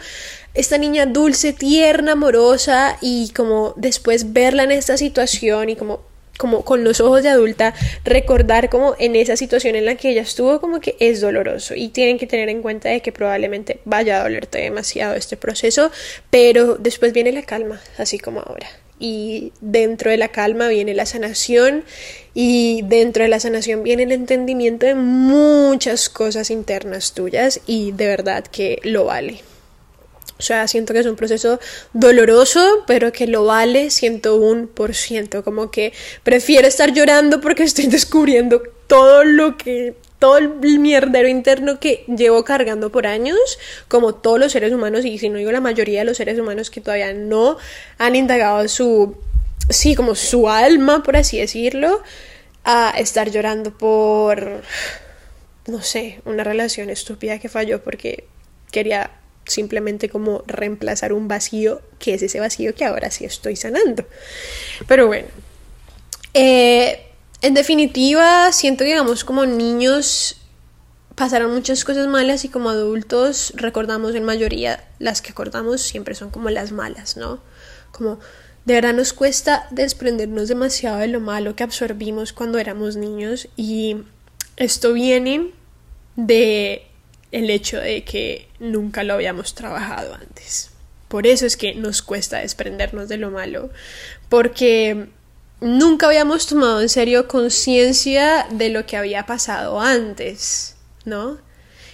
esta 0.55 0.79
niña 0.79 1.05
dulce, 1.05 1.53
tierna, 1.53 2.13
amorosa 2.13 2.97
y 2.99 3.29
como 3.35 3.75
después 3.77 4.33
verla 4.33 4.63
en 4.63 4.71
esta 4.71 4.97
situación 4.97 5.69
y 5.69 5.75
como 5.75 6.10
como 6.41 6.65
con 6.65 6.83
los 6.83 6.99
ojos 7.01 7.21
de 7.21 7.29
adulta 7.29 7.75
recordar 8.03 8.71
como 8.71 8.95
en 8.97 9.15
esa 9.15 9.37
situación 9.37 9.75
en 9.75 9.85
la 9.85 9.93
que 9.93 10.09
ella 10.09 10.23
estuvo 10.23 10.59
como 10.59 10.79
que 10.79 10.95
es 10.99 11.21
doloroso 11.21 11.75
y 11.75 11.89
tienen 11.89 12.17
que 12.17 12.25
tener 12.25 12.49
en 12.49 12.63
cuenta 12.63 12.89
de 12.89 13.01
que 13.01 13.11
probablemente 13.11 13.79
vaya 13.85 14.19
a 14.19 14.23
dolerte 14.23 14.57
demasiado 14.57 15.13
este 15.13 15.37
proceso 15.37 15.91
pero 16.31 16.77
después 16.77 17.13
viene 17.13 17.31
la 17.31 17.43
calma 17.43 17.79
así 17.99 18.17
como 18.17 18.39
ahora 18.39 18.67
y 18.99 19.53
dentro 19.61 20.09
de 20.09 20.17
la 20.17 20.29
calma 20.29 20.67
viene 20.67 20.95
la 20.95 21.05
sanación 21.05 21.83
y 22.33 22.81
dentro 22.85 23.21
de 23.21 23.29
la 23.29 23.39
sanación 23.39 23.83
viene 23.83 24.01
el 24.03 24.11
entendimiento 24.11 24.87
de 24.87 24.95
muchas 24.95 26.09
cosas 26.09 26.49
internas 26.49 27.13
tuyas 27.13 27.61
y 27.67 27.91
de 27.91 28.07
verdad 28.07 28.45
que 28.45 28.79
lo 28.83 29.05
vale. 29.05 29.50
O 30.41 30.43
sea, 30.43 30.67
siento 30.67 30.91
que 30.91 31.01
es 31.01 31.05
un 31.05 31.15
proceso 31.15 31.59
doloroso, 31.93 32.83
pero 32.87 33.11
que 33.11 33.27
lo 33.27 33.45
vale 33.45 33.91
ciento, 33.91 34.39
Como 35.43 35.69
que 35.69 35.93
prefiero 36.23 36.67
estar 36.67 36.91
llorando 36.91 37.39
porque 37.41 37.61
estoy 37.71 37.85
descubriendo 37.85 38.63
todo 38.87 39.23
lo 39.23 39.55
que 39.55 39.93
todo 40.17 40.39
el 40.39 40.49
mierdero 40.79 41.27
interno 41.27 41.79
que 41.79 42.05
llevo 42.07 42.43
cargando 42.43 42.91
por 42.91 43.05
años, 43.05 43.37
como 43.87 44.15
todos 44.15 44.39
los 44.39 44.51
seres 44.51 44.73
humanos, 44.73 45.05
y 45.05 45.19
si 45.19 45.29
no 45.29 45.37
digo 45.37 45.51
la 45.51 45.61
mayoría 45.61 45.99
de 45.99 46.05
los 46.05 46.17
seres 46.17 46.39
humanos 46.39 46.71
que 46.71 46.81
todavía 46.81 47.13
no 47.13 47.57
han 47.99 48.15
indagado 48.15 48.67
su, 48.67 49.15
sí, 49.69 49.93
como 49.93 50.15
su 50.15 50.49
alma, 50.49 51.03
por 51.03 51.17
así 51.17 51.37
decirlo, 51.37 52.01
a 52.63 52.95
estar 52.97 53.29
llorando 53.29 53.77
por, 53.77 54.63
no 55.67 55.81
sé, 55.83 56.19
una 56.25 56.43
relación 56.43 56.89
estúpida 56.89 57.37
que 57.37 57.47
falló 57.47 57.83
porque 57.83 58.25
quería 58.71 59.11
simplemente 59.45 60.09
como 60.09 60.43
reemplazar 60.47 61.13
un 61.13 61.27
vacío 61.27 61.81
que 61.99 62.13
es 62.13 62.21
ese 62.21 62.39
vacío 62.39 62.73
que 62.75 62.85
ahora 62.85 63.11
sí 63.11 63.25
estoy 63.25 63.55
sanando. 63.55 64.05
Pero 64.87 65.07
bueno, 65.07 65.27
eh, 66.33 67.07
en 67.41 67.53
definitiva, 67.53 68.51
siento 68.51 68.83
que, 68.83 68.91
digamos, 68.91 69.23
como 69.23 69.45
niños 69.45 70.37
pasaron 71.15 71.53
muchas 71.53 71.83
cosas 71.83 72.07
malas 72.07 72.45
y 72.45 72.49
como 72.49 72.69
adultos 72.69 73.53
recordamos 73.55 74.15
en 74.15 74.23
mayoría 74.23 74.83
las 74.97 75.21
que 75.21 75.31
acordamos 75.31 75.81
siempre 75.81 76.15
son 76.15 76.31
como 76.31 76.49
las 76.49 76.71
malas, 76.71 77.17
¿no? 77.17 77.39
Como 77.91 78.19
de 78.65 78.75
verdad 78.75 78.93
nos 78.93 79.11
cuesta 79.13 79.67
desprendernos 79.71 80.47
demasiado 80.47 80.99
de 80.99 81.07
lo 81.07 81.19
malo 81.19 81.55
que 81.55 81.63
absorbimos 81.63 82.31
cuando 82.31 82.59
éramos 82.59 82.95
niños 82.95 83.49
y 83.57 83.97
esto 84.55 84.93
viene 84.93 85.51
de 86.15 86.87
el 87.31 87.49
hecho 87.49 87.77
de 87.77 88.03
que 88.03 88.47
nunca 88.59 89.03
lo 89.03 89.13
habíamos 89.13 89.55
trabajado 89.55 90.13
antes. 90.15 90.71
Por 91.07 91.27
eso 91.27 91.45
es 91.45 91.57
que 91.57 91.75
nos 91.75 92.01
cuesta 92.01 92.39
desprendernos 92.39 93.09
de 93.09 93.17
lo 93.17 93.31
malo, 93.31 93.69
porque 94.29 95.07
nunca 95.59 96.07
habíamos 96.07 96.47
tomado 96.47 96.81
en 96.81 96.89
serio 96.89 97.27
conciencia 97.27 98.47
de 98.49 98.69
lo 98.69 98.85
que 98.85 98.97
había 98.97 99.25
pasado 99.25 99.79
antes, 99.79 100.75
¿no? 101.05 101.37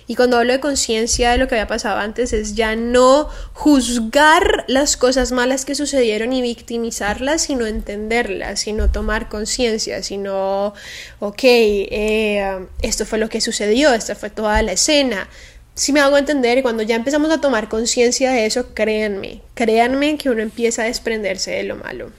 Y 0.09 0.15
cuando 0.15 0.37
hablo 0.37 0.53
de 0.53 0.61
conciencia 0.61 1.31
de 1.31 1.37
lo 1.37 1.49
que 1.49 1.55
había 1.55 1.67
pasado 1.67 1.99
antes 1.99 2.31
es 2.31 2.55
ya 2.55 2.77
no 2.77 3.29
juzgar 3.53 4.63
las 4.67 4.95
cosas 4.95 5.33
malas 5.33 5.65
que 5.65 5.75
sucedieron 5.75 6.31
y 6.31 6.41
victimizarlas, 6.41 7.41
sino 7.41 7.65
entenderlas, 7.65 8.61
sino 8.61 8.89
tomar 8.89 9.27
conciencia, 9.27 10.01
sino, 10.01 10.73
ok, 11.19 11.43
eh, 11.43 12.67
esto 12.81 13.05
fue 13.05 13.19
lo 13.19 13.27
que 13.27 13.41
sucedió, 13.41 13.93
esta 13.93 14.15
fue 14.15 14.29
toda 14.29 14.61
la 14.61 14.71
escena. 14.71 15.27
Si 15.75 15.91
me 15.91 15.99
hago 15.99 16.17
entender, 16.17 16.63
cuando 16.63 16.83
ya 16.83 16.95
empezamos 16.95 17.29
a 17.29 17.41
tomar 17.41 17.67
conciencia 17.67 18.31
de 18.31 18.45
eso, 18.45 18.73
créanme, 18.73 19.41
créanme 19.55 20.17
que 20.17 20.29
uno 20.29 20.41
empieza 20.41 20.83
a 20.83 20.85
desprenderse 20.85 21.51
de 21.51 21.63
lo 21.63 21.75
malo. 21.75 22.11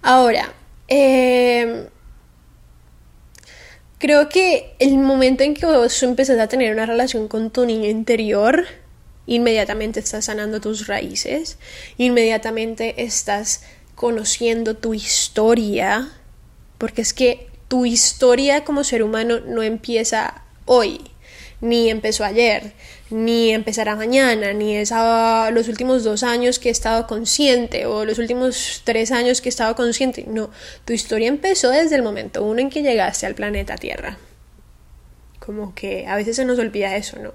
Ahora, 0.00 0.52
em, 0.86 1.86
creo 3.98 4.28
que 4.28 4.74
el 4.78 4.98
momento 4.98 5.44
en 5.44 5.54
que 5.54 5.66
vos 5.66 6.02
empezás 6.02 6.38
a 6.38 6.48
tener 6.48 6.72
una 6.72 6.86
relación 6.86 7.28
con 7.28 7.50
tu 7.50 7.66
niño 7.66 7.88
interior, 7.88 8.66
inmediatamente 9.26 10.00
estás 10.00 10.26
sanando 10.26 10.60
tus 10.60 10.86
raíces, 10.86 11.58
inmediatamente 11.98 13.02
estás 13.02 13.62
conociendo 13.94 14.76
tu 14.76 14.94
historia, 14.94 16.10
porque 16.78 17.02
es 17.02 17.12
que 17.12 17.48
tu 17.66 17.84
historia 17.84 18.64
como 18.64 18.84
ser 18.84 19.02
humano 19.02 19.40
no 19.40 19.62
empieza 19.62 20.42
hoy, 20.64 21.00
ni 21.60 21.90
empezó 21.90 22.24
ayer, 22.24 22.72
ni 23.10 23.50
empezará 23.50 23.96
mañana, 23.96 24.52
ni 24.52 24.76
es 24.76 24.92
a 24.92 25.50
los 25.52 25.68
últimos 25.68 26.04
dos 26.04 26.22
años 26.22 26.58
que 26.58 26.68
he 26.68 26.72
estado 26.72 27.06
consciente 27.06 27.86
o 27.86 28.04
los 28.04 28.18
últimos 28.18 28.82
tres 28.84 29.10
años 29.10 29.40
que 29.40 29.48
he 29.48 29.50
estado 29.50 29.74
consciente. 29.74 30.24
No, 30.28 30.50
tu 30.84 30.92
historia 30.92 31.28
empezó 31.28 31.70
desde 31.70 31.96
el 31.96 32.02
momento 32.02 32.44
uno 32.44 32.60
en 32.60 32.70
que 32.70 32.82
llegaste 32.82 33.26
al 33.26 33.34
planeta 33.34 33.76
Tierra. 33.76 34.18
Como 35.38 35.74
que 35.74 36.06
a 36.06 36.16
veces 36.16 36.36
se 36.36 36.44
nos 36.44 36.58
olvida 36.58 36.96
eso, 36.96 37.18
¿no? 37.18 37.32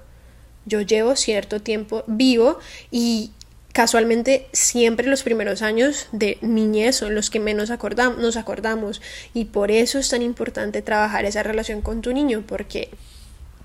Yo 0.66 0.80
llevo 0.80 1.16
cierto 1.16 1.60
tiempo 1.60 2.04
vivo 2.06 2.58
y 2.90 3.32
casualmente 3.72 4.46
siempre 4.52 5.08
los 5.08 5.24
primeros 5.24 5.60
años 5.60 6.06
de 6.12 6.38
niñez 6.40 6.96
son 6.96 7.14
los 7.14 7.28
que 7.28 7.40
menos 7.40 7.70
nos 7.70 8.36
acordamos 8.36 9.02
y 9.34 9.46
por 9.46 9.70
eso 9.70 9.98
es 9.98 10.08
tan 10.08 10.22
importante 10.22 10.80
trabajar 10.80 11.24
esa 11.24 11.42
relación 11.42 11.82
con 11.82 12.00
tu 12.00 12.12
niño 12.12 12.44
porque 12.46 12.88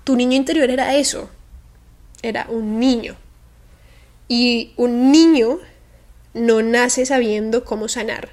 tu 0.04 0.16
niño 0.16 0.36
interior 0.36 0.70
era 0.70 0.94
eso, 0.94 1.30
era 2.22 2.46
un 2.48 2.78
niño. 2.78 3.16
Y 4.28 4.72
un 4.76 5.10
niño 5.10 5.58
no 6.34 6.62
nace 6.62 7.06
sabiendo 7.06 7.64
cómo 7.64 7.88
sanar, 7.88 8.30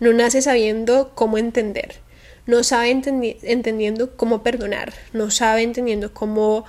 no 0.00 0.12
nace 0.12 0.42
sabiendo 0.42 1.12
cómo 1.14 1.38
entender, 1.38 2.00
no 2.46 2.62
sabe 2.62 2.90
entendiendo 2.90 4.16
cómo 4.16 4.42
perdonar, 4.42 4.92
no 5.12 5.30
sabe 5.30 5.62
entendiendo 5.62 6.12
cómo 6.12 6.64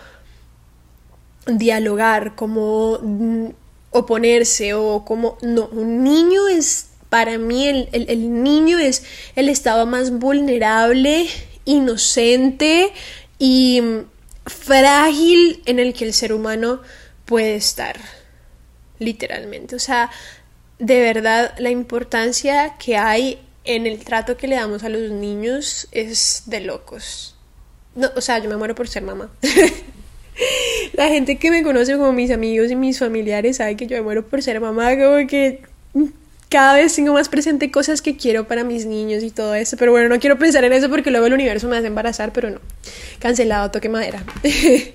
dialogar, 1.48 2.36
cómo 2.36 3.00
mm, 3.02 3.48
oponerse 3.92 4.74
o 4.74 5.06
cómo... 5.06 5.38
No, 5.42 5.68
un 5.68 6.04
niño 6.04 6.48
es, 6.48 6.90
para 7.10 7.38
mí, 7.38 7.68
el, 7.68 7.90
el 7.92 8.44
niño 8.44 8.80
es 8.80 9.04
el 9.36 9.50
estado 9.50 9.86
más 9.86 10.12
vulnerable, 10.12 11.28
inocente 11.66 12.92
y 13.40 13.82
frágil 14.48 15.62
en 15.66 15.80
el 15.80 15.94
que 15.94 16.06
el 16.06 16.14
ser 16.14 16.34
humano 16.34 16.82
puede 17.26 17.56
estar, 17.56 18.00
literalmente. 19.00 19.76
O 19.76 19.80
sea, 19.80 20.10
de 20.80 21.00
verdad, 21.00 21.54
la 21.58 21.70
importancia 21.70 22.76
que 22.78 22.98
hay 22.98 23.40
en 23.64 23.86
el 23.86 24.04
trato 24.04 24.38
que 24.38 24.48
le 24.48 24.56
damos 24.56 24.84
a 24.84 24.90
los 24.90 25.12
niños 25.12 25.88
es 25.92 26.44
de 26.46 26.62
locos. 26.62 27.36
No, 27.96 28.10
o 28.16 28.22
sea, 28.22 28.40
yo 28.40 28.50
me 28.50 28.58
muero 28.58 28.76
por 28.76 28.88
ser 28.88 29.04
mamá. 29.04 29.30
la 30.94 31.08
gente 31.08 31.38
que 31.38 31.52
me 31.52 31.64
conoce 31.64 31.98
como 31.98 32.14
mis 32.14 32.32
amigos 32.32 32.72
y 32.72 32.76
mis 32.76 33.00
familiares 33.00 33.58
sabe 33.58 33.76
que 33.76 33.88
yo 33.88 33.98
me 33.98 34.04
muero 34.04 34.28
por 34.28 34.42
ser 34.42 34.60
mamá, 34.62 34.92
como 34.98 35.28
que 35.28 35.62
cada 36.50 36.76
vez 36.76 36.96
tengo 36.96 37.14
más 37.14 37.28
presente 37.30 37.72
cosas 37.72 38.02
que 38.02 38.16
quiero 38.16 38.48
para 38.48 38.64
mis 38.64 38.86
niños 38.86 39.24
y 39.24 39.32
todo 39.32 39.54
eso. 39.54 39.76
Pero 39.78 39.92
bueno, 39.92 40.10
no 40.10 40.20
quiero 40.20 40.38
pensar 40.38 40.64
en 40.64 40.74
eso 40.74 40.90
porque 40.90 41.12
luego 41.12 41.26
el 41.26 41.34
universo 41.34 41.68
me 41.68 41.78
hace 41.78 41.88
embarazar, 41.88 42.32
pero 42.32 42.50
no. 42.50 42.60
Cancelado, 43.20 43.72
toque 43.72 43.90
madera. 43.90 44.24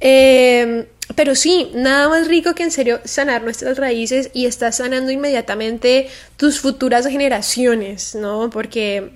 Em, 0.00 0.84
pero 1.14 1.34
sí, 1.34 1.70
nada 1.74 2.08
más 2.08 2.28
rico 2.28 2.54
que 2.54 2.64
en 2.64 2.70
serio 2.70 3.00
sanar 3.04 3.42
nuestras 3.42 3.78
raíces 3.78 4.30
y 4.34 4.46
estás 4.46 4.76
sanando 4.76 5.10
inmediatamente 5.12 6.08
tus 6.36 6.60
futuras 6.60 7.06
generaciones, 7.06 8.14
¿no? 8.14 8.50
Porque, 8.50 9.12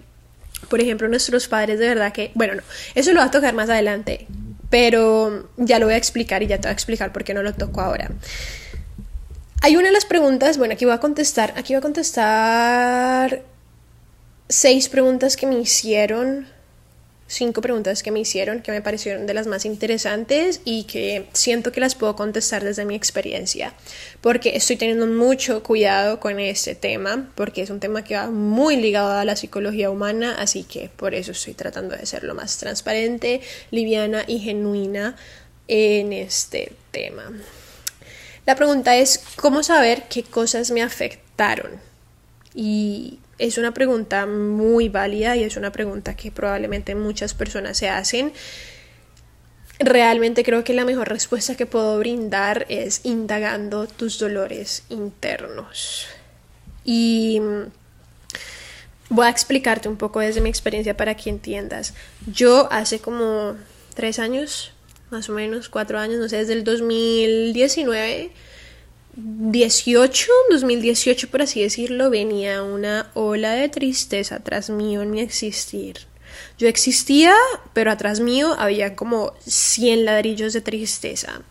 por 0.70 0.80
ejemplo, 0.80 1.08
nuestros 1.08 1.48
padres 1.48 1.78
de 1.78 1.88
verdad 1.88 2.12
que, 2.12 2.30
bueno, 2.34 2.54
no, 2.54 2.62
eso 2.94 3.12
lo 3.12 3.20
va 3.20 3.26
a 3.26 3.30
tocar 3.30 3.54
más 3.54 3.68
adelante, 3.68 4.26
pero 4.70 5.50
ya 5.56 5.78
lo 5.78 5.86
voy 5.86 5.94
a 5.94 5.98
explicar 5.98 6.42
y 6.42 6.46
ya 6.46 6.56
te 6.56 6.68
voy 6.68 6.70
a 6.70 6.74
explicar 6.74 7.12
por 7.12 7.24
qué 7.24 7.34
no 7.34 7.42
lo 7.42 7.52
toco 7.52 7.80
ahora. 7.80 8.10
Hay 9.60 9.76
una 9.76 9.86
de 9.86 9.92
las 9.92 10.04
preguntas, 10.04 10.56
bueno, 10.56 10.74
aquí 10.74 10.84
voy 10.84 10.94
a 10.94 11.00
contestar, 11.00 11.52
aquí 11.56 11.72
voy 11.72 11.78
a 11.78 11.82
contestar 11.82 13.42
seis 14.48 14.88
preguntas 14.88 15.36
que 15.36 15.46
me 15.46 15.58
hicieron, 15.58 16.46
cinco 17.26 17.60
preguntas 17.60 18.04
que 18.04 18.12
me 18.12 18.20
hicieron 18.20 18.62
que 18.62 18.70
me 18.70 18.80
parecieron 18.82 19.26
de 19.26 19.34
las 19.34 19.48
más 19.48 19.64
interesantes 19.64 20.60
y 20.64 20.84
que 20.84 21.26
siento 21.32 21.72
que 21.72 21.80
las 21.80 21.96
puedo 21.96 22.14
contestar 22.14 22.62
desde 22.62 22.84
mi 22.84 22.94
experiencia, 22.94 23.74
porque 24.20 24.54
estoy 24.54 24.76
teniendo 24.76 25.08
mucho 25.08 25.64
cuidado 25.64 26.20
con 26.20 26.38
este 26.38 26.76
tema, 26.76 27.28
porque 27.34 27.62
es 27.62 27.70
un 27.70 27.80
tema 27.80 28.04
que 28.04 28.14
va 28.14 28.30
muy 28.30 28.76
ligado 28.76 29.10
a 29.10 29.24
la 29.24 29.34
psicología 29.34 29.90
humana, 29.90 30.36
así 30.38 30.62
que 30.62 30.88
por 30.88 31.14
eso 31.14 31.32
estoy 31.32 31.54
tratando 31.54 31.96
de 31.96 32.06
ser 32.06 32.22
lo 32.22 32.36
más 32.36 32.58
transparente, 32.58 33.40
liviana 33.72 34.22
y 34.24 34.38
genuina 34.38 35.16
en 35.66 36.12
este 36.12 36.72
tema. 36.92 37.32
La 38.48 38.56
pregunta 38.56 38.96
es, 38.96 39.22
¿cómo 39.36 39.62
saber 39.62 40.04
qué 40.08 40.22
cosas 40.22 40.70
me 40.70 40.80
afectaron? 40.80 41.72
Y 42.54 43.18
es 43.36 43.58
una 43.58 43.74
pregunta 43.74 44.24
muy 44.24 44.88
válida 44.88 45.36
y 45.36 45.42
es 45.44 45.58
una 45.58 45.70
pregunta 45.70 46.16
que 46.16 46.32
probablemente 46.32 46.94
muchas 46.94 47.34
personas 47.34 47.76
se 47.76 47.90
hacen. 47.90 48.32
Realmente 49.78 50.44
creo 50.44 50.64
que 50.64 50.72
la 50.72 50.86
mejor 50.86 51.10
respuesta 51.10 51.56
que 51.56 51.66
puedo 51.66 51.98
brindar 51.98 52.64
es 52.70 53.02
indagando 53.04 53.86
tus 53.86 54.18
dolores 54.18 54.84
internos. 54.88 56.06
Y 56.86 57.42
voy 59.10 59.26
a 59.26 59.28
explicarte 59.28 59.90
un 59.90 59.98
poco 59.98 60.20
desde 60.20 60.40
mi 60.40 60.48
experiencia 60.48 60.96
para 60.96 61.14
que 61.18 61.28
entiendas. 61.28 61.92
Yo 62.26 62.66
hace 62.72 62.98
como 62.98 63.56
tres 63.94 64.18
años 64.18 64.72
más 65.10 65.28
o 65.28 65.32
menos 65.32 65.68
cuatro 65.68 65.98
años, 65.98 66.18
no 66.18 66.28
sé, 66.28 66.36
desde 66.38 66.52
el 66.52 66.64
2019, 66.64 68.30
18, 69.16 70.30
2018 70.50 71.28
por 71.28 71.42
así 71.42 71.60
decirlo, 71.62 72.08
venía 72.08 72.62
una 72.62 73.10
ola 73.14 73.52
de 73.52 73.68
tristeza 73.68 74.40
tras 74.40 74.70
mío 74.70 75.02
en 75.02 75.10
mi 75.10 75.20
existir. 75.20 76.06
Yo 76.58 76.68
existía, 76.68 77.34
pero 77.72 77.90
atrás 77.90 78.20
mío 78.20 78.54
había 78.58 78.94
como 78.94 79.34
100 79.46 80.04
ladrillos 80.04 80.52
de 80.52 80.60
tristeza. 80.60 81.42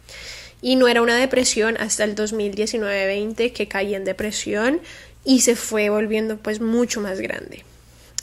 Y 0.61 0.75
no 0.75 0.87
era 0.87 1.01
una 1.01 1.17
depresión 1.17 1.77
hasta 1.77 2.03
el 2.03 2.15
2019-20 2.15 3.53
que 3.53 3.67
caí 3.67 3.95
en 3.95 4.05
depresión 4.05 4.81
y 5.23 5.41
se 5.41 5.55
fue 5.55 5.89
volviendo 5.89 6.37
pues 6.37 6.61
mucho 6.61 7.01
más 7.01 7.19
grande. 7.19 7.63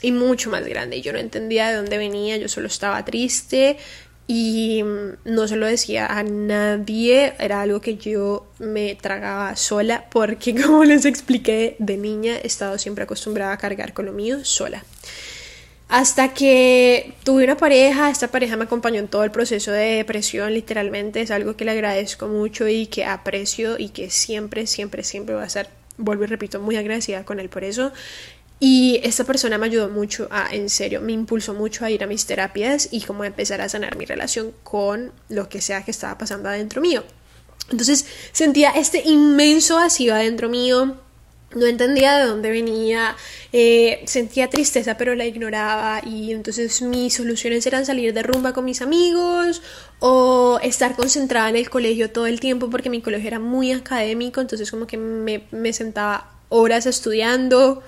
y 0.02 0.12
mucho 0.12 0.50
más 0.50 0.66
grande. 0.66 1.00
Yo 1.00 1.14
no 1.14 1.18
entendía 1.18 1.68
de 1.68 1.76
dónde 1.76 1.96
venía, 1.96 2.36
yo 2.36 2.48
solo 2.48 2.66
estaba 2.66 3.02
triste 3.06 3.78
y 4.26 4.82
no 5.24 5.48
se 5.48 5.56
lo 5.56 5.66
decía 5.66 6.06
a 6.06 6.22
nadie, 6.22 7.34
era 7.38 7.60
algo 7.60 7.80
que 7.80 7.96
yo 7.96 8.46
me 8.58 8.94
tragaba 8.94 9.54
sola 9.56 10.06
porque 10.10 10.54
como 10.62 10.84
les 10.84 11.04
expliqué 11.04 11.76
de 11.78 11.96
niña 11.96 12.36
he 12.36 12.46
estado 12.46 12.78
siempre 12.78 13.04
acostumbrada 13.04 13.52
a 13.52 13.58
cargar 13.58 13.92
con 13.92 14.06
lo 14.06 14.12
mío 14.12 14.44
sola. 14.44 14.84
Hasta 15.88 16.32
que 16.32 17.12
tuve 17.24 17.44
una 17.44 17.58
pareja, 17.58 18.08
esta 18.08 18.28
pareja 18.28 18.56
me 18.56 18.64
acompañó 18.64 18.98
en 18.98 19.08
todo 19.08 19.22
el 19.22 19.30
proceso 19.30 19.70
de 19.70 19.96
depresión, 19.96 20.54
literalmente 20.54 21.20
es 21.20 21.30
algo 21.30 21.56
que 21.56 21.66
le 21.66 21.72
agradezco 21.72 22.26
mucho 22.26 22.66
y 22.66 22.86
que 22.86 23.04
aprecio 23.04 23.78
y 23.78 23.90
que 23.90 24.08
siempre, 24.08 24.66
siempre, 24.66 25.04
siempre 25.04 25.34
voy 25.34 25.44
a 25.44 25.46
estar, 25.46 25.68
vuelvo 25.98 26.24
y 26.24 26.28
repito, 26.28 26.58
muy 26.58 26.76
agradecida 26.76 27.24
con 27.24 27.38
él 27.38 27.50
por 27.50 27.64
eso. 27.64 27.92
Y 28.60 29.00
esta 29.02 29.24
persona 29.24 29.58
me 29.58 29.66
ayudó 29.66 29.88
mucho 29.88 30.28
a, 30.30 30.54
en 30.54 30.68
serio, 30.68 31.00
me 31.00 31.12
impulsó 31.12 31.54
mucho 31.54 31.84
a 31.84 31.90
ir 31.90 32.02
a 32.04 32.06
mis 32.06 32.24
terapias 32.24 32.88
y 32.90 33.00
como 33.02 33.24
a 33.24 33.26
empezar 33.26 33.60
a 33.60 33.68
sanar 33.68 33.96
mi 33.96 34.04
relación 34.04 34.52
con 34.62 35.12
lo 35.28 35.48
que 35.48 35.60
sea 35.60 35.84
que 35.84 35.90
estaba 35.90 36.16
pasando 36.16 36.48
adentro 36.48 36.80
mío. 36.80 37.04
Entonces 37.70 38.06
sentía 38.32 38.70
este 38.70 39.02
inmenso 39.04 39.76
vacío 39.76 40.14
adentro 40.14 40.48
mío, 40.48 40.96
no 41.54 41.66
entendía 41.66 42.18
de 42.18 42.26
dónde 42.26 42.50
venía, 42.50 43.16
eh, 43.52 44.02
sentía 44.06 44.50
tristeza 44.50 44.96
pero 44.96 45.14
la 45.14 45.24
ignoraba 45.24 46.00
y 46.04 46.32
entonces 46.32 46.82
mis 46.82 47.14
soluciones 47.14 47.66
eran 47.66 47.86
salir 47.86 48.12
de 48.12 48.22
rumba 48.22 48.52
con 48.52 48.64
mis 48.64 48.82
amigos 48.82 49.62
o 50.00 50.58
estar 50.62 50.96
concentrada 50.96 51.48
en 51.48 51.56
el 51.56 51.70
colegio 51.70 52.10
todo 52.10 52.26
el 52.26 52.40
tiempo 52.40 52.70
porque 52.70 52.90
mi 52.90 53.00
colegio 53.00 53.28
era 53.28 53.38
muy 53.38 53.72
académico, 53.72 54.40
entonces 54.40 54.70
como 54.70 54.86
que 54.86 54.96
me, 54.96 55.44
me 55.52 55.72
sentaba 55.72 56.30
horas 56.48 56.86
estudiando 56.86 57.82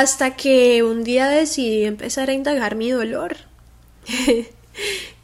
hasta 0.00 0.36
que 0.36 0.82
un 0.82 1.04
día 1.04 1.28
decidí 1.28 1.84
empezar 1.84 2.30
a 2.30 2.34
indagar 2.34 2.74
mi 2.74 2.90
dolor. 2.90 3.36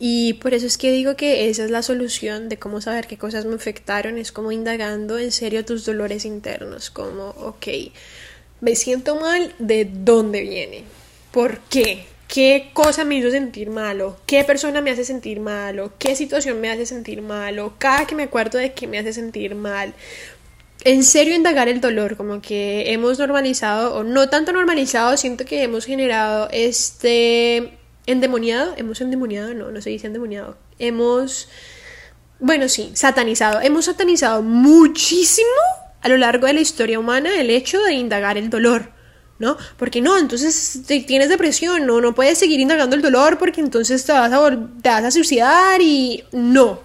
Y 0.05 0.33
por 0.35 0.55
eso 0.55 0.67
es 0.67 0.79
que 0.79 0.91
digo 0.91 1.15
que 1.15 1.49
esa 1.49 1.65
es 1.65 1.71
la 1.71 1.83
solución 1.83 2.49
de 2.49 2.59
cómo 2.59 2.81
saber 2.81 3.07
qué 3.07 3.19
cosas 3.19 3.45
me 3.45 3.55
afectaron, 3.55 4.19
es 4.19 4.33
como 4.33 4.51
indagando 4.51 5.19
en 5.19 5.31
serio 5.31 5.65
tus 5.65 5.85
dolores 5.85 6.25
internos, 6.25 6.91
como, 6.91 7.29
ok, 7.29 7.67
me 8.61 8.75
siento 8.75 9.15
mal, 9.15 9.55
¿de 9.59 9.85
dónde 9.85 10.41
viene? 10.41 10.85
¿Por 11.31 11.61
qué? 11.61 12.07
¿Qué 12.27 12.71
cosa 12.73 13.05
me 13.05 13.17
hizo 13.17 13.31
sentir 13.31 13.71
malo? 13.71 14.17
¿Qué 14.27 14.43
persona 14.43 14.81
me 14.81 14.91
hace 14.91 15.05
sentir 15.05 15.39
malo? 15.39 15.93
¿Qué 15.99 16.17
situación 16.17 16.61
me 16.61 16.71
hace 16.71 16.87
sentir 16.87 17.21
malo? 17.21 17.75
Cada 17.79 18.07
que 18.07 18.15
me 18.15 18.23
acuerdo 18.25 18.59
de 18.59 18.73
qué 18.73 18.87
me 18.87 18.99
hace 18.99 19.13
sentir 19.13 19.55
mal. 19.55 19.93
En 20.85 21.05
serio 21.05 21.35
indagar 21.35 21.69
el 21.69 21.81
dolor, 21.81 22.17
como 22.17 22.43
que 22.43 22.93
hemos 22.93 23.19
normalizado, 23.19 23.95
o 23.95 24.03
no 24.03 24.29
tanto 24.29 24.53
normalizado, 24.53 25.17
siento 25.17 25.45
que 25.45 25.63
hemos 25.63 25.85
generado 25.85 26.49
este 26.51 27.79
endemoniado, 28.07 28.75
hemos 28.77 29.01
endemoniado, 29.01 29.55
no, 29.55 29.71
no 29.71 29.81
se 29.81 29.91
dice 29.91 30.09
endemoniado, 30.09 30.57
hemos, 30.81 31.49
bueno, 32.41 32.69
sí, 32.69 32.91
satanizado, 32.95 33.61
hemos 33.61 33.85
satanizado 33.85 34.43
muchísimo 34.43 35.49
a 36.01 36.09
lo 36.09 36.17
largo 36.17 36.49
de 36.49 36.55
la 36.55 36.61
historia 36.61 36.99
humana 36.99 37.41
el 37.41 37.51
hecho 37.51 37.81
de 37.83 37.95
indagar 37.95 38.37
el 38.37 38.51
dolor, 38.51 38.91
¿no? 39.39 39.57
Porque 39.77 40.01
no, 40.01 40.19
entonces 40.19 40.83
tienes 40.87 41.29
depresión, 41.29 41.87
no, 41.87 42.01
no 42.01 42.13
puedes 42.13 42.39
seguir 42.39 42.59
indagando 42.59 42.97
el 42.97 43.03
dolor 43.03 43.39
porque 43.39 43.61
entonces 43.61 44.05
te 44.05 44.13
vas 44.13 44.33
a, 44.33 44.51
te 44.83 44.89
vas 44.89 45.05
a 45.05 45.11
suicidar 45.13 45.81
y 45.81 46.25
no. 46.33 46.81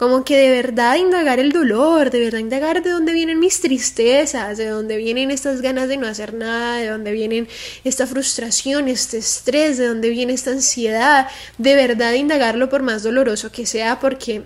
Como 0.00 0.24
que 0.24 0.38
de 0.38 0.48
verdad 0.48 0.96
indagar 0.96 1.40
el 1.40 1.52
dolor, 1.52 2.10
de 2.10 2.20
verdad 2.20 2.38
indagar 2.38 2.82
de 2.82 2.88
dónde 2.88 3.12
vienen 3.12 3.38
mis 3.38 3.60
tristezas, 3.60 4.56
de 4.56 4.68
dónde 4.68 4.96
vienen 4.96 5.30
estas 5.30 5.60
ganas 5.60 5.90
de 5.90 5.98
no 5.98 6.06
hacer 6.06 6.32
nada, 6.32 6.78
de 6.78 6.88
dónde 6.88 7.12
vienen 7.12 7.46
esta 7.84 8.06
frustración, 8.06 8.88
este 8.88 9.18
estrés, 9.18 9.76
de 9.76 9.88
dónde 9.88 10.08
viene 10.08 10.32
esta 10.32 10.52
ansiedad, 10.52 11.28
de 11.58 11.74
verdad 11.74 12.14
indagarlo 12.14 12.70
por 12.70 12.82
más 12.82 13.02
doloroso 13.02 13.52
que 13.52 13.66
sea, 13.66 14.00
porque 14.00 14.44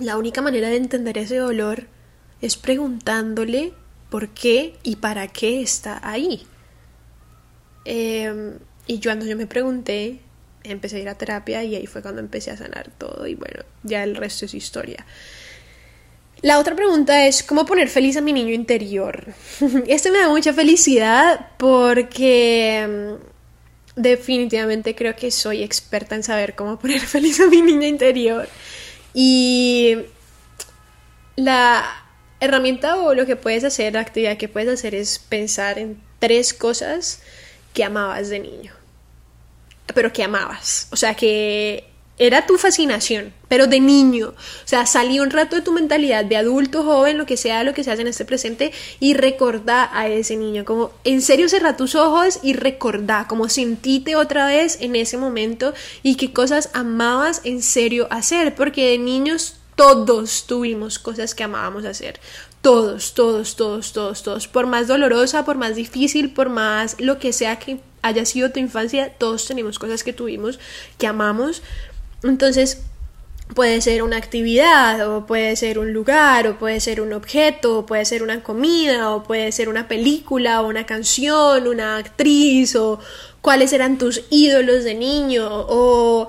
la 0.00 0.16
única 0.16 0.42
manera 0.42 0.68
de 0.68 0.78
entender 0.78 1.16
ese 1.16 1.36
dolor 1.36 1.86
es 2.40 2.56
preguntándole 2.56 3.74
por 4.10 4.30
qué 4.30 4.78
y 4.82 4.96
para 4.96 5.28
qué 5.28 5.62
está 5.62 6.00
ahí. 6.02 6.44
Em, 7.84 8.58
y 8.88 9.00
cuando 9.00 9.26
yo 9.26 9.36
me 9.36 9.46
pregunté 9.46 10.22
empecé 10.70 10.96
a 10.96 11.00
ir 11.00 11.08
a 11.08 11.14
terapia 11.14 11.62
y 11.64 11.76
ahí 11.76 11.86
fue 11.86 12.02
cuando 12.02 12.20
empecé 12.20 12.50
a 12.50 12.56
sanar 12.56 12.90
todo 12.98 13.26
y 13.26 13.34
bueno, 13.34 13.62
ya 13.82 14.04
el 14.04 14.16
resto 14.16 14.44
es 14.44 14.54
historia. 14.54 15.04
La 16.40 16.60
otra 16.60 16.76
pregunta 16.76 17.26
es, 17.26 17.42
¿cómo 17.42 17.66
poner 17.66 17.88
feliz 17.88 18.16
a 18.16 18.20
mi 18.20 18.32
niño 18.32 18.52
interior? 18.52 19.34
Esto 19.88 20.12
me 20.12 20.20
da 20.20 20.28
mucha 20.28 20.52
felicidad 20.52 21.50
porque 21.56 23.18
mm, 23.96 24.00
definitivamente 24.00 24.94
creo 24.94 25.16
que 25.16 25.32
soy 25.32 25.64
experta 25.64 26.14
en 26.14 26.22
saber 26.22 26.54
cómo 26.54 26.78
poner 26.80 27.00
feliz 27.00 27.40
a 27.40 27.48
mi 27.48 27.60
niño 27.60 27.88
interior. 27.88 28.48
Y 29.14 29.96
la 31.34 31.84
herramienta 32.38 32.96
o 32.96 33.14
lo 33.14 33.26
que 33.26 33.34
puedes 33.34 33.64
hacer, 33.64 33.94
la 33.94 34.00
actividad 34.00 34.36
que 34.36 34.48
puedes 34.48 34.68
hacer 34.68 34.94
es 34.94 35.18
pensar 35.18 35.78
en 35.78 36.00
tres 36.20 36.54
cosas 36.54 37.20
que 37.74 37.82
amabas 37.82 38.28
de 38.28 38.38
niño 38.38 38.77
pero 39.94 40.12
que 40.12 40.24
amabas. 40.24 40.88
O 40.90 40.96
sea, 40.96 41.14
que 41.14 41.84
era 42.18 42.46
tu 42.46 42.58
fascinación, 42.58 43.32
pero 43.46 43.66
de 43.66 43.80
niño. 43.80 44.30
O 44.30 44.66
sea, 44.68 44.86
salí 44.86 45.20
un 45.20 45.30
rato 45.30 45.56
de 45.56 45.62
tu 45.62 45.72
mentalidad 45.72 46.24
de 46.24 46.36
adulto, 46.36 46.82
joven, 46.82 47.16
lo 47.16 47.26
que 47.26 47.36
sea, 47.36 47.62
lo 47.62 47.74
que 47.74 47.84
se 47.84 47.92
hace 47.92 48.02
en 48.02 48.08
este 48.08 48.24
presente, 48.24 48.72
y 48.98 49.14
recordá 49.14 49.88
a 49.92 50.08
ese 50.08 50.36
niño. 50.36 50.64
Como 50.64 50.90
en 51.04 51.22
serio 51.22 51.48
cerrá 51.48 51.76
tus 51.76 51.94
ojos 51.94 52.40
y 52.42 52.54
recordá, 52.54 53.26
como 53.28 53.48
sentite 53.48 54.16
otra 54.16 54.46
vez 54.46 54.78
en 54.80 54.96
ese 54.96 55.16
momento 55.16 55.74
y 56.02 56.16
qué 56.16 56.32
cosas 56.32 56.70
amabas 56.72 57.40
en 57.44 57.62
serio 57.62 58.08
hacer, 58.10 58.54
porque 58.54 58.90
de 58.90 58.98
niños 58.98 59.54
todos 59.76 60.44
tuvimos 60.48 60.98
cosas 60.98 61.36
que 61.36 61.44
amábamos 61.44 61.84
hacer. 61.84 62.18
Todos, 62.62 63.14
todos, 63.14 63.54
todos, 63.54 63.92
todos, 63.92 64.24
todos. 64.24 64.48
Por 64.48 64.66
más 64.66 64.88
dolorosa, 64.88 65.44
por 65.44 65.56
más 65.56 65.76
difícil, 65.76 66.32
por 66.32 66.48
más 66.48 67.00
lo 67.00 67.20
que 67.20 67.32
sea 67.32 67.60
que 67.60 67.78
haya 68.02 68.24
sido 68.24 68.50
tu 68.50 68.60
infancia, 68.60 69.14
todos 69.18 69.46
tenemos 69.46 69.78
cosas 69.78 70.04
que 70.04 70.12
tuvimos, 70.12 70.58
que 70.98 71.06
amamos. 71.06 71.62
Entonces, 72.22 72.82
puede 73.54 73.80
ser 73.80 74.02
una 74.02 74.16
actividad, 74.16 75.08
o 75.08 75.26
puede 75.26 75.56
ser 75.56 75.78
un 75.78 75.92
lugar, 75.92 76.46
o 76.46 76.58
puede 76.58 76.80
ser 76.80 77.00
un 77.00 77.12
objeto, 77.12 77.78
o 77.78 77.86
puede 77.86 78.04
ser 78.04 78.22
una 78.22 78.42
comida, 78.42 79.10
o 79.10 79.22
puede 79.22 79.52
ser 79.52 79.68
una 79.68 79.88
película, 79.88 80.62
o 80.62 80.68
una 80.68 80.86
canción, 80.86 81.66
una 81.66 81.96
actriz, 81.96 82.76
o 82.76 83.00
cuáles 83.40 83.72
eran 83.72 83.98
tus 83.98 84.24
ídolos 84.30 84.84
de 84.84 84.94
niño, 84.94 85.48
o 85.50 86.28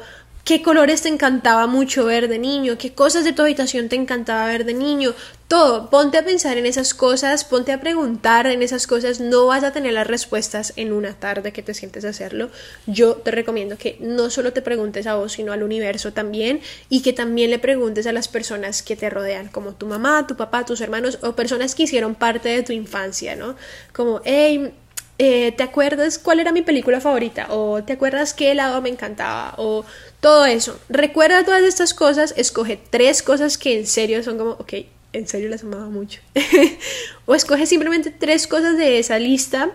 qué 0.49 0.63
colores 0.63 1.03
te 1.03 1.09
encantaba 1.09 1.67
mucho 1.67 2.05
ver 2.05 2.27
de 2.27 2.39
niño, 2.39 2.79
qué 2.79 2.91
cosas 2.91 3.23
de 3.23 3.33
tu 3.33 3.43
habitación 3.43 3.87
te 3.87 3.95
encantaba 3.95 4.47
ver 4.47 4.65
de 4.65 4.73
niño, 4.73 5.13
todo, 5.47 5.91
ponte 5.91 6.17
a 6.17 6.25
pensar 6.25 6.57
en 6.57 6.65
esas 6.65 6.95
cosas, 6.95 7.43
ponte 7.43 7.71
a 7.71 7.79
preguntar 7.79 8.47
en 8.47 8.63
esas 8.63 8.87
cosas, 8.87 9.19
no 9.19 9.45
vas 9.45 9.63
a 9.63 9.73
tener 9.73 9.93
las 9.93 10.07
respuestas 10.07 10.73
en 10.75 10.91
una 10.91 11.13
tarde 11.13 11.53
que 11.53 11.61
te 11.61 11.75
sientes 11.75 12.03
a 12.03 12.09
hacerlo. 12.09 12.49
Yo 12.87 13.13
te 13.17 13.29
recomiendo 13.29 13.77
que 13.77 13.97
no 13.99 14.31
solo 14.31 14.51
te 14.51 14.63
preguntes 14.63 15.05
a 15.05 15.17
vos, 15.17 15.33
sino 15.33 15.51
al 15.53 15.61
universo 15.61 16.13
también 16.13 16.61
y 16.89 17.03
que 17.03 17.13
también 17.13 17.51
le 17.51 17.59
preguntes 17.59 18.07
a 18.07 18.11
las 18.11 18.27
personas 18.27 18.81
que 18.81 18.95
te 18.95 19.11
rodean, 19.11 19.49
como 19.49 19.73
tu 19.73 19.85
mamá, 19.85 20.25
tu 20.25 20.35
papá, 20.35 20.65
tus 20.65 20.81
hermanos 20.81 21.19
o 21.21 21.35
personas 21.35 21.75
que 21.75 21.83
hicieron 21.83 22.15
parte 22.15 22.49
de 22.49 22.63
tu 22.63 22.73
infancia, 22.73 23.35
¿no? 23.35 23.55
Como, 23.93 24.21
hey, 24.25 24.73
eh, 25.19 25.51
¿te 25.51 25.63
acuerdas 25.63 26.17
cuál 26.17 26.39
era 26.39 26.53
mi 26.53 26.61
película 26.61 27.01
favorita? 27.01 27.47
¿O 27.49 27.83
te 27.83 27.93
acuerdas 27.93 28.33
qué 28.33 28.51
helado 28.51 28.81
me 28.81 28.89
encantaba? 28.89 29.53
O 29.57 29.85
todo 30.21 30.45
eso. 30.45 30.79
Recuerda 30.87 31.43
todas 31.43 31.63
estas 31.63 31.93
cosas, 31.93 32.33
escoge 32.37 32.79
tres 32.89 33.21
cosas 33.21 33.57
que 33.57 33.77
en 33.77 33.85
serio 33.85 34.23
son 34.23 34.37
como, 34.37 34.51
ok, 34.51 34.73
en 35.11 35.27
serio 35.27 35.49
las 35.49 35.63
amaba 35.63 35.89
mucho. 35.89 36.21
o 37.25 37.35
escoge 37.35 37.65
simplemente 37.65 38.11
tres 38.11 38.47
cosas 38.47 38.77
de 38.77 38.97
esa 38.97 39.19
lista 39.19 39.71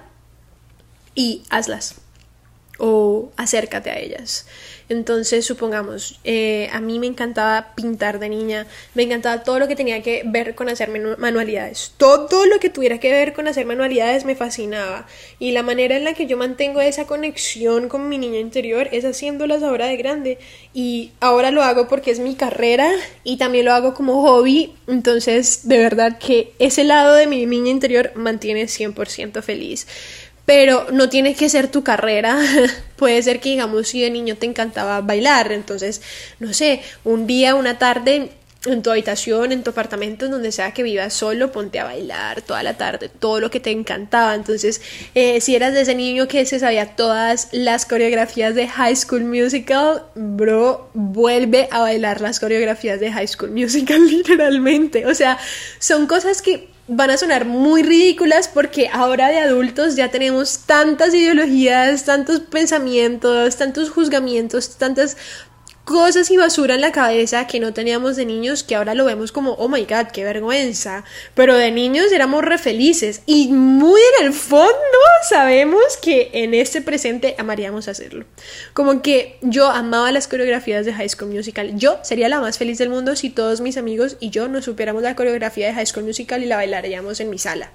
y 1.15 1.43
hazlas. 1.51 1.97
O 2.79 3.31
acércate 3.37 3.91
a 3.91 3.99
ellas. 3.99 4.47
Entonces, 4.89 5.47
supongamos, 5.47 6.21
eh, 6.25 6.69
a 6.73 6.81
mí 6.81 6.99
me 6.99 7.07
encantaba 7.07 7.75
pintar 7.75 8.19
de 8.19 8.29
niña, 8.29 8.67
me 8.95 9.05
encantaba 9.05 9.43
todo 9.43 9.59
lo 9.59 9.67
que 9.67 9.77
tenía 9.77 10.03
que 10.03 10.23
ver 10.27 10.55
con 10.55 10.69
hacer 10.69 10.91
manualidades. 11.19 11.95
Todo 11.97 12.45
lo 12.45 12.59
que 12.61 12.69
tuviera 12.69 13.01
que 13.01 13.11
ver 13.11 13.33
con 13.33 13.49
hacer 13.49 13.65
manualidades 13.65 14.27
me 14.27 14.37
fascinaba. 14.37 15.07
Y 15.39 15.53
la 15.53 15.63
manera 15.63 15.97
en 15.97 16.05
la 16.05 16.13
que 16.13 16.27
yo 16.27 16.37
mantengo 16.37 16.83
esa 16.83 17.07
conexión 17.07 17.89
con 17.89 18.09
mi 18.09 18.19
niña 18.19 18.41
interior 18.41 18.89
es 18.93 19.05
haciéndolas 19.05 19.63
ahora 19.63 19.87
de 19.87 19.97
grande. 19.97 20.39
Y 20.75 21.13
ahora 21.21 21.51
lo 21.51 21.63
hago 21.63 21.89
porque 21.89 22.11
es 22.11 22.19
mi 22.19 22.35
carrera 22.35 22.91
y 23.23 23.39
también 23.39 23.65
lo 23.65 23.73
hago 23.73 23.95
como 23.95 24.23
hobby. 24.23 24.75
Entonces, 24.87 25.67
de 25.67 25.79
verdad 25.79 26.19
que 26.19 26.53
ese 26.59 26.85
lado 26.85 27.15
de 27.15 27.27
mi 27.27 27.47
niña 27.47 27.71
interior 27.71 28.13
mantiene 28.17 28.65
100% 28.65 29.43
feliz 29.43 29.87
pero 30.47 30.87
no 30.93 31.09
tiene 31.09 31.35
que 31.35 31.49
ser 31.49 31.69
tu 31.69 31.83
carrera. 31.83 32.39
Puede 32.97 33.23
ser 33.23 33.41
que, 33.41 33.51
digamos, 33.51 33.89
si 33.89 34.01
de 34.01 34.11
niño 34.11 34.37
te 34.37 34.47
encantaba 34.47 35.01
bailar, 35.01 35.53
entonces, 35.53 36.03
no 36.39 36.53
sé, 36.53 36.83
un 37.05 37.27
día, 37.27 37.55
una 37.55 37.79
tarde, 37.79 38.31
en 38.67 38.83
tu 38.83 38.91
habitación, 38.91 39.53
en 39.53 39.63
tu 39.63 39.71
apartamento, 39.71 40.25
en 40.25 40.31
donde 40.31 40.53
sea 40.53 40.73
que 40.73 40.83
vivas 40.83 41.13
solo, 41.13 41.53
ponte 41.53 41.79
a 41.79 41.85
bailar 41.85 42.43
toda 42.43 42.63
la 42.63 42.75
tarde, 42.75 43.09
todo 43.09 43.41
lo 43.41 43.51
que 43.51 43.61
te 43.61 43.71
encantaba. 43.71 44.35
Entonces, 44.35 44.81
eh, 45.15 45.41
si 45.41 45.55
eras 45.55 45.75
de 45.75 45.83
ese 45.83 45.95
niño 45.95 46.29
que 46.29 46.45
se 46.47 46.59
sabía 46.59 46.97
todas 46.97 47.49
las 47.53 47.87
coreografías 47.87 48.55
de 48.55 48.69
High 48.69 48.97
School 48.97 49.25
Musical, 49.25 50.05
bro, 50.15 50.91
vuelve 50.95 51.69
a 51.71 51.81
bailar 51.81 52.21
las 52.21 52.41
coreografías 52.41 53.01
de 53.01 53.13
High 53.13 53.29
School 53.29 53.51
Musical 53.51 54.07
literalmente. 54.11 55.07
O 55.07 55.15
sea, 55.15 55.39
son 55.79 56.07
cosas 56.07 56.41
que 56.41 56.74
van 56.87 57.11
a 57.11 57.17
sonar 57.17 57.47
muy 57.47 57.83
ridículas 57.83 58.49
porque 58.49 58.89
ahora 58.93 59.29
de 59.29 59.39
adultos 59.39 59.97
ya 59.97 60.11
tenemos 60.11 60.61
tantas 60.67 61.15
ideologías, 61.15 62.05
tantos 62.05 62.41
pensamientos, 62.41 63.57
tantos 63.57 63.91
juzgamientos, 63.91 64.77
tantas 64.77 65.17
cosas 65.85 66.31
y 66.31 66.37
basura 66.37 66.75
en 66.75 66.81
la 66.81 66.93
cabeza 66.93 67.47
que 67.47 67.61
no 67.61 67.73
teníamos 67.73 68.17
de 68.17 68.25
niños 68.25 68.63
que 68.63 68.75
ahora 68.75 68.95
lo 68.95 69.05
vemos 69.05 69.33
como, 69.33 69.53
oh 69.53 69.69
my 69.69 69.85
god, 69.85 70.09
qué 70.13 70.25
vergüenza. 70.25 71.05
Pero 71.35 71.57
de 71.57 71.71
niños 71.71 72.11
éramos 72.13 72.45
re 72.45 72.59
felices 72.59 73.23
y 73.27 73.49
muy 73.49 74.01
en 74.19 74.27
el 74.27 74.33
fondo 74.33 74.73
sabemos 75.29 75.97
que 76.01 76.31
en 76.33 76.55
este 76.55 76.81
presente 76.81 77.35
amaríamos 77.39 77.89
hacerlo. 77.89 78.25
Como 78.73 79.03
que 79.03 79.39
yo 79.43 79.69
amaba 79.69 80.11
las 80.13 80.29
coreografías 80.29 80.87
de 80.87 80.95
High 80.95 81.11
School 81.11 81.31
Musical. 81.31 81.77
Yo 81.77 81.99
sería 82.03 82.29
la 82.29 82.41
más 82.41 82.59
feliz 82.59 82.79
del 82.79 82.91
mundo 82.91 83.17
si 83.17 83.31
todos 83.31 83.61
mis 83.61 83.77
amigos 83.77 84.17
y 84.21 84.31
yo 84.31 84.49
nos 84.49 84.65
supiéramos 84.65 85.03
la 85.03 85.17
coreografía 85.17 85.67
de 85.67 85.75
High 85.75 85.87
School 85.87 86.07
Musical 86.07 86.43
y 86.43 86.47
la 86.47 86.57
bailaríamos 86.57 87.21
en 87.21 87.31
mi 87.31 87.39
sala 87.39 87.71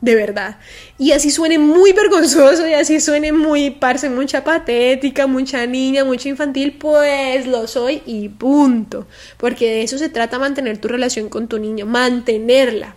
de 0.00 0.14
verdad. 0.14 0.58
Y 0.98 1.12
así 1.12 1.30
suene 1.30 1.58
muy 1.58 1.92
vergonzoso 1.92 2.68
y 2.68 2.74
así 2.74 3.00
suene 3.00 3.32
muy, 3.32 3.70
parce, 3.70 4.10
mucha 4.10 4.44
patética, 4.44 5.26
mucha 5.26 5.66
niña, 5.66 6.04
mucha 6.04 6.28
infantil, 6.28 6.76
pues 6.78 7.46
lo 7.46 7.66
soy 7.66 8.02
y 8.06 8.28
punto. 8.28 9.06
Porque 9.38 9.66
de 9.66 9.82
eso 9.82 9.98
se 9.98 10.08
trata 10.08 10.38
mantener 10.38 10.78
tu 10.78 10.88
relación 10.88 11.28
con 11.28 11.48
tu 11.48 11.58
niño, 11.58 11.86
mantenerla. 11.86 12.94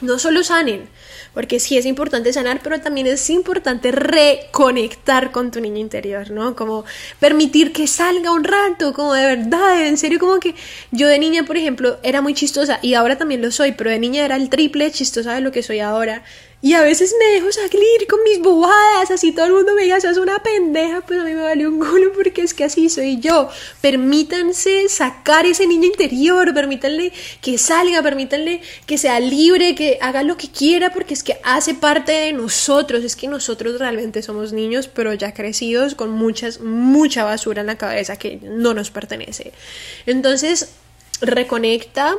No 0.00 0.18
solo 0.18 0.42
sanen, 0.42 0.88
porque 1.34 1.60
sí 1.60 1.78
es 1.78 1.86
importante 1.86 2.32
sanar, 2.32 2.60
pero 2.62 2.80
también 2.80 3.06
es 3.06 3.30
importante 3.30 3.92
reconectar 3.92 5.30
con 5.30 5.52
tu 5.52 5.60
niño 5.60 5.78
interior, 5.78 6.30
¿no? 6.30 6.56
Como 6.56 6.84
permitir 7.20 7.72
que 7.72 7.86
salga 7.86 8.32
un 8.32 8.44
rato, 8.44 8.92
como 8.92 9.14
de 9.14 9.24
verdad, 9.24 9.86
en 9.86 9.96
serio, 9.96 10.18
como 10.18 10.40
que 10.40 10.54
yo 10.90 11.06
de 11.06 11.18
niña, 11.18 11.44
por 11.44 11.56
ejemplo, 11.56 11.98
era 12.02 12.22
muy 12.22 12.34
chistosa 12.34 12.80
y 12.82 12.94
ahora 12.94 13.16
también 13.16 13.40
lo 13.40 13.52
soy, 13.52 13.72
pero 13.72 13.90
de 13.90 14.00
niña 14.00 14.24
era 14.24 14.36
el 14.36 14.48
triple 14.48 14.90
chistosa 14.90 15.34
de 15.34 15.40
lo 15.40 15.52
que 15.52 15.62
soy 15.62 15.78
ahora. 15.78 16.24
Y 16.64 16.72
a 16.72 16.80
veces 16.80 17.14
me 17.18 17.26
dejo 17.34 17.52
salir 17.52 18.06
con 18.08 18.22
mis 18.22 18.40
bobadas, 18.40 19.10
así 19.10 19.32
todo 19.32 19.44
el 19.44 19.52
mundo 19.52 19.74
me 19.74 19.82
diga, 19.82 20.00
sos 20.00 20.16
una 20.16 20.42
pendeja, 20.42 21.02
pues 21.02 21.20
a 21.20 21.24
mí 21.24 21.34
me 21.34 21.42
vale 21.42 21.68
un 21.68 21.78
culo 21.78 22.10
porque 22.14 22.40
es 22.40 22.54
que 22.54 22.64
así 22.64 22.88
soy 22.88 23.20
yo. 23.20 23.50
Permítanse 23.82 24.88
sacar 24.88 25.44
ese 25.44 25.66
niño 25.66 25.84
interior, 25.84 26.54
permítanle 26.54 27.12
que 27.42 27.58
salga, 27.58 28.02
permítanle 28.02 28.62
que 28.86 28.96
sea 28.96 29.20
libre, 29.20 29.74
que 29.74 29.98
haga 30.00 30.22
lo 30.22 30.38
que 30.38 30.48
quiera, 30.48 30.90
porque 30.90 31.12
es 31.12 31.22
que 31.22 31.36
hace 31.44 31.74
parte 31.74 32.12
de 32.12 32.32
nosotros. 32.32 33.04
Es 33.04 33.14
que 33.14 33.28
nosotros 33.28 33.78
realmente 33.78 34.22
somos 34.22 34.54
niños, 34.54 34.88
pero 34.88 35.12
ya 35.12 35.34
crecidos 35.34 35.94
con 35.94 36.12
muchas, 36.12 36.60
mucha 36.60 37.24
basura 37.24 37.60
en 37.60 37.66
la 37.66 37.76
cabeza 37.76 38.16
que 38.16 38.38
no 38.42 38.72
nos 38.72 38.90
pertenece. 38.90 39.52
Entonces, 40.06 40.70
reconecta 41.20 42.16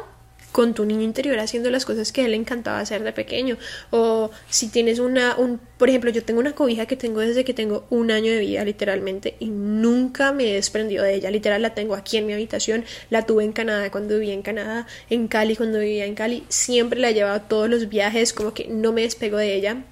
con 0.55 0.73
tu 0.73 0.85
niño 0.85 1.01
interior 1.01 1.37
haciendo 1.37 1.69
las 1.69 1.83
cosas 1.83 2.13
que 2.13 2.21
a 2.21 2.25
él 2.25 2.31
le 2.31 2.37
encantaba 2.37 2.79
hacer 2.79 3.03
de 3.03 3.11
pequeño. 3.11 3.57
O 3.89 4.31
si 4.49 4.69
tienes 4.69 4.99
una, 4.99 5.35
un, 5.35 5.59
por 5.77 5.89
ejemplo, 5.89 6.09
yo 6.11 6.23
tengo 6.23 6.39
una 6.39 6.53
cobija 6.53 6.85
que 6.85 6.95
tengo 6.95 7.19
desde 7.19 7.43
que 7.43 7.53
tengo 7.53 7.85
un 7.89 8.09
año 8.09 8.31
de 8.31 8.39
vida, 8.39 8.63
literalmente, 8.63 9.35
y 9.41 9.47
nunca 9.47 10.31
me 10.31 10.49
he 10.49 10.53
desprendido 10.53 11.03
de 11.03 11.15
ella. 11.15 11.29
Literal, 11.29 11.61
la 11.61 11.73
tengo 11.73 11.93
aquí 11.93 12.15
en 12.15 12.25
mi 12.25 12.31
habitación, 12.31 12.85
la 13.09 13.25
tuve 13.25 13.43
en 13.43 13.51
Canadá 13.51 13.91
cuando 13.91 14.17
vivía 14.17 14.33
en 14.33 14.43
Canadá, 14.43 14.87
en 15.09 15.27
Cali 15.27 15.57
cuando 15.57 15.79
vivía 15.79 16.05
en 16.05 16.15
Cali, 16.15 16.45
siempre 16.47 17.01
la 17.01 17.09
he 17.09 17.13
llevado 17.13 17.35
a 17.35 17.49
todos 17.49 17.69
los 17.69 17.89
viajes, 17.89 18.31
como 18.31 18.53
que 18.53 18.69
no 18.69 18.93
me 18.93 19.01
despego 19.01 19.35
de 19.35 19.55
ella. 19.55 19.83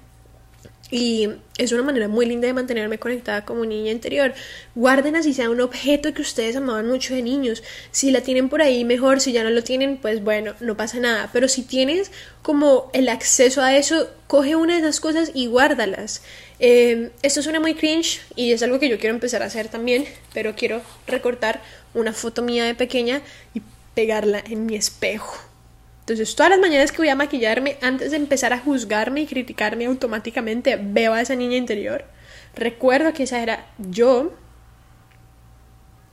Y 0.90 1.28
es 1.56 1.72
una 1.72 1.82
manera 1.82 2.08
muy 2.08 2.26
linda 2.26 2.46
de 2.46 2.52
mantenerme 2.52 2.98
conectada 2.98 3.44
como 3.44 3.64
niña 3.64 3.90
interior. 3.90 4.34
Guarden 4.74 5.16
así 5.16 5.32
sea 5.32 5.50
un 5.50 5.60
objeto 5.60 6.12
que 6.12 6.22
ustedes 6.22 6.56
amaban 6.56 6.86
mucho 6.86 7.14
de 7.14 7.22
niños. 7.22 7.62
Si 7.90 8.10
la 8.10 8.20
tienen 8.20 8.48
por 8.48 8.60
ahí, 8.60 8.84
mejor. 8.84 9.20
Si 9.20 9.32
ya 9.32 9.42
no 9.42 9.50
lo 9.50 9.64
tienen, 9.64 9.96
pues 9.96 10.22
bueno, 10.22 10.54
no 10.60 10.76
pasa 10.76 11.00
nada. 11.00 11.30
Pero 11.32 11.48
si 11.48 11.62
tienes 11.62 12.10
como 12.42 12.90
el 12.92 13.08
acceso 13.08 13.62
a 13.62 13.74
eso, 13.74 14.08
coge 14.26 14.56
una 14.56 14.74
de 14.74 14.80
esas 14.80 15.00
cosas 15.00 15.30
y 15.34 15.46
guárdalas. 15.46 16.22
Eh, 16.60 17.10
esto 17.22 17.42
suena 17.42 17.60
muy 17.60 17.74
cringe 17.74 18.20
y 18.36 18.52
es 18.52 18.62
algo 18.62 18.78
que 18.78 18.88
yo 18.88 18.98
quiero 18.98 19.14
empezar 19.14 19.42
a 19.42 19.46
hacer 19.46 19.68
también, 19.68 20.04
pero 20.32 20.54
quiero 20.54 20.82
recortar 21.06 21.62
una 21.94 22.12
foto 22.12 22.42
mía 22.42 22.64
de 22.64 22.74
pequeña 22.74 23.22
y 23.54 23.62
pegarla 23.94 24.42
en 24.46 24.66
mi 24.66 24.76
espejo 24.76 25.53
entonces, 26.04 26.36
todas 26.36 26.50
las 26.50 26.60
mañanas 26.60 26.92
que 26.92 26.98
voy 26.98 27.08
a 27.08 27.16
maquillarme, 27.16 27.78
antes 27.80 28.10
de 28.10 28.18
empezar 28.18 28.52
a 28.52 28.58
juzgarme 28.58 29.22
y 29.22 29.26
criticarme 29.26 29.86
automáticamente, 29.86 30.78
veo 30.78 31.14
a 31.14 31.22
esa 31.22 31.34
niña 31.34 31.56
interior. 31.56 32.04
Recuerdo 32.54 33.14
que 33.14 33.22
esa 33.22 33.42
era 33.42 33.66
yo. 33.78 34.34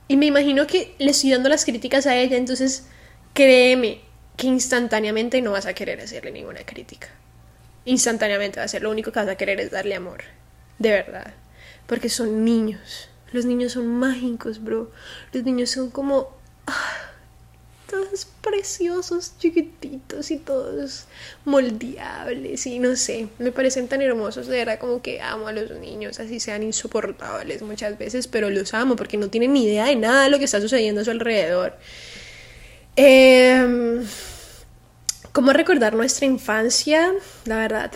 Y 0.08 0.16
me 0.16 0.24
imagino 0.24 0.66
que 0.66 0.94
le 0.98 1.10
estoy 1.10 1.32
dando 1.32 1.50
las 1.50 1.66
críticas 1.66 2.06
a 2.06 2.16
ella, 2.16 2.38
entonces 2.38 2.86
créeme 3.34 4.00
que 4.38 4.46
instantáneamente 4.46 5.42
no 5.42 5.52
vas 5.52 5.66
a 5.66 5.74
querer 5.74 6.00
hacerle 6.00 6.32
ninguna 6.32 6.64
crítica. 6.64 7.08
Instantáneamente 7.84 8.60
va 8.60 8.64
a 8.64 8.68
ser 8.68 8.82
lo 8.82 8.90
único 8.90 9.12
que 9.12 9.20
vas 9.20 9.28
a 9.28 9.36
querer 9.36 9.60
es 9.60 9.70
darle 9.70 9.94
amor. 9.94 10.22
De 10.78 10.88
verdad. 10.88 11.34
Porque 11.86 12.08
son 12.08 12.46
niños. 12.46 13.10
Los 13.30 13.44
niños 13.44 13.72
son 13.72 13.88
mágicos, 13.88 14.64
bro. 14.64 14.90
Los 15.34 15.44
niños 15.44 15.68
son 15.68 15.90
como... 15.90 16.34
Todos 17.92 18.26
preciosos, 18.40 19.34
chiquititos 19.38 20.30
y 20.30 20.38
todos 20.38 21.04
moldeables 21.44 22.66
y 22.66 22.78
no 22.78 22.96
sé, 22.96 23.28
me 23.38 23.52
parecen 23.52 23.86
tan 23.86 24.00
hermosos, 24.00 24.46
de 24.46 24.56
verdad 24.56 24.78
como 24.78 25.02
que 25.02 25.20
amo 25.20 25.48
a 25.48 25.52
los 25.52 25.70
niños, 25.72 26.18
así 26.18 26.40
sean 26.40 26.62
insoportables 26.62 27.60
muchas 27.60 27.98
veces, 27.98 28.28
pero 28.28 28.48
los 28.48 28.72
amo 28.72 28.96
porque 28.96 29.18
no 29.18 29.28
tienen 29.28 29.52
ni 29.52 29.66
idea 29.66 29.84
de 29.84 29.96
nada 29.96 30.24
de 30.24 30.30
lo 30.30 30.38
que 30.38 30.46
está 30.46 30.58
sucediendo 30.58 31.02
a 31.02 31.04
su 31.04 31.10
alrededor. 31.10 31.76
Em, 32.96 34.06
¿Cómo 35.32 35.52
recordar 35.52 35.92
nuestra 35.92 36.24
infancia? 36.24 37.12
La 37.44 37.58
verdad, 37.58 37.92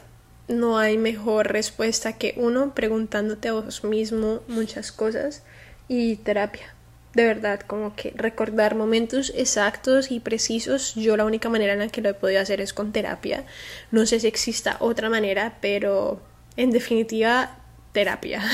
no 0.46 0.76
hay 0.76 0.98
mejor 0.98 1.50
respuesta 1.50 2.18
que 2.18 2.34
uno 2.36 2.74
preguntándote 2.74 3.48
a 3.48 3.54
vos 3.54 3.82
mismo 3.82 4.42
muchas 4.46 4.92
cosas 4.92 5.42
y 5.88 6.16
terapia 6.16 6.75
de 7.16 7.24
verdad, 7.24 7.60
como 7.60 7.96
que 7.96 8.12
recordar 8.14 8.74
momentos 8.74 9.32
exactos 9.34 10.10
y 10.10 10.20
precisos, 10.20 10.94
yo 10.96 11.16
la 11.16 11.24
única 11.24 11.48
manera 11.48 11.72
en 11.72 11.78
la 11.78 11.88
que 11.88 12.02
lo 12.02 12.10
he 12.10 12.14
podido 12.14 12.42
hacer 12.42 12.60
es 12.60 12.74
con 12.74 12.92
terapia. 12.92 13.46
No 13.90 14.04
sé 14.04 14.20
si 14.20 14.26
exista 14.26 14.76
otra 14.80 15.08
manera, 15.08 15.56
pero 15.62 16.20
en 16.58 16.72
definitiva, 16.72 17.56
terapia. 17.92 18.44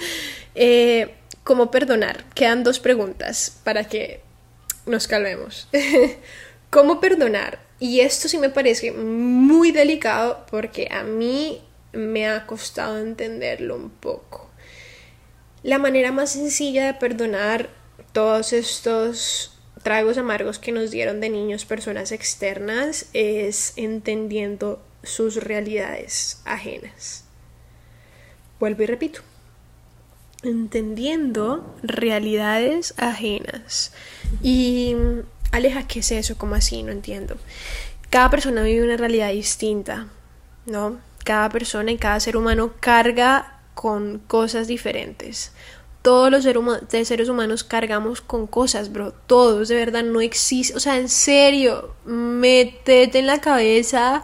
eh, 0.54 1.14
¿Cómo 1.44 1.70
perdonar? 1.70 2.24
Quedan 2.32 2.64
dos 2.64 2.80
preguntas 2.80 3.60
para 3.64 3.84
que 3.84 4.22
nos 4.86 5.06
calmemos. 5.06 5.68
¿Cómo 6.70 7.00
perdonar? 7.00 7.58
Y 7.78 8.00
esto 8.00 8.28
sí 8.28 8.38
me 8.38 8.48
parece 8.48 8.92
muy 8.92 9.72
delicado 9.72 10.46
porque 10.50 10.88
a 10.90 11.02
mí 11.02 11.60
me 11.92 12.26
ha 12.26 12.46
costado 12.46 12.98
entenderlo 12.98 13.76
un 13.76 13.90
poco. 13.90 14.50
La 15.62 15.78
manera 15.78 16.12
más 16.12 16.30
sencilla 16.30 16.86
de 16.86 16.94
perdonar 16.94 17.68
todos 18.16 18.54
estos 18.54 19.52
tragos 19.82 20.16
amargos 20.16 20.58
que 20.58 20.72
nos 20.72 20.90
dieron 20.90 21.20
de 21.20 21.28
niños 21.28 21.66
personas 21.66 22.12
externas 22.12 23.10
es 23.12 23.74
entendiendo 23.76 24.82
sus 25.02 25.36
realidades 25.36 26.40
ajenas. 26.46 27.24
Vuelvo 28.58 28.84
y 28.84 28.86
repito. 28.86 29.20
Entendiendo 30.42 31.76
realidades 31.82 32.94
ajenas. 32.96 33.92
Y 34.42 34.96
Aleja, 35.52 35.86
¿qué 35.86 35.98
es 35.98 36.10
eso? 36.10 36.38
¿Cómo 36.38 36.54
así? 36.54 36.82
No 36.82 36.92
entiendo. 36.92 37.36
Cada 38.08 38.30
persona 38.30 38.62
vive 38.62 38.82
una 38.82 38.96
realidad 38.96 39.30
distinta, 39.30 40.08
¿no? 40.64 41.00
Cada 41.22 41.50
persona 41.50 41.92
y 41.92 41.98
cada 41.98 42.18
ser 42.20 42.38
humano 42.38 42.72
carga 42.80 43.60
con 43.74 44.20
cosas 44.20 44.68
diferentes 44.68 45.52
todos 46.06 46.30
los 46.30 46.44
seres 46.44 47.28
humanos 47.28 47.64
cargamos 47.64 48.20
con 48.20 48.46
cosas, 48.46 48.92
bro. 48.92 49.12
Todos, 49.26 49.66
de 49.66 49.74
verdad, 49.74 50.04
no 50.04 50.20
existe. 50.20 50.76
O 50.76 50.78
sea, 50.78 50.98
en 50.98 51.08
serio, 51.08 51.96
métete 52.04 53.18
en 53.18 53.26
la 53.26 53.40
cabeza. 53.40 54.22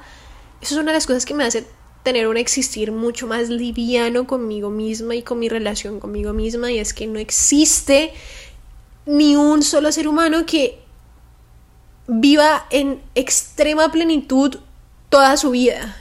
Eso 0.61 0.77
es 0.77 0.81
una 0.81 0.93
de 0.93 0.99
las 0.99 1.09
cosas 1.09 1.27
que 1.27 1.35
me 1.35 1.43
hace 1.43 1.67
tener 2.05 2.29
un 2.29 2.37
existir 2.37 2.93
mucho 2.93 3.27
más 3.27 3.49
liviano 3.49 4.29
conmigo 4.29 4.71
misma 4.71 5.17
y 5.17 5.25
con 5.25 5.41
mi 5.41 5.49
relación 5.49 5.99
conmigo 5.99 6.33
misma. 6.33 6.71
Y 6.71 6.79
es 6.79 6.95
que 6.95 7.09
no 7.09 7.19
existe 7.19 8.13
ni 9.05 9.35
un 9.35 9.65
solo 9.65 9.91
ser 9.91 10.07
humano 10.07 10.47
que 10.47 10.79
viva 12.07 12.65
en 12.71 13.03
extrema 13.17 13.91
plenitud 13.91 14.57
toda 15.09 15.37
su 15.37 15.51
vida 15.51 16.01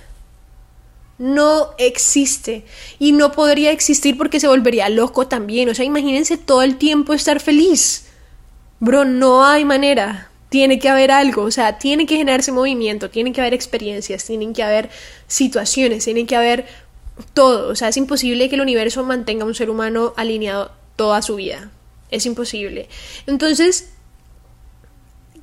no 1.22 1.70
existe 1.78 2.66
y 2.98 3.12
no 3.12 3.32
podría 3.32 3.72
existir 3.72 4.18
porque 4.18 4.40
se 4.40 4.48
volvería 4.48 4.90
loco 4.90 5.28
también. 5.28 5.70
O 5.70 5.76
sea, 5.76 5.86
imagínense 5.86 6.36
todo 6.38 6.64
el 6.64 6.78
tiempo 6.78 7.14
estar 7.14 7.40
feliz. 7.40 8.08
Bro, 8.80 9.06
no 9.06 9.46
hay 9.46 9.64
manera. 9.64 10.32
tiene 10.52 10.80
que 10.80 10.90
haber 10.90 11.12
algo, 11.12 11.44
o 11.44 11.52
sea, 11.52 11.78
tiene 11.78 12.06
que 12.06 12.18
generarse 12.18 12.52
movimiento, 12.52 13.10
tiene 13.10 13.32
que 13.32 13.40
haber 13.40 13.54
experiencias, 13.54 14.26
tienen 14.26 14.52
que 14.52 14.64
haber 14.64 14.90
situaciones, 15.28 16.04
tiene 16.04 16.26
que 16.26 16.36
haber 16.36 16.66
todo, 17.34 17.70
o 17.70 17.76
sea, 17.76 17.88
es 17.88 17.96
imposible 17.96 18.50
que 18.50 18.56
el 18.56 18.62
universo 18.62 19.02
mantenga 19.06 19.46
a 19.46 19.48
un 19.48 19.56
ser 19.56 19.70
humano 19.70 20.14
alineado 20.18 20.74
toda 20.98 21.22
su 21.22 21.38
vida, 21.38 21.72
es 22.10 22.26
imposible. 22.26 22.90
Entonces, 23.28 23.91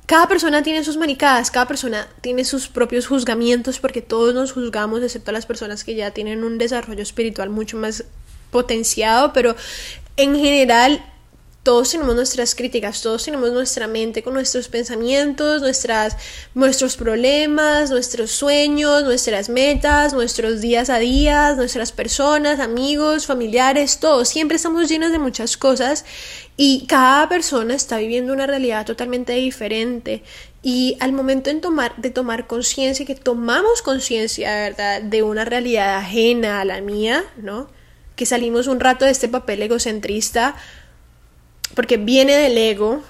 cada 0.09 0.27
persona 0.27 0.63
tiene 0.63 0.83
sus 0.83 0.97
manicadas, 0.97 1.51
cada 1.51 1.67
persona 1.67 2.07
tiene 2.21 2.43
sus 2.43 2.67
propios 2.67 3.05
juzgamientos, 3.05 3.77
porque 3.77 4.01
todos 4.01 4.33
nos 4.33 4.53
juzgamos, 4.53 5.03
excepto 5.03 5.31
las 5.31 5.45
personas 5.45 5.83
que 5.83 5.93
ya 5.93 6.09
tienen 6.09 6.43
un 6.43 6.57
desarrollo 6.57 7.03
espiritual 7.03 7.51
mucho 7.51 7.77
más 7.77 8.05
potenciado, 8.49 9.33
pero 9.33 9.55
en 10.17 10.33
general 10.35 11.05
todos 11.63 11.91
tenemos 11.91 12.15
nuestras 12.15 12.55
críticas, 12.55 13.01
todos 13.01 13.25
tenemos 13.25 13.51
nuestra 13.51 13.85
mente 13.87 14.23
con 14.23 14.33
nuestros 14.33 14.69
pensamientos, 14.69 15.61
nuestras, 15.61 16.15
nuestros 16.55 16.95
problemas, 16.95 17.89
nuestros 17.89 18.31
sueños, 18.31 19.03
nuestras 19.03 19.49
metas, 19.49 20.13
nuestros 20.13 20.61
días 20.61 20.89
a 20.89 20.99
días, 20.99 21.57
nuestras 21.57 21.91
personas, 21.91 22.61
amigos, 22.61 23.25
familiares, 23.25 23.99
todos. 23.99 24.29
Siempre 24.29 24.55
estamos 24.55 24.87
llenos 24.87 25.11
de 25.11 25.19
muchas 25.19 25.57
cosas 25.57 26.05
y 26.55 26.85
cada 26.87 27.27
persona 27.27 27.75
está 27.75 27.97
viviendo 27.97 28.31
una 28.31 28.47
realidad 28.47 28.85
totalmente 28.85 29.33
diferente. 29.33 30.23
Y 30.63 30.95
al 31.01 31.11
momento 31.11 31.49
en 31.49 31.59
tomar, 31.59 31.93
de 31.97 32.09
tomar 32.09 32.47
conciencia, 32.47 33.05
que 33.05 33.15
tomamos 33.15 33.81
conciencia, 33.81 34.73
de 35.01 35.23
una 35.23 35.43
realidad 35.43 35.97
ajena 35.97 36.61
a 36.61 36.65
la 36.65 36.79
mía, 36.79 37.23
¿no? 37.37 37.69
Que 38.15 38.25
salimos 38.25 38.67
un 38.67 38.79
rato 38.79 39.05
de 39.05 39.11
este 39.11 39.29
papel 39.29 39.61
egocentrista 39.61 40.55
porque 41.75 41.97
viene 41.97 42.35
del 42.37 42.57
ego 42.57 43.03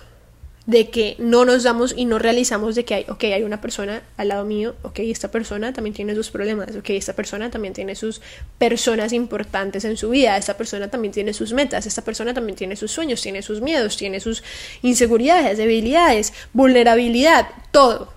de 0.70 0.92
que 0.92 1.16
no 1.18 1.46
nos 1.46 1.64
damos 1.64 1.96
y 1.98 2.06
no 2.06 2.20
realizamos 2.20 2.76
de 2.76 2.86
que 2.86 2.94
hay, 2.94 3.06
ok, 3.10 3.24
hay 3.24 3.42
una 3.42 3.60
persona 3.60 4.04
al 4.18 4.28
lado 4.28 4.46
mío, 4.46 4.76
ok, 4.84 5.00
esta 5.00 5.32
persona 5.32 5.74
también 5.74 5.96
tiene 5.96 6.14
sus 6.14 6.30
problemas, 6.30 6.76
ok, 6.76 6.92
esta 6.92 7.14
persona 7.14 7.50
también 7.50 7.74
tiene 7.74 7.96
sus 7.96 8.22
personas 8.60 9.12
importantes 9.12 9.84
en 9.84 9.98
su 9.98 10.12
vida, 10.12 10.38
esta 10.38 10.58
persona 10.58 10.88
también 10.88 11.12
tiene 11.12 11.34
sus 11.34 11.54
metas, 11.54 11.88
esta 11.88 12.04
persona 12.04 12.36
también 12.36 12.56
tiene 12.56 12.76
sus 12.76 12.92
sueños, 12.92 13.20
tiene 13.20 13.42
sus 13.42 13.62
miedos, 13.62 13.98
tiene 13.98 14.20
sus 14.20 14.44
inseguridades, 14.84 15.58
debilidades, 15.58 16.34
vulnerabilidad, 16.54 17.48
todo. 17.72 18.14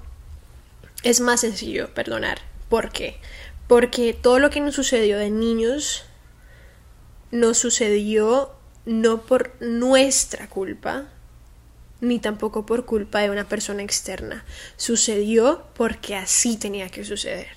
Es 1.05 1.21
más 1.23 1.41
sencillo 1.41 1.89
perdonar. 1.95 2.43
¿Por 2.69 2.91
qué? 2.91 3.17
Porque 3.67 4.13
todo 4.13 4.39
lo 4.41 4.51
que 4.51 4.61
nos 4.61 4.75
sucedió 4.75 5.17
de 5.17 5.31
niños 5.31 6.05
nos 7.31 7.57
sucedió 7.57 8.53
no 8.85 9.23
por 9.23 9.53
nuestra 9.61 10.49
culpa, 10.49 11.05
ni 12.01 12.19
tampoco 12.19 12.67
por 12.67 12.85
culpa 12.85 13.21
de 13.21 13.31
una 13.31 13.49
persona 13.49 13.83
externa. 13.83 14.45
Sucedió 14.77 15.65
porque 15.75 16.17
así 16.17 16.57
tenía 16.57 16.89
que 16.89 17.05
suceder. 17.05 17.49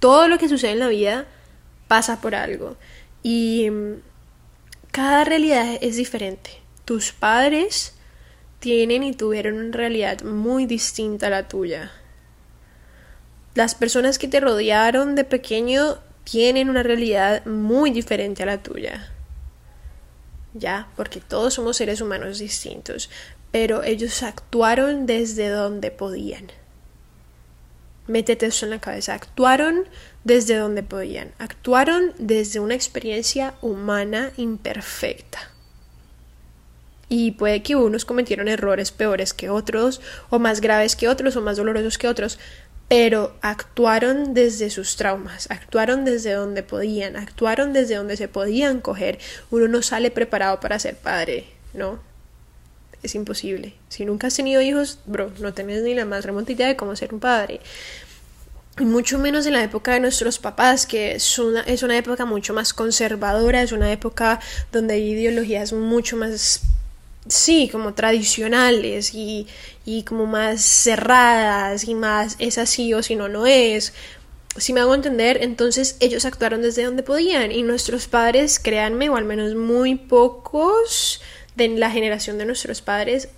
Todo 0.00 0.28
lo 0.28 0.38
que 0.38 0.48
sucede 0.48 0.72
en 0.72 0.78
la 0.80 0.88
vida 0.88 1.26
pasa 1.86 2.20
por 2.20 2.34
algo 2.34 2.76
y 3.22 3.70
mm, 3.70 3.94
cada 4.90 5.24
realidad 5.24 5.78
es 5.80 5.96
diferente. 5.96 6.50
Tus 6.84 7.12
padres 7.12 7.94
tienen 8.58 9.02
y 9.02 9.12
tuvieron 9.12 9.54
una 9.54 9.76
realidad 9.76 10.22
muy 10.22 10.66
distinta 10.66 11.28
a 11.28 11.30
la 11.30 11.48
tuya. 11.48 11.92
Las 13.54 13.74
personas 13.74 14.18
que 14.18 14.28
te 14.28 14.40
rodearon 14.40 15.14
de 15.14 15.24
pequeño 15.24 15.98
tienen 16.24 16.68
una 16.68 16.82
realidad 16.82 17.44
muy 17.46 17.90
diferente 17.90 18.42
a 18.42 18.46
la 18.46 18.62
tuya. 18.62 19.12
¿Ya? 20.58 20.88
Porque 20.96 21.20
todos 21.20 21.54
somos 21.54 21.76
seres 21.76 22.00
humanos 22.00 22.38
distintos, 22.38 23.10
pero 23.50 23.82
ellos 23.82 24.22
actuaron 24.22 25.06
desde 25.06 25.48
donde 25.48 25.90
podían. 25.90 26.48
Métete 28.06 28.46
eso 28.46 28.64
en 28.64 28.70
la 28.70 28.80
cabeza, 28.80 29.14
actuaron 29.14 29.84
desde 30.24 30.56
donde 30.56 30.82
podían, 30.82 31.32
actuaron 31.38 32.14
desde 32.18 32.58
una 32.58 32.74
experiencia 32.74 33.54
humana 33.60 34.32
imperfecta. 34.36 35.38
Y 37.10 37.32
puede 37.32 37.62
que 37.62 37.76
unos 37.76 38.04
cometieron 38.04 38.48
errores 38.48 38.92
peores 38.92 39.32
que 39.32 39.48
otros, 39.48 40.00
o 40.28 40.38
más 40.38 40.60
graves 40.60 40.94
que 40.94 41.08
otros, 41.08 41.36
o 41.36 41.40
más 41.40 41.56
dolorosos 41.56 41.96
que 41.96 42.08
otros, 42.08 42.38
pero 42.88 43.36
actuaron 43.42 44.32
desde 44.32 44.70
sus 44.70 44.96
traumas, 44.96 45.50
actuaron 45.50 46.06
desde 46.06 46.32
donde 46.32 46.62
podían, 46.62 47.16
actuaron 47.16 47.74
desde 47.74 47.96
donde 47.96 48.16
se 48.16 48.28
podían 48.28 48.80
coger. 48.80 49.18
Uno 49.50 49.68
no 49.68 49.82
sale 49.82 50.10
preparado 50.10 50.58
para 50.58 50.78
ser 50.78 50.96
padre, 50.96 51.44
¿no? 51.74 52.00
Es 53.02 53.14
imposible. 53.14 53.74
Si 53.90 54.06
nunca 54.06 54.28
has 54.28 54.34
tenido 54.34 54.62
hijos, 54.62 54.98
bro, 55.04 55.30
no 55.38 55.52
tenés 55.52 55.82
ni 55.82 55.94
la 55.94 56.06
más 56.06 56.24
remota 56.24 56.50
idea 56.50 56.66
de 56.66 56.76
cómo 56.76 56.96
ser 56.96 57.12
un 57.12 57.20
padre. 57.20 57.60
Y 58.80 58.84
mucho 58.84 59.18
menos 59.18 59.44
en 59.46 59.52
la 59.52 59.62
época 59.62 59.92
de 59.92 60.00
nuestros 60.00 60.38
papás, 60.38 60.86
que 60.86 61.12
es 61.16 61.38
una, 61.38 61.60
es 61.62 61.82
una 61.82 61.96
época 61.96 62.24
mucho 62.24 62.54
más 62.54 62.72
conservadora, 62.72 63.62
es 63.62 63.72
una 63.72 63.92
época 63.92 64.40
donde 64.72 64.94
hay 64.94 65.10
ideologías 65.10 65.72
mucho 65.72 66.16
más 66.16 66.62
sí, 67.28 67.68
como 67.70 67.94
tradicionales 67.94 69.14
y, 69.14 69.46
y 69.84 70.02
como 70.02 70.26
más 70.26 70.60
cerradas 70.62 71.84
y 71.84 71.94
más 71.94 72.36
es 72.38 72.58
así 72.58 72.92
o 72.94 73.02
si 73.02 73.16
no, 73.16 73.28
no 73.28 73.46
es. 73.46 73.92
Si 74.56 74.72
me 74.72 74.80
hago 74.80 74.94
entender, 74.94 75.38
entonces 75.42 75.96
ellos 76.00 76.24
actuaron 76.24 76.62
desde 76.62 76.84
donde 76.84 77.02
podían 77.02 77.52
y 77.52 77.62
nuestros 77.62 78.08
padres, 78.08 78.58
créanme, 78.58 79.08
o 79.08 79.16
al 79.16 79.24
menos 79.24 79.54
muy 79.54 79.94
pocos 79.94 81.20
de 81.54 81.68
la 81.68 81.90
generación 81.90 82.38
de 82.38 82.46
nuestros 82.46 82.82
padres, 82.82 83.28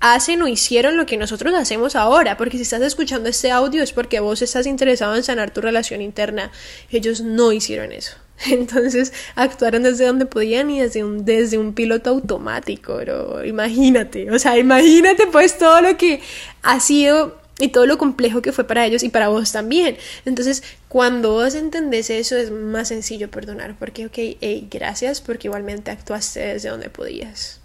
hacen 0.00 0.40
o 0.42 0.48
hicieron 0.48 0.96
lo 0.96 1.06
que 1.06 1.16
nosotros 1.16 1.54
hacemos 1.54 1.94
ahora, 1.94 2.36
porque 2.36 2.56
si 2.56 2.62
estás 2.62 2.82
escuchando 2.82 3.28
este 3.28 3.50
audio 3.50 3.82
es 3.82 3.92
porque 3.92 4.20
vos 4.20 4.42
estás 4.42 4.66
interesado 4.66 5.14
en 5.14 5.22
sanar 5.22 5.52
tu 5.52 5.60
relación 5.60 6.00
interna. 6.00 6.50
Ellos 6.90 7.20
no 7.20 7.52
hicieron 7.52 7.92
eso. 7.92 8.16
Entonces 8.46 9.12
actuaron 9.34 9.82
desde 9.82 10.06
donde 10.06 10.26
podían 10.26 10.70
y 10.70 10.80
desde 10.80 11.04
un, 11.04 11.24
desde 11.24 11.58
un 11.58 11.74
piloto 11.74 12.10
automático, 12.10 12.96
pero 12.96 13.44
imagínate, 13.44 14.30
o 14.30 14.38
sea, 14.38 14.58
imagínate 14.58 15.26
pues 15.26 15.58
todo 15.58 15.80
lo 15.80 15.96
que 15.96 16.20
ha 16.62 16.80
sido 16.80 17.38
y 17.58 17.68
todo 17.68 17.84
lo 17.84 17.98
complejo 17.98 18.40
que 18.40 18.52
fue 18.52 18.64
para 18.64 18.86
ellos 18.86 19.02
y 19.02 19.10
para 19.10 19.28
vos 19.28 19.52
también. 19.52 19.98
Entonces, 20.24 20.62
cuando 20.88 21.32
vos 21.32 21.54
entendés 21.54 22.08
eso 22.08 22.36
es 22.36 22.50
más 22.50 22.88
sencillo 22.88 23.30
perdonar, 23.30 23.76
porque, 23.78 24.06
ok, 24.06 24.16
hey, 24.40 24.66
gracias 24.70 25.20
porque 25.20 25.48
igualmente 25.48 25.90
actuaste 25.90 26.40
desde 26.40 26.70
donde 26.70 26.88
podías. 26.88 27.60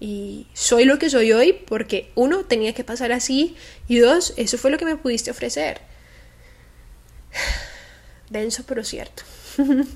Y 0.00 0.48
soy 0.52 0.84
lo 0.84 0.98
que 0.98 1.08
soy 1.10 1.32
hoy 1.32 1.52
porque, 1.52 2.10
uno, 2.16 2.44
tenía 2.44 2.74
que 2.74 2.82
pasar 2.82 3.12
así 3.12 3.54
y 3.86 3.98
dos, 3.98 4.34
eso 4.36 4.58
fue 4.58 4.72
lo 4.72 4.78
que 4.78 4.84
me 4.84 4.96
pudiste 4.96 5.30
ofrecer. 5.30 5.80
Denso, 8.30 8.64
pero 8.66 8.82
cierto. 8.82 9.22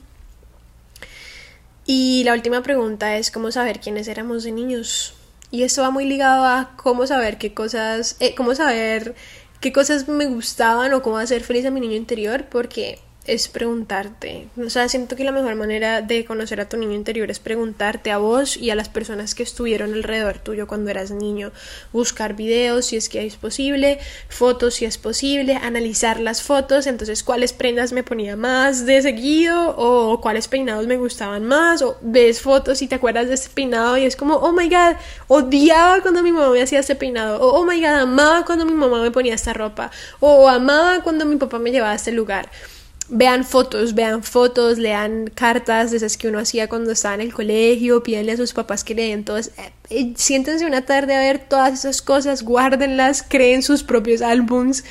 y 1.86 2.24
la 2.24 2.32
última 2.34 2.62
pregunta 2.62 3.16
es 3.16 3.30
cómo 3.30 3.50
saber 3.50 3.80
quiénes 3.80 4.09
éramos 4.09 4.44
de 4.44 4.52
niños. 4.52 5.14
Y 5.50 5.62
esto 5.62 5.82
va 5.82 5.90
muy 5.90 6.04
ligado 6.04 6.44
a 6.44 6.74
cómo 6.76 7.07
saber 7.07 7.38
qué 7.38 7.54
cosas, 7.54 8.16
eh, 8.20 8.34
cómo 8.34 8.54
saber 8.54 9.14
qué 9.61 9.72
cosas 9.72 10.09
me 10.09 10.26
gustaban 10.26 10.92
o 10.92 11.02
cómo 11.02 11.18
hacer 11.18 11.42
feliz 11.42 11.64
a 11.66 11.70
mi 11.70 11.80
niño 11.80 11.96
interior, 11.96 12.46
porque 12.50 12.98
es 13.27 13.49
preguntarte. 13.49 14.49
O 14.64 14.70
sea, 14.70 14.89
siento 14.89 15.16
que 15.16 15.24
la 15.24 15.33
mejor 15.33 15.55
manera 15.57 16.03
de 16.03 16.24
conocer 16.24 16.61
a 16.61 16.68
tu 16.68 16.77
niño 16.77 16.93
interior 16.93 17.31
es 17.31 17.39
preguntarte 17.39 18.11
a 18.11 18.18
vos 18.18 18.57
y 18.57 18.70
a 18.70 18.74
las 18.74 18.89
personas 18.89 19.35
que 19.35 19.43
estuvieron 19.43 19.93
alrededor 19.95 20.39
tuyo 20.39 20.66
cuando 20.66 20.91
eras 20.91 21.11
niño. 21.11 21.53
Buscar 21.93 22.35
videos 22.35 22.87
si 22.87 22.97
es 22.97 23.09
que 23.09 23.27
es 23.27 23.37
posible, 23.37 23.99
fotos 24.29 24.74
si 24.74 24.85
es 24.85 24.99
posible, 24.99 25.57
analizar 25.57 26.20
las 26.20 26.43
fotos, 26.43 26.87
entonces 26.87 27.22
cuáles 27.22 27.53
prendas 27.53 27.93
me 27.93 28.03
ponía 28.03 28.37
más 28.37 28.87
de 28.87 29.03
seguido 29.03 29.74
o 29.77 30.20
cuáles 30.20 30.49
peinados 30.49 30.87
me 30.87 30.97
gustaban 30.97 31.45
más 31.45 31.83
o 31.83 31.99
ves 32.01 32.41
fotos 32.41 32.83
y 32.83 32.87
te 32.87 32.95
acuerdas 32.95 33.29
de 33.29 33.35
ese 33.35 33.51
peinado 33.51 33.97
y 33.97 34.05
es 34.05 34.16
como, 34.16 34.37
oh 34.37 34.53
my 34.53 34.68
god, 34.68 34.97
odiaba 35.29 36.01
cuando 36.01 36.22
mi 36.22 36.33
mamá 36.33 36.51
me 36.51 36.62
hacía 36.62 36.81
ese 36.81 36.95
peinado 36.95 37.41
o 37.41 37.61
oh 37.61 37.64
my 37.64 37.81
god, 37.81 38.01
amaba 38.01 38.45
cuando 38.45 38.64
mi 38.64 38.72
mamá 38.72 39.03
me 39.03 39.11
ponía 39.11 39.35
esta 39.35 39.53
ropa 39.53 39.91
o 40.20 40.49
amaba 40.49 41.03
cuando 41.03 41.24
mi 41.24 41.37
papá 41.37 41.59
me 41.59 41.70
llevaba 41.70 41.93
a 41.93 41.97
este 41.97 42.12
lugar 42.12 42.51
vean 43.09 43.44
fotos, 43.44 43.94
vean 43.94 44.22
fotos, 44.22 44.78
lean 44.78 45.30
cartas 45.34 45.90
de 45.90 45.98
esas 45.98 46.16
que 46.16 46.28
uno 46.28 46.38
hacía 46.38 46.68
cuando 46.68 46.92
estaba 46.92 47.14
en 47.14 47.20
el 47.20 47.32
colegio, 47.32 48.02
pídenle 48.02 48.32
a 48.32 48.36
sus 48.36 48.52
papás 48.52 48.84
que 48.84 48.94
leen 48.94 49.24
todas, 49.24 49.48
eh, 49.59 49.72
eh, 49.90 50.12
siéntense 50.16 50.66
una 50.66 50.84
tarde 50.84 51.14
a 51.14 51.20
ver 51.20 51.48
todas 51.48 51.72
esas 51.72 52.02
cosas, 52.02 52.42
guárdenlas, 52.42 53.22
creen 53.22 53.62
sus 53.62 53.82
propios 53.82 54.22
álbums 54.22 54.84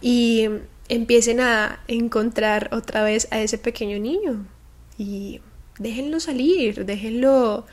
y 0.00 0.48
empiecen 0.88 1.40
a 1.40 1.80
encontrar 1.88 2.68
otra 2.72 3.02
vez 3.02 3.28
a 3.30 3.40
ese 3.40 3.58
pequeño 3.58 3.98
niño. 3.98 4.44
Y 4.98 5.40
déjenlo 5.78 6.20
salir, 6.20 6.84
déjenlo 6.84 7.66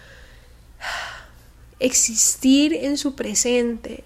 existir 1.80 2.74
en 2.74 2.98
su 2.98 3.16
presente 3.16 4.04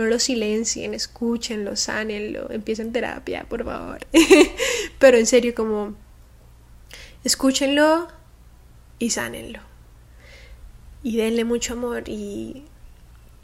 no 0.00 0.06
lo 0.06 0.18
silencien, 0.18 0.94
escúchenlo, 0.94 1.76
sánenlo, 1.76 2.50
empiecen 2.50 2.90
terapia, 2.90 3.44
por 3.44 3.64
favor. 3.64 3.98
Pero 4.98 5.18
en 5.18 5.26
serio, 5.26 5.54
como 5.54 5.94
escúchenlo 7.22 8.08
y 8.98 9.10
sánenlo. 9.10 9.60
Y 11.02 11.18
denle 11.18 11.44
mucho 11.44 11.74
amor 11.74 12.08
y 12.08 12.64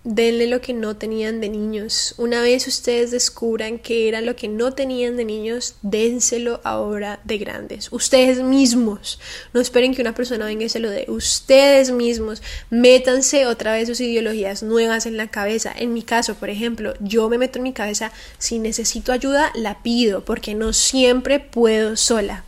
denle 0.07 0.46
lo 0.46 0.61
que 0.61 0.72
no 0.72 0.96
tenían 0.96 1.40
de 1.40 1.48
niños. 1.48 2.14
Una 2.16 2.40
vez 2.40 2.68
ustedes 2.68 3.11
descubran 3.11 3.78
que 3.78 4.09
era 4.09 4.20
lo 4.20 4.36
que 4.36 4.46
no 4.46 4.72
tenían 4.72 5.16
de 5.16 5.24
niños, 5.24 5.74
dénselo 5.82 6.61
ahora 6.62 7.20
de 7.24 7.38
grandes. 7.38 7.88
Ustedes 7.90 8.40
mismos. 8.40 9.18
No 9.52 9.61
esperen 9.61 9.94
que 9.94 10.02
una 10.02 10.14
persona 10.14 10.46
venga 10.46 10.64
y 10.64 10.68
se 10.68 10.78
lo 10.78 10.90
dé. 10.90 11.07
Ustedes 11.09 11.90
mismos. 11.90 12.40
Métanse 12.70 13.46
otra 13.46 13.72
vez 13.72 13.88
sus 13.88 14.00
ideologías 14.00 14.62
nuevas 14.62 15.07
en 15.07 15.16
la 15.16 15.28
cabeza. 15.28 15.74
En 15.76 15.92
mi 15.92 16.02
caso, 16.02 16.36
por 16.36 16.50
ejemplo, 16.50 16.94
yo 17.00 17.28
me 17.28 17.38
meto 17.38 17.59
en 17.59 17.64
mi 17.64 17.72
cabeza, 17.72 18.12
si 18.38 18.61
necesito 18.61 19.11
ayuda, 19.11 19.50
la 19.57 19.82
pido, 19.82 20.24
porque 20.24 20.54
no 20.54 20.72
siempre 20.72 21.40
puedo 21.40 21.96
sola. 21.96 22.45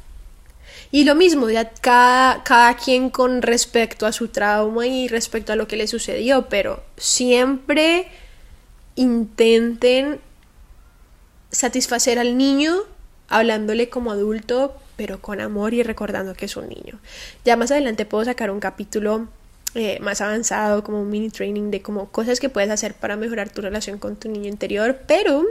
Y 0.91 1.05
lo 1.05 1.15
mismo, 1.15 1.51
ya 1.51 1.71
cada, 1.71 2.43
cada 2.45 2.75
quien 2.77 3.11
con 3.11 3.43
respecto 3.43 4.07
a 4.07 4.13
su 4.13 4.29
trauma 4.29 4.87
y 4.87 5.09
respecto 5.09 5.53
a 5.53 5.57
lo 5.57 5.69
que 5.69 5.77
le 5.77 5.87
sucedió, 5.87 6.49
pero 6.49 6.83
siempre 6.97 8.09
intenten 8.95 10.21
satisfacer 11.51 12.19
al 12.19 12.37
niño 12.37 12.75
hablándole 13.29 13.91
como 13.91 14.11
adulto, 14.11 14.75
pero 14.97 15.21
con 15.21 15.41
amor 15.41 15.75
y 15.75 15.83
recordando 15.83 16.35
que 16.35 16.47
es 16.47 16.57
un 16.57 16.69
niño. 16.69 16.99
Ya 17.45 17.57
más 17.57 17.71
adelante 17.71 18.07
puedo 18.07 18.25
sacar 18.25 18.51
un 18.51 18.61
capítulo 18.61 19.29
eh, 19.75 19.99
más 20.01 20.21
avanzado, 20.21 20.83
como 20.83 21.03
un 21.03 21.11
mini 21.11 21.29
training 21.29 21.71
de 21.71 21.83
como 21.83 22.11
cosas 22.11 22.41
que 22.41 22.49
puedes 22.49 22.71
hacer 22.71 22.95
para 22.95 23.17
mejorar 23.17 23.51
tu 23.51 23.61
relación 23.61 23.99
con 23.99 24.17
tu 24.17 24.31
niño 24.31 24.49
interior, 24.49 25.01
pero 25.07 25.45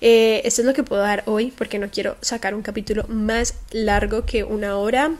eh, 0.00 0.42
esto 0.44 0.60
es 0.60 0.66
lo 0.66 0.74
que 0.74 0.82
puedo 0.82 1.00
dar 1.02 1.22
hoy 1.26 1.52
porque 1.56 1.78
no 1.78 1.88
quiero 1.90 2.16
sacar 2.20 2.54
un 2.54 2.62
capítulo 2.62 3.06
más 3.08 3.54
largo 3.70 4.26
que 4.26 4.44
una 4.44 4.76
hora. 4.76 5.12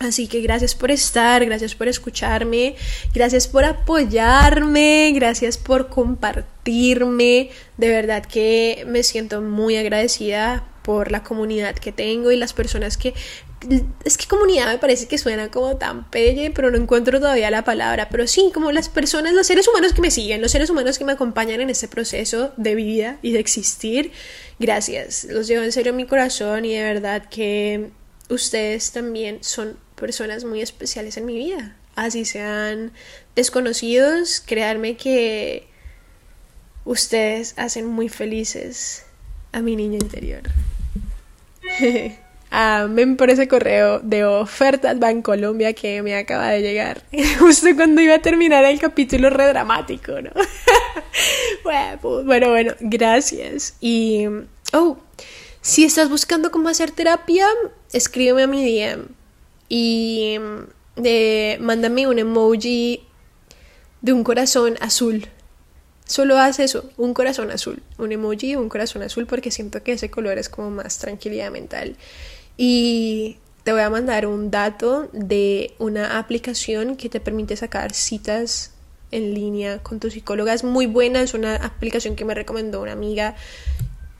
Así 0.00 0.28
que 0.28 0.40
gracias 0.42 0.76
por 0.76 0.92
estar, 0.92 1.44
gracias 1.44 1.74
por 1.74 1.88
escucharme, 1.88 2.76
gracias 3.14 3.48
por 3.48 3.64
apoyarme, 3.64 5.10
gracias 5.14 5.58
por 5.58 5.88
compartirme. 5.88 7.50
De 7.78 7.88
verdad 7.88 8.24
que 8.24 8.84
me 8.86 9.02
siento 9.02 9.40
muy 9.40 9.76
agradecida 9.76 10.64
por 10.82 11.10
la 11.10 11.22
comunidad 11.22 11.74
que 11.74 11.92
tengo 11.92 12.30
y 12.30 12.36
las 12.36 12.52
personas 12.52 12.96
que 12.96 13.12
es 14.04 14.16
que 14.16 14.26
comunidad 14.26 14.68
me 14.68 14.78
parece 14.78 15.08
que 15.08 15.18
suena 15.18 15.50
como 15.50 15.76
tan 15.76 16.08
pelle, 16.10 16.50
pero 16.50 16.70
no 16.70 16.78
encuentro 16.78 17.18
todavía 17.18 17.50
la 17.50 17.64
palabra. 17.64 18.08
Pero 18.08 18.26
sí, 18.26 18.50
como 18.54 18.72
las 18.72 18.88
personas, 18.88 19.32
los 19.32 19.46
seres 19.46 19.66
humanos 19.68 19.92
que 19.92 20.00
me 20.00 20.10
siguen, 20.10 20.40
los 20.40 20.52
seres 20.52 20.70
humanos 20.70 20.98
que 20.98 21.04
me 21.04 21.12
acompañan 21.12 21.60
en 21.60 21.70
este 21.70 21.88
proceso 21.88 22.52
de 22.56 22.74
vida 22.74 23.18
y 23.22 23.32
de 23.32 23.40
existir, 23.40 24.12
gracias. 24.58 25.24
Los 25.24 25.48
llevo 25.48 25.64
en 25.64 25.72
serio 25.72 25.90
en 25.90 25.96
mi 25.96 26.06
corazón 26.06 26.64
y 26.64 26.74
de 26.74 26.82
verdad 26.82 27.28
que 27.28 27.90
ustedes 28.28 28.92
también 28.92 29.38
son 29.42 29.76
personas 29.96 30.44
muy 30.44 30.62
especiales 30.62 31.16
en 31.16 31.26
mi 31.26 31.36
vida. 31.36 31.76
Así 31.96 32.24
sean 32.24 32.92
desconocidos, 33.34 34.40
créanme 34.40 34.96
que 34.96 35.66
ustedes 36.84 37.54
hacen 37.56 37.86
muy 37.86 38.08
felices 38.08 39.04
a 39.50 39.60
mi 39.60 39.74
niño 39.74 39.98
interior. 39.98 40.42
Amén 42.50 43.16
por 43.16 43.28
ese 43.28 43.46
correo 43.46 44.00
de 44.00 44.24
ofertas 44.24 44.96
Colombia 45.22 45.74
que 45.74 46.02
me 46.02 46.16
acaba 46.16 46.48
de 46.48 46.62
llegar. 46.62 47.02
Justo 47.38 47.68
cuando 47.76 48.00
iba 48.00 48.14
a 48.14 48.22
terminar 48.22 48.64
el 48.64 48.80
capítulo 48.80 49.30
re 49.30 49.46
dramático, 49.46 50.20
¿no? 50.20 50.30
Bueno, 52.24 52.48
bueno, 52.48 52.74
gracias. 52.80 53.76
Y, 53.80 54.24
oh, 54.72 54.96
si 55.60 55.84
estás 55.84 56.08
buscando 56.08 56.50
cómo 56.50 56.68
hacer 56.70 56.90
terapia, 56.92 57.46
escríbeme 57.92 58.42
a 58.44 58.46
mi 58.46 58.64
DM 58.64 59.08
y 59.68 60.38
de, 60.96 61.58
mándame 61.60 62.06
un 62.06 62.18
emoji 62.18 63.02
de 64.00 64.12
un 64.12 64.24
corazón 64.24 64.76
azul. 64.80 65.26
Solo 66.06 66.38
haz 66.38 66.58
eso, 66.58 66.90
un 66.96 67.12
corazón 67.12 67.50
azul, 67.50 67.82
un 67.98 68.12
emoji, 68.12 68.56
un 68.56 68.70
corazón 68.70 69.02
azul, 69.02 69.26
porque 69.26 69.50
siento 69.50 69.82
que 69.82 69.92
ese 69.92 70.10
color 70.10 70.38
es 70.38 70.48
como 70.48 70.70
más 70.70 70.98
tranquilidad 70.98 71.50
mental. 71.50 71.96
Y 72.58 73.38
te 73.62 73.72
voy 73.72 73.80
a 73.80 73.88
mandar 73.88 74.26
un 74.26 74.50
dato 74.50 75.08
de 75.12 75.74
una 75.78 76.18
aplicación 76.18 76.96
que 76.96 77.08
te 77.08 77.20
permite 77.20 77.56
sacar 77.56 77.94
citas 77.94 78.72
en 79.10 79.32
línea 79.32 79.78
con 79.78 80.00
tu 80.00 80.10
psicóloga. 80.10 80.52
Es 80.52 80.64
muy 80.64 80.86
buena, 80.86 81.22
es 81.22 81.34
una 81.34 81.56
aplicación 81.56 82.16
que 82.16 82.24
me 82.24 82.34
recomendó 82.34 82.82
una 82.82 82.92
amiga, 82.92 83.36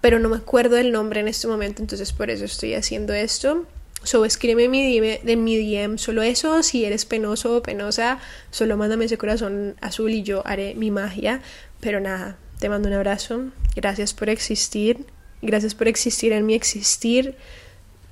pero 0.00 0.18
no 0.18 0.28
me 0.28 0.36
acuerdo 0.36 0.76
del 0.76 0.92
nombre 0.92 1.20
en 1.20 1.28
este 1.28 1.48
momento, 1.48 1.82
entonces 1.82 2.12
por 2.12 2.30
eso 2.30 2.44
estoy 2.44 2.74
haciendo 2.74 3.12
esto. 3.12 3.66
So, 4.04 4.24
escríbeme 4.24 4.68
mi 4.68 5.00
DM, 5.00 5.24
de 5.24 5.36
mi 5.36 5.56
DM 5.56 5.98
solo 5.98 6.22
eso. 6.22 6.62
Si 6.62 6.84
eres 6.84 7.04
penoso 7.04 7.56
o 7.56 7.62
penosa, 7.62 8.20
solo 8.50 8.76
mándame 8.76 9.06
ese 9.06 9.18
corazón 9.18 9.76
azul 9.80 10.12
y 10.12 10.22
yo 10.22 10.46
haré 10.46 10.74
mi 10.76 10.92
magia. 10.92 11.42
Pero 11.80 11.98
nada, 11.98 12.38
te 12.60 12.68
mando 12.68 12.88
un 12.88 12.94
abrazo. 12.94 13.50
Gracias 13.74 14.14
por 14.14 14.28
existir. 14.28 15.04
Gracias 15.42 15.74
por 15.74 15.88
existir 15.88 16.32
en 16.32 16.46
mi 16.46 16.54
existir. 16.54 17.34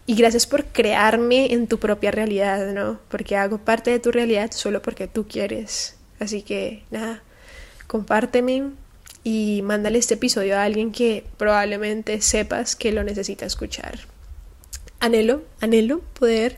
Y 0.06 0.14
gracias 0.14 0.46
por 0.46 0.64
crearme 0.66 1.52
en 1.52 1.66
tu 1.66 1.78
propia 1.78 2.12
realidad, 2.12 2.72
¿no? 2.72 3.00
Porque 3.08 3.36
hago 3.36 3.58
parte 3.58 3.90
de 3.90 3.98
tu 3.98 4.12
realidad 4.12 4.52
solo 4.52 4.80
porque 4.80 5.08
tú 5.08 5.26
quieres. 5.26 5.96
Así 6.20 6.42
que 6.42 6.84
nada, 6.92 7.22
compárteme 7.88 8.70
y 9.24 9.62
mándale 9.62 9.98
este 9.98 10.14
episodio 10.14 10.56
a 10.56 10.62
alguien 10.62 10.92
que 10.92 11.24
probablemente 11.36 12.20
sepas 12.20 12.76
que 12.76 12.92
lo 12.92 13.02
necesita 13.02 13.44
escuchar. 13.46 13.98
Anhelo, 15.00 15.42
anhelo 15.60 16.00
poder 16.18 16.56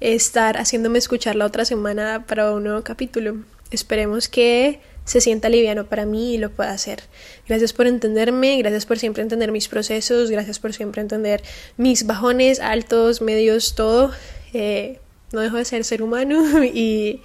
estar 0.00 0.56
haciéndome 0.56 0.98
escuchar 0.98 1.36
la 1.36 1.44
otra 1.44 1.66
semana 1.66 2.24
para 2.26 2.52
un 2.52 2.64
nuevo 2.64 2.82
capítulo. 2.82 3.36
Esperemos 3.70 4.28
que 4.28 4.80
se 5.08 5.22
sienta 5.22 5.48
liviano 5.48 5.86
para 5.86 6.04
mí 6.04 6.34
y 6.34 6.38
lo 6.38 6.50
pueda 6.50 6.70
hacer. 6.70 7.02
Gracias 7.48 7.72
por 7.72 7.86
entenderme, 7.86 8.58
gracias 8.58 8.84
por 8.84 8.98
siempre 8.98 9.22
entender 9.22 9.50
mis 9.50 9.66
procesos, 9.66 10.30
gracias 10.30 10.58
por 10.58 10.74
siempre 10.74 11.00
entender 11.00 11.42
mis 11.78 12.06
bajones, 12.06 12.60
altos, 12.60 13.22
medios, 13.22 13.74
todo. 13.74 14.12
Eh, 14.52 15.00
no 15.32 15.40
dejo 15.40 15.56
de 15.56 15.64
ser 15.64 15.84
ser 15.84 16.02
humano 16.02 16.62
y 16.64 17.22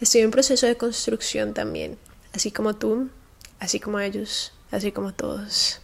estoy 0.00 0.22
en 0.22 0.30
proceso 0.30 0.66
de 0.66 0.76
construcción 0.76 1.52
también, 1.52 1.98
así 2.32 2.50
como 2.50 2.74
tú, 2.76 3.10
así 3.58 3.80
como 3.80 4.00
ellos, 4.00 4.54
así 4.70 4.90
como 4.90 5.12
todos. 5.12 5.82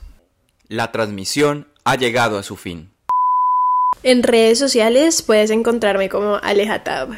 La 0.69 0.91
transmisión 0.91 1.69
ha 1.85 1.97
llegado 1.97 2.39
a 2.39 2.43
su 2.43 2.57
fin. 2.57 2.91
En 4.03 4.23
redes 4.23 4.59
sociales 4.59 5.21
puedes 5.21 5.51
encontrarme 5.51 6.09
como 6.09 6.37
Alejatab 6.37 7.11